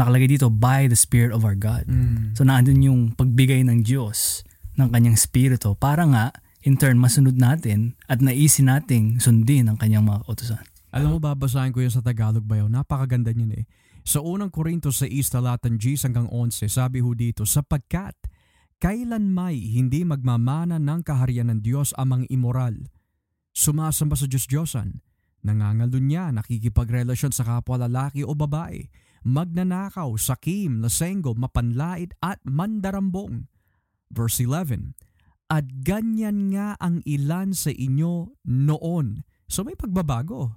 nakalagay 0.00 0.32
dito 0.32 0.48
by 0.48 0.88
the 0.88 0.96
Spirit 0.96 1.36
of 1.36 1.44
our 1.44 1.54
God. 1.54 1.84
Mm. 1.84 2.32
So 2.32 2.48
naandun 2.48 2.80
yung 2.80 3.00
pagbigay 3.12 3.60
ng 3.68 3.84
Diyos 3.84 4.40
ng 4.80 4.88
kanyang 4.88 5.20
spirito 5.20 5.76
para 5.76 6.08
nga 6.08 6.32
in 6.64 6.80
turn 6.80 6.96
masunod 6.96 7.36
natin 7.36 8.00
at 8.08 8.24
naisin 8.24 8.72
nating 8.72 9.20
sundin 9.20 9.68
ang 9.68 9.76
kanyang 9.76 10.08
mga 10.08 10.24
kautusan. 10.24 10.64
Alam 10.90 11.16
mo, 11.16 11.18
babasahin 11.22 11.70
ko 11.70 11.84
yan 11.84 11.94
sa 11.94 12.02
Tagalog 12.02 12.42
bayaw. 12.42 12.66
Napakaganda 12.66 13.30
niyan 13.30 13.62
eh. 13.62 13.64
Sa 14.02 14.24
unang 14.24 14.50
Korinto 14.50 14.90
sa 14.90 15.06
East 15.06 15.30
talatan 15.30 15.78
G 15.78 15.94
hanggang 15.94 16.26
11, 16.32 16.66
sabi 16.66 16.98
ho 16.98 17.14
dito, 17.14 17.46
sapagkat 17.46 18.16
kailan 18.82 19.30
may 19.30 19.54
hindi 19.54 20.02
magmamana 20.02 20.82
ng 20.82 21.00
kaharian 21.04 21.52
ng 21.52 21.60
Diyos 21.62 21.94
ang 21.94 22.16
mga 22.16 22.24
immoral, 22.32 22.74
sumasamba 23.54 24.18
sa 24.18 24.26
Diyos-Diyosan, 24.26 25.04
nangangalunya, 25.46 26.32
nakikipagrelasyon 26.32 27.30
sa 27.30 27.44
kapwa 27.44 27.76
lalaki 27.86 28.24
o 28.24 28.32
babae, 28.32 28.88
magnanakaw, 29.24 30.16
sakim, 30.16 30.80
lasenggo, 30.84 31.36
mapanlait 31.36 32.12
at 32.24 32.40
mandarambong. 32.44 33.48
Verse 34.10 34.42
11, 34.42 34.98
At 35.50 35.66
ganyan 35.82 36.50
nga 36.54 36.74
ang 36.78 37.04
ilan 37.06 37.54
sa 37.54 37.70
inyo 37.70 38.34
noon. 38.46 39.22
So 39.50 39.66
may 39.66 39.74
pagbabago. 39.74 40.54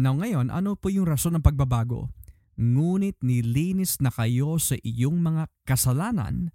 Now 0.00 0.16
ngayon, 0.18 0.50
ano 0.50 0.74
po 0.74 0.90
yung 0.90 1.06
rason 1.06 1.38
ng 1.38 1.44
pagbabago? 1.44 2.10
Ngunit 2.54 3.18
nilinis 3.22 3.98
na 3.98 4.14
kayo 4.14 4.58
sa 4.62 4.78
iyong 4.80 5.18
mga 5.18 5.50
kasalanan 5.66 6.54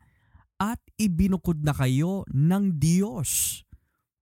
at 0.60 0.80
ibinukod 1.00 1.64
na 1.64 1.72
kayo 1.72 2.28
ng 2.32 2.80
Diyos. 2.80 3.64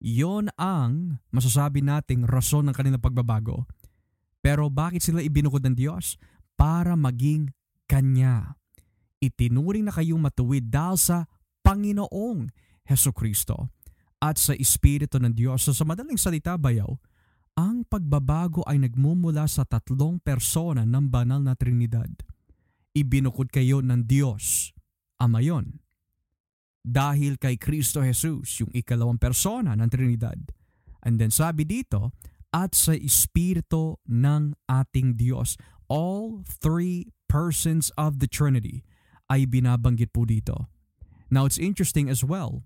Yon 0.02 0.50
ang 0.58 1.22
masasabi 1.30 1.80
nating 1.80 2.26
rason 2.26 2.66
ng 2.68 2.74
kanilang 2.74 3.02
pagbabago. 3.02 3.64
Pero 4.42 4.70
bakit 4.70 5.02
sila 5.02 5.22
ibinukod 5.22 5.62
ng 5.66 5.74
Diyos? 5.74 6.18
Para 6.56 6.96
maging 6.96 7.52
Kanya. 7.86 8.56
Itinuring 9.22 9.88
na 9.88 9.94
kayong 9.94 10.20
matuwid 10.20 10.68
dahil 10.68 10.98
sa 10.98 11.24
Panginoong 11.62 12.50
Heso 12.84 13.12
Kristo 13.12 13.72
at 14.20 14.40
sa 14.40 14.56
Espiritu 14.56 15.20
ng 15.20 15.32
Diyos. 15.32 15.62
So, 15.62 15.76
sa 15.76 15.84
madaling 15.84 16.18
salita, 16.18 16.56
bayaw, 16.56 16.88
ang 17.56 17.84
pagbabago 17.88 18.64
ay 18.68 18.80
nagmumula 18.80 19.48
sa 19.48 19.64
tatlong 19.64 20.20
persona 20.20 20.84
ng 20.84 21.08
banal 21.08 21.40
na 21.40 21.56
Trinidad. 21.56 22.10
Ibinukod 22.96 23.52
kayo 23.52 23.80
ng 23.84 24.04
Diyos, 24.04 24.72
Ama 25.16 25.40
yon. 25.40 25.80
Dahil 26.86 27.40
kay 27.40 27.58
Kristo 27.58 28.04
Jesus, 28.04 28.62
yung 28.62 28.70
ikalawang 28.70 29.18
persona 29.18 29.74
ng 29.74 29.88
Trinidad. 29.90 30.38
And 31.02 31.18
then 31.18 31.32
sabi 31.32 31.64
dito, 31.66 32.12
at 32.54 32.72
sa 32.72 32.94
Espiritu 32.94 34.00
ng 34.06 34.54
ating 34.64 35.18
Diyos. 35.18 35.58
All 35.86 36.42
three 36.46 37.14
persons 37.30 37.94
of 37.94 38.18
the 38.18 38.26
Trinity 38.26 38.82
ay 39.30 39.46
binabanggit 39.46 40.14
po 40.14 40.26
dito. 40.26 40.70
Now 41.30 41.46
it's 41.46 41.58
interesting 41.58 42.06
as 42.06 42.22
well, 42.22 42.62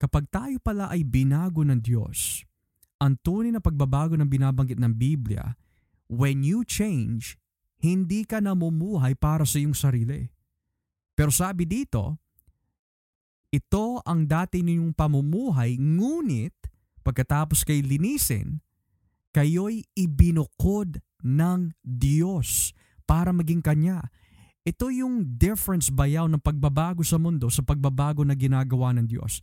kapag 0.00 0.32
tayo 0.32 0.56
pala 0.64 0.88
ay 0.88 1.04
binago 1.04 1.60
ng 1.60 1.84
Diyos, 1.84 2.44
ang 3.00 3.20
tunay 3.20 3.52
na 3.52 3.60
pagbabago 3.60 4.16
ng 4.16 4.28
binabanggit 4.28 4.80
ng 4.80 4.92
Biblia, 4.96 5.56
when 6.08 6.44
you 6.44 6.64
change, 6.64 7.36
hindi 7.80 8.28
ka 8.28 8.40
namumuhay 8.40 9.16
para 9.16 9.44
sa 9.48 9.56
iyong 9.60 9.76
sarili. 9.76 10.28
Pero 11.16 11.32
sabi 11.32 11.64
dito, 11.64 12.20
ito 13.52 14.00
ang 14.04 14.28
dati 14.28 14.60
ninyong 14.60 14.92
pamumuhay, 14.96 15.80
ngunit 15.80 16.54
pagkatapos 17.00 17.64
kay 17.64 17.80
linisin, 17.80 18.60
kayo'y 19.32 19.84
ibinukod 19.96 21.00
ng 21.24 21.74
Diyos 21.80 22.72
para 23.08 23.34
maging 23.34 23.60
Kanya. 23.64 24.06
Ito 24.60 24.92
yung 24.92 25.40
difference 25.40 25.88
bayaw 25.88 26.28
ng 26.28 26.38
pagbabago 26.38 27.00
sa 27.00 27.16
mundo 27.16 27.48
sa 27.48 27.64
pagbabago 27.64 28.22
na 28.22 28.36
ginagawa 28.36 28.92
ng 28.94 29.08
Diyos. 29.08 29.40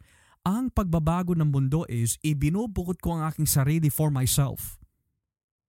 Ang 0.47 0.71
pagbabago 0.71 1.35
ng 1.35 1.49
mundo 1.49 1.83
is 1.89 2.15
ibinubukod 2.23 3.01
ko 3.03 3.19
ang 3.19 3.27
aking 3.27 3.49
sarili 3.49 3.91
for 3.91 4.07
myself. 4.07 4.79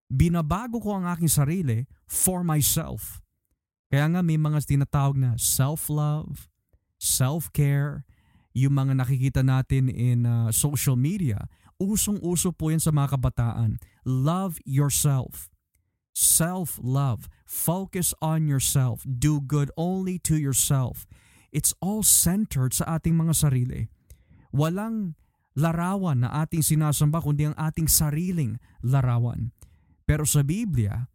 Binabago 0.07 0.79
ko 0.79 0.95
ang 0.95 1.05
aking 1.09 1.29
sarili 1.29 1.85
for 2.07 2.41
myself. 2.41 3.19
Kaya 3.89 4.05
nga 4.07 4.21
may 4.21 4.37
mga 4.37 4.63
tinatawag 4.63 5.17
na 5.17 5.33
self-love, 5.35 6.47
self-care, 7.01 8.05
yung 8.53 8.77
mga 8.77 8.93
nakikita 8.97 9.41
natin 9.41 9.89
in 9.89 10.25
uh, 10.25 10.49
social 10.53 10.97
media, 10.97 11.49
usong-uso 11.81 12.53
po 12.53 12.69
yan 12.69 12.81
sa 12.81 12.93
mga 12.93 13.17
kabataan. 13.17 13.81
Love 14.05 14.57
yourself. 14.65 15.49
Self-love. 16.13 17.29
Focus 17.45 18.13
on 18.21 18.47
yourself. 18.47 19.05
Do 19.07 19.41
good 19.41 19.71
only 19.77 20.19
to 20.27 20.35
yourself. 20.35 21.05
It's 21.49 21.73
all 21.81 22.05
centered 22.05 22.77
sa 22.77 22.99
ating 22.99 23.17
mga 23.17 23.33
sarili. 23.33 23.89
Walang 24.53 25.17
larawan 25.57 26.25
na 26.25 26.29
ating 26.45 26.61
sinasamba 26.61 27.21
kundi 27.21 27.49
ang 27.49 27.57
ating 27.57 27.89
sariling 27.89 28.61
larawan. 28.85 29.51
Pero 30.05 30.25
sa 30.25 30.41
Biblia, 30.45 31.09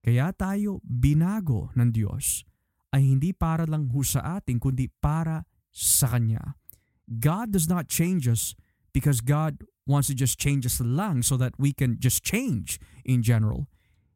kaya 0.00 0.32
tayo 0.34 0.80
binago 0.82 1.70
ng 1.76 1.90
Diyos 1.92 2.42
ay 2.90 3.06
hindi 3.06 3.30
para 3.30 3.66
lang 3.66 3.90
ho 3.94 4.02
sa 4.02 4.40
atin 4.40 4.58
kundi 4.58 4.90
para 4.90 5.46
sa 5.70 6.10
Kanya. 6.10 6.58
God 7.06 7.50
does 7.54 7.66
not 7.66 7.86
change 7.90 8.26
us 8.26 8.54
because 8.90 9.22
God 9.22 9.62
wants 9.86 10.06
to 10.10 10.14
just 10.14 10.38
change 10.38 10.66
us 10.66 10.78
lang 10.82 11.22
so 11.22 11.34
that 11.38 11.54
we 11.58 11.74
can 11.74 11.98
just 11.98 12.22
change 12.22 12.78
in 13.02 13.22
general. 13.22 13.66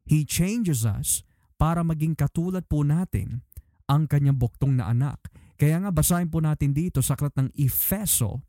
He 0.05 0.23
changes 0.23 0.85
us 0.85 1.25
para 1.57 1.81
maging 1.81 2.13
katulad 2.13 2.69
po 2.69 2.85
natin 2.85 3.41
ang 3.89 4.05
kanyang 4.05 4.37
buktong 4.37 4.77
na 4.77 4.89
anak. 4.89 5.29
Kaya 5.55 5.81
nga 5.81 5.91
basahin 5.91 6.29
po 6.29 6.41
natin 6.43 6.75
dito 6.75 6.99
sa 7.01 7.17
aklat 7.17 7.33
ng 7.37 7.49
Efeso 7.57 8.43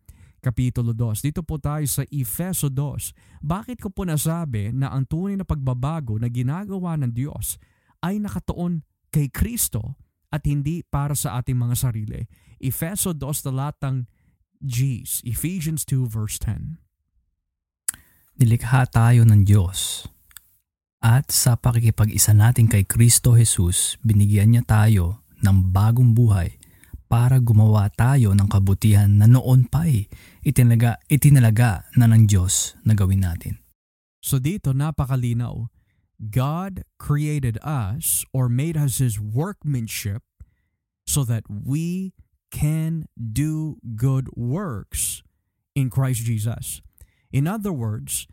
Kapitulo 0.46 0.94
2. 0.94 1.26
Dito 1.26 1.42
po 1.42 1.58
tayo 1.58 1.82
sa 1.90 2.06
Efeso 2.06 2.70
2. 2.70 3.42
Bakit 3.42 3.82
ko 3.82 3.90
po 3.90 4.06
nasabi 4.06 4.70
na 4.70 4.94
ang 4.94 5.02
tunay 5.02 5.34
na 5.34 5.42
pagbabago 5.42 6.22
na 6.22 6.30
ginagawa 6.30 6.94
ng 7.02 7.10
Diyos 7.10 7.58
ay 8.04 8.22
nakatuon 8.22 8.86
kay 9.10 9.26
Kristo 9.26 9.98
at 10.30 10.46
hindi 10.46 10.86
para 10.86 11.18
sa 11.18 11.42
ating 11.42 11.58
mga 11.58 11.74
sarili? 11.74 12.20
Efeso 12.62 13.10
2 13.10 13.26
talatang 13.42 14.06
G's. 14.62 15.24
Ephesians 15.26 15.82
2 15.82 16.06
verse 16.06 16.38
10. 16.38 16.78
Nilikha 18.38 18.86
tayo 18.86 19.26
ng 19.26 19.42
Diyos 19.42 20.06
at 21.06 21.30
sa 21.30 21.54
pakikipag-isa 21.54 22.34
natin 22.34 22.66
kay 22.66 22.82
Kristo 22.82 23.38
Jesus, 23.38 23.94
binigyan 24.02 24.50
niya 24.50 24.66
tayo 24.66 25.22
ng 25.38 25.70
bagong 25.70 26.18
buhay 26.18 26.58
para 27.06 27.38
gumawa 27.38 27.86
tayo 27.94 28.34
ng 28.34 28.50
kabutihan 28.50 29.06
na 29.06 29.30
noon 29.30 29.70
pa 29.70 29.86
eh, 29.86 30.10
itinalaga, 30.42 30.98
itinalaga 31.06 31.86
na 31.94 32.10
ng 32.10 32.26
Diyos 32.26 32.74
na 32.82 32.98
gawin 32.98 33.22
natin. 33.22 33.62
So 34.18 34.42
dito 34.42 34.74
napakalinaw, 34.74 35.70
God 36.18 36.82
created 36.98 37.62
us 37.62 38.26
or 38.34 38.50
made 38.50 38.74
us 38.74 38.98
His 38.98 39.22
workmanship 39.22 40.26
so 41.06 41.22
that 41.22 41.46
we 41.46 42.18
can 42.50 43.06
do 43.14 43.78
good 43.94 44.26
works 44.34 45.22
in 45.78 45.86
Christ 45.86 46.26
Jesus. 46.26 46.82
In 47.30 47.46
other 47.46 47.70
words, 47.70 48.26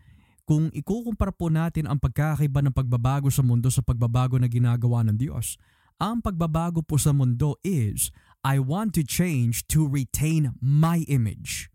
kung 0.43 0.67
ikukumpara 0.75 1.31
po 1.31 1.47
natin 1.47 1.87
ang 1.87 1.99
pagkakaiba 1.99 2.59
ng 2.63 2.75
pagbabago 2.75 3.31
sa 3.31 3.39
mundo 3.39 3.71
sa 3.71 3.79
pagbabago 3.79 4.35
na 4.35 4.51
ginagawa 4.51 5.03
ng 5.07 5.15
Diyos, 5.15 5.55
ang 6.03 6.19
pagbabago 6.19 6.83
po 6.83 6.99
sa 6.99 7.15
mundo 7.15 7.55
is, 7.63 8.11
I 8.43 8.59
want 8.59 8.91
to 8.99 9.07
change 9.07 9.63
to 9.71 9.87
retain 9.87 10.51
my 10.59 11.07
image. 11.07 11.71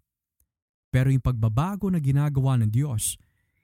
Pero 0.93 1.09
yung 1.09 1.25
pagbabago 1.25 1.89
na 1.89 2.01
ginagawa 2.01 2.61
ng 2.61 2.73
Diyos, 2.73 3.17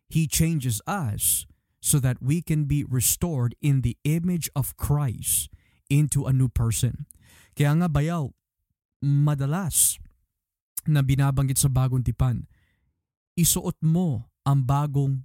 He 0.09 0.29
changes 0.29 0.81
us 0.85 1.49
so 1.85 2.01
that 2.01 2.21
we 2.21 2.41
can 2.41 2.65
be 2.65 2.85
restored 2.85 3.53
in 3.61 3.85
the 3.85 3.97
image 4.09 4.49
of 4.57 4.77
Christ 4.81 5.53
into 5.93 6.25
a 6.25 6.33
new 6.33 6.49
person. 6.49 7.05
Kaya 7.53 7.77
nga 7.77 7.89
bayaw, 7.93 8.33
madalas 9.05 10.01
na 10.89 11.05
binabanggit 11.05 11.61
sa 11.61 11.69
bagong 11.69 12.05
tipan, 12.05 12.49
isuot 13.37 13.77
mo 13.85 14.33
ang 14.45 14.65
bagong 14.65 15.25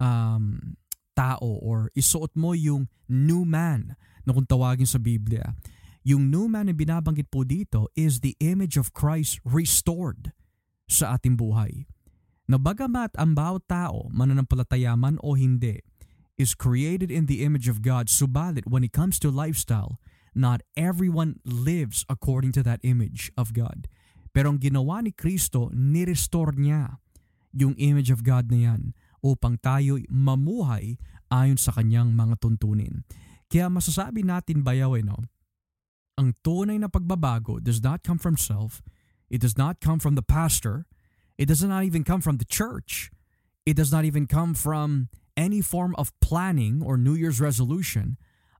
um, 0.00 0.76
tao 1.16 1.60
or 1.60 1.92
isuot 1.92 2.32
mo 2.36 2.56
yung 2.56 2.88
new 3.08 3.44
man 3.44 3.96
na 4.24 4.32
kung 4.32 4.48
tawagin 4.48 4.88
sa 4.88 5.00
Biblia. 5.00 5.52
Yung 6.00 6.32
new 6.32 6.48
man 6.48 6.72
na 6.72 6.74
binabanggit 6.76 7.28
po 7.28 7.44
dito 7.44 7.92
is 7.92 8.24
the 8.24 8.32
image 8.40 8.80
of 8.80 8.96
Christ 8.96 9.36
restored 9.44 10.32
sa 10.88 11.20
ating 11.20 11.36
buhay. 11.36 11.84
Na 12.48 12.56
bagamat 12.56 13.12
ang 13.20 13.36
bawat 13.36 13.68
tao, 13.68 14.08
mananampalataya 14.08 14.96
man 14.96 15.20
o 15.20 15.36
hindi, 15.36 15.84
is 16.40 16.56
created 16.56 17.12
in 17.12 17.28
the 17.28 17.44
image 17.44 17.68
of 17.68 17.84
God, 17.84 18.08
subalit 18.08 18.64
when 18.64 18.80
it 18.80 18.96
comes 18.96 19.20
to 19.20 19.28
lifestyle, 19.28 20.00
not 20.32 20.64
everyone 20.72 21.38
lives 21.44 22.08
according 22.08 22.50
to 22.56 22.64
that 22.64 22.80
image 22.80 23.28
of 23.36 23.52
God. 23.52 23.86
Pero 24.32 24.56
ang 24.56 24.58
ginawa 24.58 25.04
ni 25.04 25.12
Kristo, 25.12 25.68
ni-restore 25.76 26.56
niya 26.56 26.96
yung 27.54 27.74
image 27.78 28.10
of 28.10 28.22
God 28.22 28.50
na 28.50 28.70
yan 28.70 28.94
upang 29.20 29.60
tayo 29.60 30.00
mamuhay 30.08 30.96
ayon 31.30 31.60
sa 31.60 31.74
kanyang 31.74 32.16
mga 32.16 32.40
tuntunin. 32.40 33.04
Kaya 33.50 33.66
masasabi 33.66 34.22
natin 34.22 34.62
bayaw 34.62 34.94
eh, 34.96 35.04
no? 35.04 35.18
Ang 36.20 36.36
tunay 36.44 36.76
na 36.76 36.86
pagbabago 36.86 37.58
does 37.58 37.80
not 37.80 38.04
come 38.04 38.20
from 38.20 38.36
self. 38.36 38.84
It 39.30 39.40
does 39.40 39.56
not 39.56 39.80
come 39.80 39.98
from 39.98 40.14
the 40.18 40.26
pastor. 40.26 40.86
It 41.38 41.48
does 41.48 41.64
not 41.64 41.86
even 41.86 42.04
come 42.04 42.20
from 42.20 42.36
the 42.36 42.48
church. 42.48 43.10
It 43.64 43.74
does 43.74 43.90
not 43.90 44.04
even 44.04 44.26
come 44.26 44.52
from 44.52 45.08
any 45.36 45.62
form 45.64 45.96
of 45.96 46.12
planning 46.20 46.82
or 46.84 47.00
New 47.00 47.14
Year's 47.14 47.40
resolution 47.40 48.18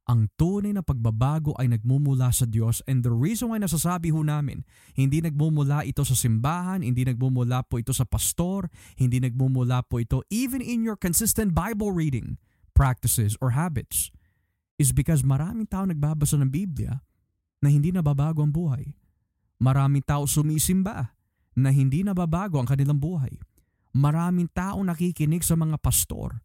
ang 0.09 0.27
tunay 0.35 0.73
na 0.75 0.83
pagbabago 0.83 1.53
ay 1.61 1.71
nagmumula 1.71 2.33
sa 2.33 2.49
Diyos 2.49 2.81
and 2.89 3.05
the 3.05 3.13
reason 3.13 3.53
why 3.53 3.61
nasasabi 3.61 4.11
ho 4.11 4.25
namin, 4.25 4.65
hindi 4.97 5.21
nagmumula 5.21 5.85
ito 5.87 6.03
sa 6.03 6.17
simbahan, 6.17 6.81
hindi 6.81 7.05
nagmumula 7.07 7.63
po 7.63 7.79
ito 7.79 7.93
sa 7.93 8.09
pastor, 8.09 8.73
hindi 8.97 9.21
nagmumula 9.21 9.85
po 9.87 10.01
ito 10.01 10.25
even 10.33 10.59
in 10.65 10.83
your 10.83 10.97
consistent 10.97 11.53
Bible 11.55 11.93
reading 11.93 12.41
practices 12.73 13.37
or 13.39 13.53
habits 13.53 14.09
is 14.81 14.97
because 14.97 15.21
maraming 15.21 15.69
tao 15.69 15.85
nagbabasa 15.85 16.41
ng 16.41 16.49
Biblia 16.49 17.05
na 17.61 17.69
hindi 17.69 17.93
nababago 17.93 18.41
ang 18.41 18.51
buhay. 18.51 18.97
Maraming 19.61 20.01
tao 20.01 20.25
sumisimba 20.25 21.13
na 21.53 21.69
hindi 21.69 22.01
nababago 22.01 22.57
ang 22.57 22.65
kanilang 22.65 22.97
buhay. 22.97 23.37
Maraming 23.93 24.49
tao 24.49 24.81
nakikinig 24.81 25.45
sa 25.45 25.61
mga 25.61 25.77
pastor 25.77 26.41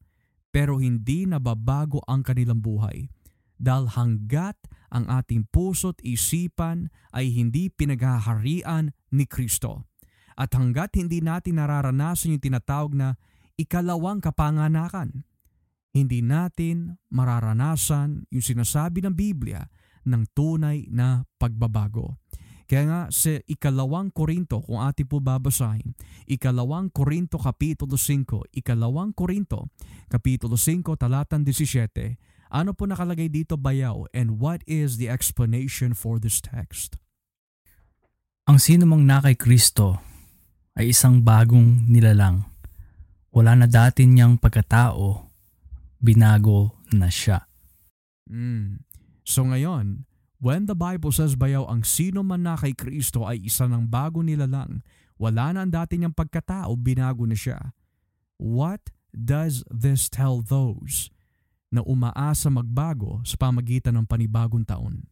pero 0.51 0.84
hindi 0.84 1.24
nababago 1.24 2.03
ang 2.03 2.20
kanilang 2.24 2.60
buhay 2.60 3.08
dahil 3.60 3.91
hanggat 3.91 4.56
ang 4.91 5.08
ating 5.12 5.47
puso't 5.51 5.99
isipan 6.03 6.91
ay 7.12 7.32
hindi 7.32 7.68
pinaghaharian 7.72 8.95
ni 9.12 9.26
Kristo. 9.28 9.88
At 10.36 10.51
hanggat 10.56 10.99
hindi 10.99 11.24
natin 11.24 11.60
nararanasan 11.60 12.36
yung 12.36 12.43
tinatawag 12.43 12.91
na 12.91 13.16
ikalawang 13.56 14.20
kapanganakan, 14.20 15.24
hindi 15.95 16.20
natin 16.20 16.99
mararanasan 17.08 18.28
yung 18.28 18.43
sinasabi 18.43 18.99
ng 18.99 19.16
Biblia 19.16 19.64
ng 20.03 20.24
tunay 20.36 20.91
na 20.91 21.24
pagbabago. 21.39 22.20
Kaya 22.66 22.84
nga 22.89 23.01
sa 23.14 23.38
ikalawang 23.45 24.10
Korinto, 24.10 24.66
kung 24.66 24.82
ating 24.82 25.06
po 25.06 25.22
babasahin, 25.22 25.93
ikalawang 26.26 26.89
Korinto 26.89 27.38
Kapitulo 27.38 27.93
5, 27.93 28.58
ikalawang 28.58 29.14
Korinto 29.14 29.70
Kapitulo 30.10 30.58
5, 30.58 30.82
talatang 30.97 31.45
17, 31.45 32.18
ano 32.56 32.72
po 32.72 32.88
nakalagay 32.88 33.28
dito 33.28 33.60
bayaw 33.60 34.08
and 34.16 34.39
what 34.39 34.64
is 34.64 34.95
the 34.95 35.12
explanation 35.12 35.91
for 35.91 36.24
this 36.24 36.39
text? 36.39 36.95
Ang 38.47 38.64
sino 38.64 38.88
mang 38.88 39.03
na 39.03 39.20
kay 39.20 39.36
Kristo 39.36 39.99
ay 40.80 40.95
isang 40.95 41.20
bagong 41.20 41.84
nilalang. 41.91 42.47
Wala 43.36 43.60
na 43.60 43.68
dati 43.68 44.08
niyang 44.08 44.39
pagkatao, 44.39 45.28
binago 45.99 46.80
na 46.95 47.12
siya. 47.12 47.43
Mm. 48.32 48.88
So 49.28 49.43
ngayon, 49.43 50.08
when 50.39 50.72
the 50.72 50.78
Bible 50.78 51.12
says 51.12 51.36
bayaw 51.36 51.68
ang 51.68 51.84
sino 51.84 52.24
man 52.24 52.47
na 52.47 52.56
kay 52.56 52.72
Kristo 52.72 53.28
ay 53.28 53.43
isa 53.43 53.68
ng 53.68 53.91
bago 53.91 54.24
nilalang, 54.24 54.80
wala 55.20 55.51
na 55.51 55.68
ang 55.68 55.74
dati 55.76 55.99
niyang 55.99 56.16
pagkatao, 56.16 56.72
binago 56.80 57.28
na 57.28 57.36
siya. 57.36 57.76
What 58.39 58.95
does 59.12 59.68
this 59.68 60.08
tell 60.08 60.39
those 60.39 61.12
na 61.74 61.82
umaasa 61.84 62.47
magbago 62.49 63.22
sa 63.26 63.36
pamagitan 63.38 63.97
ng 63.97 64.05
panibagong 64.07 64.66
taon? 64.66 65.05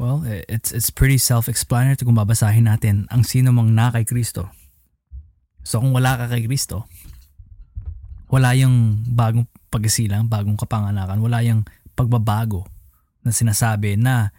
Well, 0.00 0.24
it's 0.26 0.74
it's 0.74 0.90
pretty 0.90 1.20
self-explanatory 1.20 2.08
kung 2.08 2.18
babasahin 2.18 2.66
natin 2.66 3.06
ang 3.12 3.22
sino 3.22 3.54
mang 3.54 3.70
na 3.70 3.92
kay 3.94 4.02
Kristo. 4.02 4.50
So 5.62 5.78
kung 5.78 5.94
wala 5.94 6.18
ka 6.18 6.26
kay 6.32 6.42
Kristo, 6.48 6.90
wala 8.32 8.56
yung 8.58 9.06
bagong 9.06 9.46
pagsilang, 9.70 10.26
bagong 10.26 10.58
kapanganakan, 10.58 11.22
wala 11.22 11.44
yung 11.44 11.62
pagbabago 11.94 12.66
na 13.22 13.30
sinasabi 13.30 13.94
na 13.94 14.34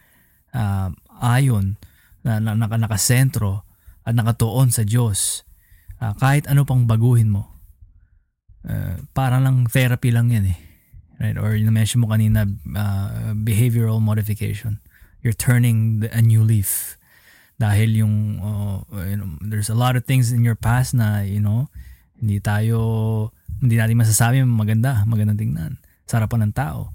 uh, 0.51 0.91
ayon 1.23 1.79
na, 2.25 2.41
na, 2.43 2.57
na 2.57 2.67
nakasentro 2.67 3.63
at 4.03 4.11
nakatuon 4.11 4.73
sa 4.73 4.83
Diyos, 4.83 5.47
uh, 6.03 6.11
kahit 6.19 6.49
ano 6.51 6.67
pang 6.67 6.83
baguhin 6.83 7.31
mo, 7.31 7.47
uh, 8.67 8.99
parang 9.15 9.45
lang 9.47 9.63
therapy 9.69 10.11
lang 10.11 10.27
yan 10.33 10.51
eh. 10.51 10.57
Right? 11.19 11.37
Or 11.37 11.55
yung 11.55 11.73
mention 11.73 12.01
mo 12.01 12.07
kanina, 12.07 12.49
uh, 12.75 13.33
behavioral 13.37 14.01
modification. 14.01 14.79
You're 15.21 15.37
turning 15.37 16.03
the, 16.03 16.11
a 16.11 16.21
new 16.21 16.43
leaf. 16.43 16.97
Dahil 17.61 17.95
yung, 17.95 18.43
uh, 18.43 18.83
you 19.07 19.17
know, 19.17 19.29
there's 19.39 19.69
a 19.69 19.77
lot 19.77 19.95
of 19.95 20.03
things 20.03 20.33
in 20.33 20.43
your 20.43 20.57
past 20.57 20.91
na, 20.91 21.21
you 21.23 21.39
know, 21.39 21.69
hindi 22.19 22.41
tayo, 22.43 23.31
hindi 23.61 23.79
natin 23.79 23.95
masasabi 23.95 24.43
maganda, 24.43 25.05
magandang 25.07 25.39
tingnan. 25.39 25.73
Sarapan 26.09 26.49
ng 26.49 26.53
tao. 26.53 26.91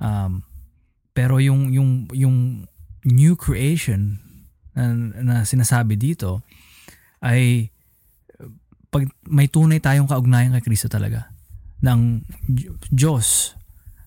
Um, 0.00 0.46
pero 1.12 1.36
yung, 1.36 1.68
yung, 1.72 2.08
yung 2.16 2.64
new 3.04 3.34
creation 3.36 4.20
na, 4.72 4.92
na 5.20 5.34
sinasabi 5.44 5.96
dito 5.96 6.44
ay 7.20 7.72
pag 8.92 9.08
may 9.28 9.48
tunay 9.48 9.80
tayong 9.80 10.08
kaugnayan 10.08 10.52
kay 10.56 10.64
Kristo 10.72 10.88
talaga 10.88 11.35
ng 11.84 12.24
Diyos 12.88 13.56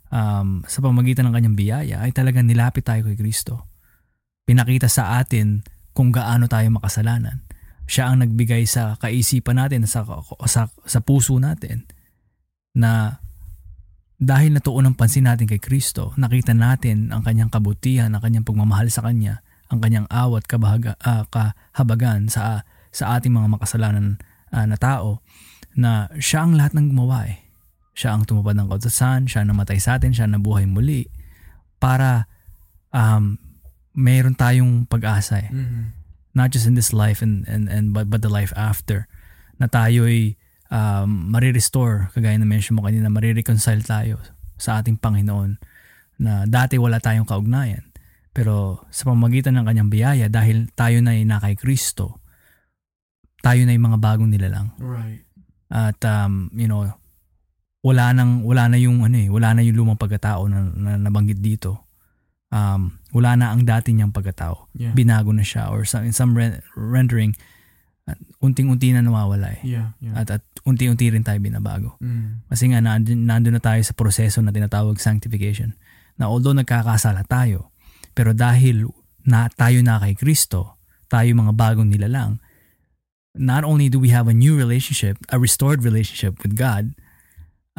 um, 0.09 0.65
sa 0.65 0.80
pamagitan 0.82 1.30
ng 1.30 1.34
kanyang 1.34 1.57
biyaya 1.57 1.97
ay 2.05 2.11
talagang 2.13 2.49
nilapit 2.49 2.86
tayo 2.86 3.05
kay 3.05 3.17
Kristo. 3.17 3.70
Pinakita 4.45 4.89
sa 4.89 5.22
atin 5.22 5.61
kung 5.93 6.09
gaano 6.09 6.49
tayo 6.49 6.65
makasalanan. 6.74 7.45
Siya 7.89 8.09
ang 8.09 8.22
nagbigay 8.22 8.70
sa 8.70 8.97
kaisipan 9.01 9.57
natin, 9.57 9.86
sa, 9.89 10.05
sa, 10.45 10.70
sa 10.70 10.99
puso 11.01 11.38
natin 11.41 11.86
na 12.78 13.17
dahil 14.20 14.51
natuon 14.51 14.91
ang 14.91 14.95
pansin 14.99 15.26
natin 15.26 15.47
kay 15.47 15.63
Kristo, 15.63 16.11
nakita 16.20 16.51
natin 16.51 17.09
ang 17.09 17.24
kanyang 17.24 17.47
kabutihan, 17.47 18.11
ang 18.11 18.20
kanyang 18.20 18.43
pagmamahal 18.43 18.91
sa 18.91 18.99
Kanya, 18.99 19.39
ang 19.72 19.80
kanyang 19.80 20.11
awat, 20.11 20.43
kabahaga, 20.43 20.99
uh, 20.99 21.24
kahabagan 21.32 22.28
sa, 22.28 22.67
sa 22.91 23.15
ating 23.15 23.32
mga 23.32 23.47
makasalanan 23.47 24.20
uh, 24.51 24.67
na 24.67 24.76
tao, 24.76 25.24
na 25.72 26.11
siya 26.20 26.43
ang 26.43 26.59
lahat 26.59 26.76
ng 26.76 26.91
gumawa 26.91 27.32
eh. 27.32 27.49
Siya 28.00 28.16
ang 28.16 28.24
tumupad 28.24 28.56
ng 28.56 28.72
kautosan, 28.72 29.28
siya 29.28 29.43
ang 29.43 29.52
namatay 29.52 29.76
sa 29.76 30.00
atin, 30.00 30.16
siya 30.16 30.24
ang 30.24 30.39
nabuhay 30.39 30.64
muli 30.64 31.12
para 31.84 32.32
um, 32.95 33.36
mayroon 33.91 34.39
tayong 34.39 34.88
pag-asa 34.88 35.43
eh. 35.43 35.52
Mm-hmm. 35.52 35.84
Not 36.32 36.56
just 36.56 36.64
in 36.64 36.80
this 36.80 36.95
life 36.95 37.20
and, 37.20 37.43
and, 37.52 37.68
and 37.68 37.91
but, 37.91 38.08
but 38.08 38.24
the 38.24 38.32
life 38.32 38.56
after. 38.56 39.12
Na 39.60 39.68
tayo'y 39.68 40.39
um, 40.72 41.28
marirestore, 41.36 42.08
kagaya 42.16 42.39
na 42.39 42.47
mention 42.47 42.80
mo 42.80 42.88
kanina, 42.88 43.12
marireconcile 43.12 43.84
tayo 43.84 44.24
sa 44.56 44.80
ating 44.80 44.95
Panginoon 44.95 45.60
na 46.24 46.47
dati 46.47 46.80
wala 46.80 47.04
tayong 47.04 47.28
kaugnayan. 47.28 47.84
Pero 48.32 48.88
sa 48.95 49.12
pamagitan 49.12 49.60
ng 49.60 49.68
kanyang 49.68 49.91
biyaya, 49.91 50.26
dahil 50.32 50.72
tayo 50.72 51.04
na 51.04 51.20
ay 51.20 51.28
nakay 51.28 51.60
Kristo, 51.60 52.24
tayo 53.43 53.60
na 53.68 53.76
yung 53.76 53.91
mga 53.91 54.00
bagong 54.00 54.32
nilalang. 54.32 54.72
Right. 54.80 55.28
At 55.68 56.00
um, 56.08 56.47
you 56.56 56.72
know, 56.72 56.88
wala 57.80 58.12
nang 58.12 58.44
wala 58.44 58.68
na 58.68 58.78
yung 58.78 59.04
ano 59.08 59.16
eh, 59.16 59.32
wala 59.32 59.56
na 59.56 59.64
yung 59.64 59.84
lumang 59.84 60.00
pagkatao 60.00 60.52
na, 60.52 60.68
na 60.76 60.92
nabanggit 61.00 61.40
dito. 61.40 61.88
Um, 62.50 62.98
wala 63.14 63.38
na 63.38 63.54
ang 63.54 63.62
dati 63.62 63.94
niyang 63.94 64.12
pagkatao. 64.12 64.74
Yeah. 64.74 64.98
Binago 64.98 65.30
na 65.32 65.46
siya 65.46 65.70
or 65.70 65.86
some, 65.86 66.04
in 66.04 66.14
some 66.18 66.34
re- 66.34 66.66
rendering 66.74 67.38
at 68.10 68.18
unting-unti 68.42 68.90
na 68.90 69.06
nawawala 69.06 69.62
eh. 69.62 69.62
Yeah, 69.62 69.94
yeah. 70.02 70.18
At, 70.18 70.34
at 70.34 70.44
unti-unti 70.66 71.14
rin 71.14 71.22
tayo 71.22 71.38
binabago. 71.38 72.02
Mm. 72.02 72.50
Kasi 72.50 72.74
nga 72.74 72.82
nandun, 72.82 73.30
nandun 73.30 73.54
na 73.54 73.62
tayo 73.62 73.80
sa 73.86 73.94
proseso 73.94 74.42
na 74.42 74.50
tinatawag 74.50 74.98
sanctification. 74.98 75.78
Na 76.18 76.26
although 76.26 76.58
nagkakasala 76.58 77.22
tayo, 77.30 77.70
pero 78.18 78.34
dahil 78.34 78.90
na 79.30 79.46
tayo 79.54 79.86
na 79.86 80.02
kay 80.02 80.18
Kristo, 80.18 80.82
tayo 81.06 81.30
mga 81.38 81.54
bagong 81.54 81.94
nilalang, 81.94 82.42
not 83.38 83.62
only 83.62 83.94
do 83.94 84.02
we 84.02 84.10
have 84.10 84.26
a 84.26 84.34
new 84.34 84.58
relationship, 84.58 85.22
a 85.30 85.38
restored 85.38 85.86
relationship 85.86 86.42
with 86.42 86.58
God, 86.58 86.98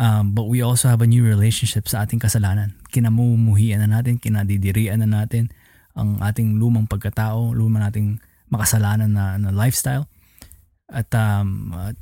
um, 0.01 0.33
but 0.33 0.49
we 0.49 0.65
also 0.65 0.89
have 0.89 1.05
a 1.05 1.07
new 1.07 1.21
relationship 1.21 1.85
sa 1.85 2.09
ating 2.09 2.25
kasalanan. 2.25 2.81
Kinamumuhian 2.89 3.85
na 3.85 4.01
natin, 4.01 4.17
kinadidirian 4.17 5.05
na 5.05 5.09
natin 5.09 5.53
ang 5.93 6.17
ating 6.25 6.57
lumang 6.57 6.89
pagkatao, 6.89 7.53
lumang 7.53 7.85
nating 7.85 8.17
makasalanan 8.49 9.13
na, 9.13 9.37
na 9.37 9.53
lifestyle. 9.53 10.09
At 10.89 11.13
um, 11.13 11.77
uh, 11.77 11.93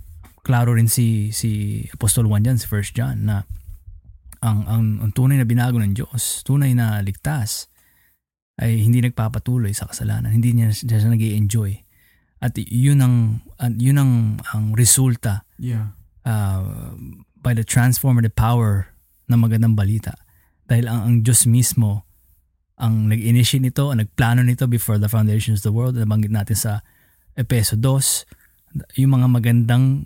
klaro 0.47 0.79
rin 0.79 0.89
si 0.89 1.35
si 1.35 1.83
Apostol 1.93 2.31
Juan 2.31 2.47
dyan, 2.47 2.57
si 2.57 2.71
First 2.71 2.95
John, 2.95 3.27
na 3.27 3.45
ang, 4.39 4.65
ang, 4.71 4.85
ang 5.03 5.11
tunay 5.13 5.37
na 5.37 5.45
binago 5.45 5.83
ng 5.83 5.99
Diyos, 5.99 6.47
tunay 6.47 6.73
na 6.73 7.03
ligtas, 7.03 7.67
ay 8.63 8.81
hindi 8.87 9.03
nagpapatuloy 9.03 9.75
sa 9.75 9.91
kasalanan. 9.91 10.31
Hindi 10.31 10.55
niya 10.55 10.71
siya, 10.71 11.03
siya 11.03 11.11
nag 11.11 11.23
enjoy 11.23 11.75
At 12.39 12.55
yun 12.59 13.03
ang, 13.03 13.17
yun 13.79 13.99
ang, 13.99 14.13
ang 14.55 14.75
resulta 14.79 15.43
yeah. 15.59 15.95
uh, 16.23 16.95
by 17.49 17.57
the 17.57 17.65
transformative 17.65 18.37
power 18.37 18.93
ng 19.33 19.41
magandang 19.41 19.73
balita. 19.73 20.13
Dahil 20.69 20.85
ang, 20.85 21.01
ang 21.01 21.15
Diyos 21.25 21.49
mismo 21.49 22.05
ang 22.77 23.09
nag-initiate 23.09 23.65
nito, 23.65 23.89
ang 23.89 24.05
nagplano 24.05 24.45
nito 24.45 24.69
before 24.69 25.01
the 25.01 25.09
foundations 25.09 25.65
of 25.65 25.73
the 25.73 25.73
world. 25.73 25.97
Nabanggit 25.97 26.29
natin 26.29 26.55
sa 26.61 26.73
Epeso 27.33 27.81
2, 27.81 29.01
yung 29.01 29.17
mga 29.17 29.27
magandang 29.33 30.05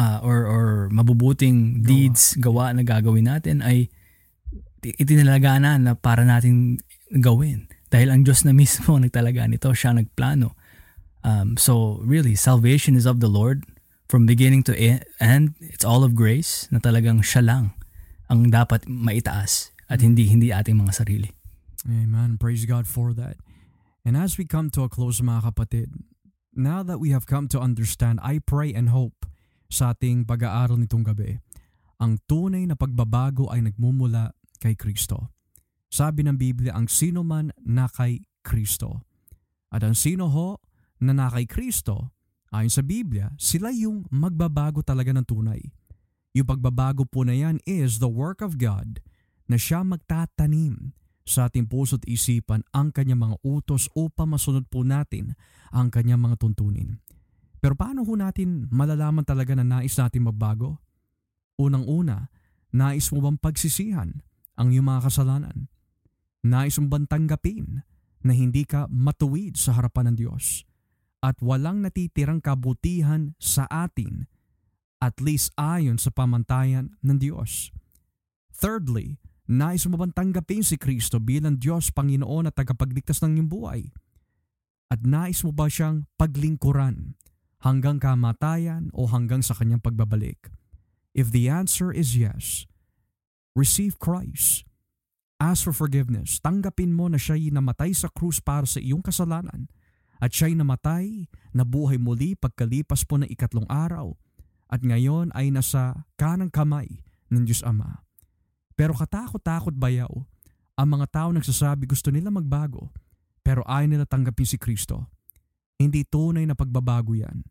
uh, 0.00 0.18
or, 0.24 0.48
or 0.48 0.66
mabubuting 0.88 1.84
gawa. 1.84 1.88
deeds, 1.92 2.22
gawa 2.40 2.72
na 2.72 2.82
gagawin 2.88 3.28
natin 3.28 3.60
ay 3.60 3.92
itinalaga 4.80 5.60
na 5.60 5.76
na 5.76 5.92
para 5.92 6.24
natin 6.24 6.80
gawin. 7.12 7.68
Dahil 7.92 8.16
ang 8.16 8.24
Diyos 8.24 8.48
na 8.48 8.56
mismo 8.56 8.96
nagtalaga 9.02 9.44
nito, 9.44 9.68
siya 9.76 9.92
nagplano. 9.92 10.56
Um, 11.20 11.60
so 11.60 12.00
really, 12.00 12.32
salvation 12.32 12.96
is 12.96 13.04
of 13.04 13.20
the 13.20 13.28
Lord 13.28 13.75
from 14.06 14.26
beginning 14.26 14.62
to 14.66 14.74
end. 15.20 15.54
It's 15.60 15.84
all 15.84 16.06
of 16.06 16.14
grace 16.14 16.70
na 16.70 16.78
talagang 16.78 17.22
siya 17.22 17.42
lang 17.42 17.64
ang 18.26 18.50
dapat 18.50 18.86
maitaas 18.90 19.70
at 19.86 20.02
hindi 20.02 20.26
hindi 20.26 20.50
ating 20.50 20.78
mga 20.78 20.92
sarili. 20.94 21.30
Amen. 21.86 22.38
Praise 22.38 22.66
God 22.66 22.90
for 22.90 23.14
that. 23.14 23.38
And 24.02 24.18
as 24.18 24.38
we 24.38 24.46
come 24.46 24.70
to 24.74 24.86
a 24.86 24.90
close 24.90 25.22
mga 25.22 25.54
kapatid, 25.54 25.90
now 26.54 26.82
that 26.82 26.98
we 26.98 27.10
have 27.10 27.26
come 27.26 27.46
to 27.54 27.58
understand, 27.62 28.18
I 28.22 28.42
pray 28.42 28.74
and 28.74 28.90
hope 28.90 29.26
sa 29.66 29.94
ating 29.94 30.26
pag-aaral 30.26 30.78
nitong 30.78 31.06
gabi, 31.06 31.42
ang 31.98 32.22
tunay 32.30 32.66
na 32.66 32.78
pagbabago 32.78 33.50
ay 33.50 33.66
nagmumula 33.66 34.34
kay 34.62 34.78
Kristo. 34.78 35.34
Sabi 35.90 36.26
ng 36.26 36.38
Biblia, 36.38 36.74
ang 36.74 36.90
sino 36.90 37.22
man 37.22 37.54
na 37.62 37.86
kay 37.90 38.26
Kristo. 38.42 39.06
At 39.70 39.82
ang 39.82 39.98
sino 39.98 40.30
ho 40.30 40.62
na 41.02 41.14
na 41.14 41.26
kay 41.30 41.46
Kristo, 41.46 42.15
ayon 42.56 42.72
sa 42.72 42.80
Biblia, 42.80 43.28
sila 43.36 43.68
yung 43.68 44.08
magbabago 44.08 44.80
talaga 44.80 45.12
ng 45.12 45.26
tunay. 45.28 45.60
Yung 46.36 46.48
pagbabago 46.48 47.08
po 47.08 47.24
na 47.24 47.32
yan 47.32 47.60
is 47.64 48.00
the 48.00 48.08
work 48.08 48.44
of 48.44 48.60
God 48.60 49.00
na 49.48 49.56
siya 49.56 49.80
magtatanim 49.86 50.92
sa 51.26 51.48
ating 51.48 51.66
puso't 51.66 52.04
isipan 52.06 52.62
ang 52.76 52.92
kanyang 52.92 53.24
mga 53.24 53.36
utos 53.42 53.88
upang 53.96 54.36
masunod 54.36 54.68
po 54.68 54.84
natin 54.84 55.34
ang 55.72 55.88
kanyang 55.88 56.22
mga 56.22 56.36
tuntunin. 56.38 57.02
Pero 57.58 57.74
paano 57.74 58.04
ho 58.04 58.12
natin 58.14 58.68
malalaman 58.68 59.24
talaga 59.24 59.56
na 59.56 59.64
nais 59.64 59.96
natin 59.96 60.28
magbago? 60.28 60.78
Unang-una, 61.56 62.28
nais 62.70 63.08
mo 63.10 63.24
bang 63.24 63.40
pagsisihan 63.40 64.22
ang 64.54 64.68
iyong 64.70 64.86
mga 64.86 65.08
kasalanan? 65.08 65.72
Nais 66.46 66.78
mong 66.78 66.90
bang 66.92 67.06
tanggapin 67.08 67.82
na 68.22 68.32
hindi 68.36 68.62
ka 68.68 68.86
matuwid 68.92 69.58
sa 69.58 69.74
harapan 69.74 70.12
ng 70.12 70.16
Diyos 70.20 70.65
at 71.26 71.42
walang 71.42 71.82
natitirang 71.82 72.38
kabutihan 72.38 73.34
sa 73.42 73.66
atin 73.66 74.30
at 75.02 75.18
least 75.18 75.50
ayon 75.58 75.98
sa 75.98 76.14
pamantayan 76.14 76.94
ng 77.02 77.18
Diyos. 77.18 77.74
Thirdly, 78.54 79.18
nais 79.50 79.82
mo 79.90 79.98
bang 79.98 80.14
tanggapin 80.14 80.62
si 80.62 80.78
Kristo 80.78 81.18
bilang 81.18 81.58
Diyos, 81.58 81.90
Panginoon 81.90 82.46
at 82.46 82.54
tagapagligtas 82.54 83.20
ng 83.26 83.42
iyong 83.42 83.50
buhay? 83.50 83.82
At 84.86 85.02
nais 85.02 85.42
mo 85.42 85.50
ba 85.50 85.66
siyang 85.66 86.06
paglingkuran 86.14 87.18
hanggang 87.66 87.98
kamatayan 87.98 88.94
o 88.94 89.10
hanggang 89.10 89.42
sa 89.42 89.58
kanyang 89.58 89.82
pagbabalik? 89.82 90.54
If 91.10 91.34
the 91.34 91.50
answer 91.50 91.90
is 91.90 92.14
yes, 92.14 92.70
receive 93.58 93.98
Christ 93.98 94.62
Ask 95.36 95.68
for 95.68 95.76
forgiveness. 95.76 96.40
Tanggapin 96.40 96.96
mo 96.96 97.12
na 97.12 97.20
siya'y 97.20 97.52
namatay 97.52 97.92
sa 97.92 98.08
krus 98.08 98.40
para 98.40 98.64
sa 98.64 98.80
iyong 98.80 99.04
kasalanan 99.04 99.68
at 100.16 100.32
siya'y 100.32 100.56
namatay, 100.56 101.28
nabuhay 101.52 102.00
muli 102.00 102.36
pagkalipas 102.36 103.04
po 103.04 103.20
ng 103.20 103.28
ikatlong 103.28 103.68
araw 103.68 104.16
at 104.66 104.82
ngayon 104.82 105.30
ay 105.36 105.52
nasa 105.52 106.06
kanang 106.18 106.50
kamay 106.50 107.04
ng 107.30 107.42
Diyos 107.46 107.62
Ama. 107.62 108.02
Pero 108.76 108.92
katakot-takot 108.92 109.76
bayaw 109.76 110.10
ang 110.76 110.88
mga 110.92 111.06
tao 111.08 111.28
nagsasabi 111.32 111.88
gusto 111.88 112.12
nila 112.12 112.28
magbago 112.28 112.92
pero 113.40 113.62
ayaw 113.64 113.88
nila 113.88 114.04
tanggapin 114.04 114.44
si 114.44 114.58
Kristo. 114.58 115.06
Hindi 115.78 116.02
tunay 116.02 116.44
na 116.48 116.58
pagbabago 116.58 117.14
yan. 117.14 117.46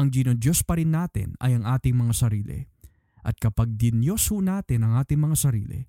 Ang 0.00 0.08
Diyos 0.12 0.64
pa 0.64 0.80
rin 0.80 0.96
natin 0.96 1.36
ay 1.42 1.56
ang 1.56 1.68
ating 1.68 1.92
mga 1.92 2.14
sarili. 2.14 2.64
At 3.26 3.36
kapag 3.42 3.74
dinyos 3.74 4.30
ho 4.30 4.38
natin 4.38 4.86
ang 4.86 4.96
ating 5.02 5.18
mga 5.18 5.36
sarili, 5.36 5.82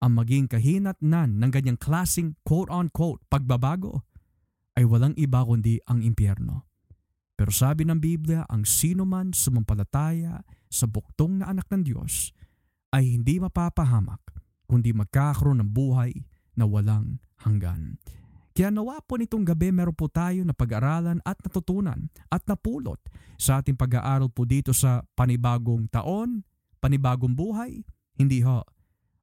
ang 0.00 0.16
maging 0.16 0.44
kahinatnan 0.48 1.40
ng 1.40 1.50
ganyang 1.50 1.80
klasing 1.80 2.36
quote-unquote 2.44 3.24
pagbabago 3.32 4.04
ay 4.80 4.88
walang 4.88 5.12
iba 5.20 5.44
kundi 5.44 5.76
ang 5.84 6.00
impyerno. 6.00 6.64
Pero 7.36 7.52
sabi 7.52 7.84
ng 7.84 8.00
Biblia, 8.00 8.48
ang 8.48 8.64
sino 8.64 9.04
man 9.04 9.36
sumampalataya 9.36 10.40
sa 10.72 10.88
buktong 10.88 11.44
na 11.44 11.52
anak 11.52 11.68
ng 11.68 11.84
Diyos 11.84 12.32
ay 12.96 13.20
hindi 13.20 13.36
mapapahamak 13.36 14.24
kundi 14.64 14.96
magkakaroon 14.96 15.60
ng 15.60 15.70
buhay 15.72 16.16
na 16.56 16.64
walang 16.64 17.20
hanggan. 17.44 18.00
Kaya 18.56 18.68
nawa 18.68 19.00
po 19.04 19.16
nitong 19.16 19.46
gabi 19.46 19.72
meron 19.72 19.96
po 19.96 20.10
tayo 20.10 20.44
na 20.44 20.52
pag-aralan 20.52 21.20
at 21.24 21.38
natutunan 21.40 22.12
at 22.28 22.44
napulot 22.44 23.00
sa 23.40 23.60
ating 23.60 23.76
pag-aaral 23.78 24.28
po 24.28 24.44
dito 24.44 24.76
sa 24.76 25.00
panibagong 25.16 25.88
taon, 25.88 26.44
panibagong 26.76 27.32
buhay. 27.32 27.80
Hindi 28.20 28.44
ho, 28.44 28.60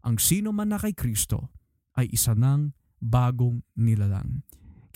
ang 0.01 0.18
sino 0.18 0.49
man 0.49 0.74
na 0.74 0.82
kay 0.82 0.95
Kristo 0.97 1.53
ay 1.93 2.10
isa 2.10 2.34
ng 2.34 2.74
bagong 2.97 3.62
nilalang. 3.78 4.41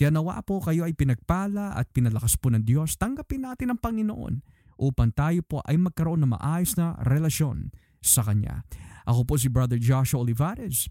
Kaya 0.01 0.09
nawa 0.09 0.41
po 0.41 0.57
kayo 0.57 0.81
ay 0.89 0.97
pinagpala 0.97 1.77
at 1.77 1.93
pinalakas 1.93 2.33
po 2.33 2.49
ng 2.49 2.65
Diyos. 2.65 2.97
Tanggapin 2.97 3.45
natin 3.45 3.69
ang 3.69 3.77
Panginoon 3.77 4.41
upang 4.81 5.13
tayo 5.13 5.45
po 5.45 5.61
ay 5.61 5.77
magkaroon 5.77 6.25
ng 6.25 6.33
maayos 6.33 6.73
na 6.73 6.97
relasyon 7.05 7.69
sa 8.01 8.25
Kanya. 8.25 8.65
Ako 9.05 9.29
po 9.29 9.37
si 9.37 9.45
Brother 9.45 9.77
Joshua 9.77 10.25
Olivares. 10.25 10.89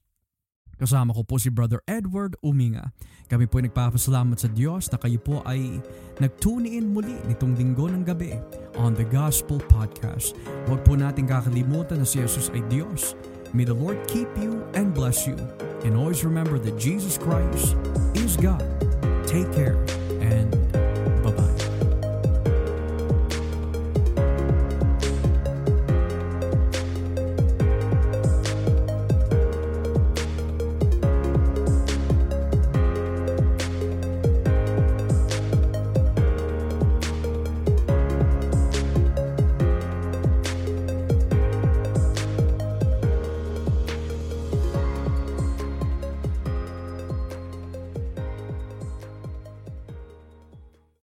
Kasama 0.78 1.10
ko 1.10 1.26
po 1.26 1.42
si 1.42 1.50
Brother 1.50 1.82
Edward 1.90 2.38
Uminga. 2.38 2.94
Kami 3.26 3.50
po 3.50 3.58
ay 3.58 3.66
nagpapasalamat 3.66 4.38
sa 4.38 4.46
Diyos 4.46 4.86
na 4.94 5.02
kayo 5.02 5.18
po 5.18 5.42
ay 5.42 5.82
nagtune 6.22 6.70
in 6.70 6.94
muli 6.94 7.18
nitong 7.26 7.58
linggo 7.58 7.90
ng 7.90 8.06
gabi 8.06 8.38
on 8.78 8.94
the 8.94 9.02
Gospel 9.10 9.58
Podcast. 9.58 10.38
Huwag 10.70 10.86
po 10.86 10.94
natin 10.94 11.26
kakalimutan 11.26 11.98
na 11.98 12.06
si 12.06 12.22
Jesus 12.22 12.46
ay 12.54 12.62
Diyos 12.70 13.18
May 13.50 13.66
the 13.66 13.74
Lord 13.74 14.06
keep 14.06 14.30
you 14.38 14.62
and 14.78 14.94
bless 14.94 15.26
you. 15.26 15.34
And 15.82 15.98
always 15.98 16.22
remember 16.22 16.58
that 16.62 16.78
Jesus 16.78 17.18
Christ 17.18 17.74
is 18.14 18.38
God. 18.38 18.89
Take 19.30 19.52
care 19.52 19.76
and 20.20 20.59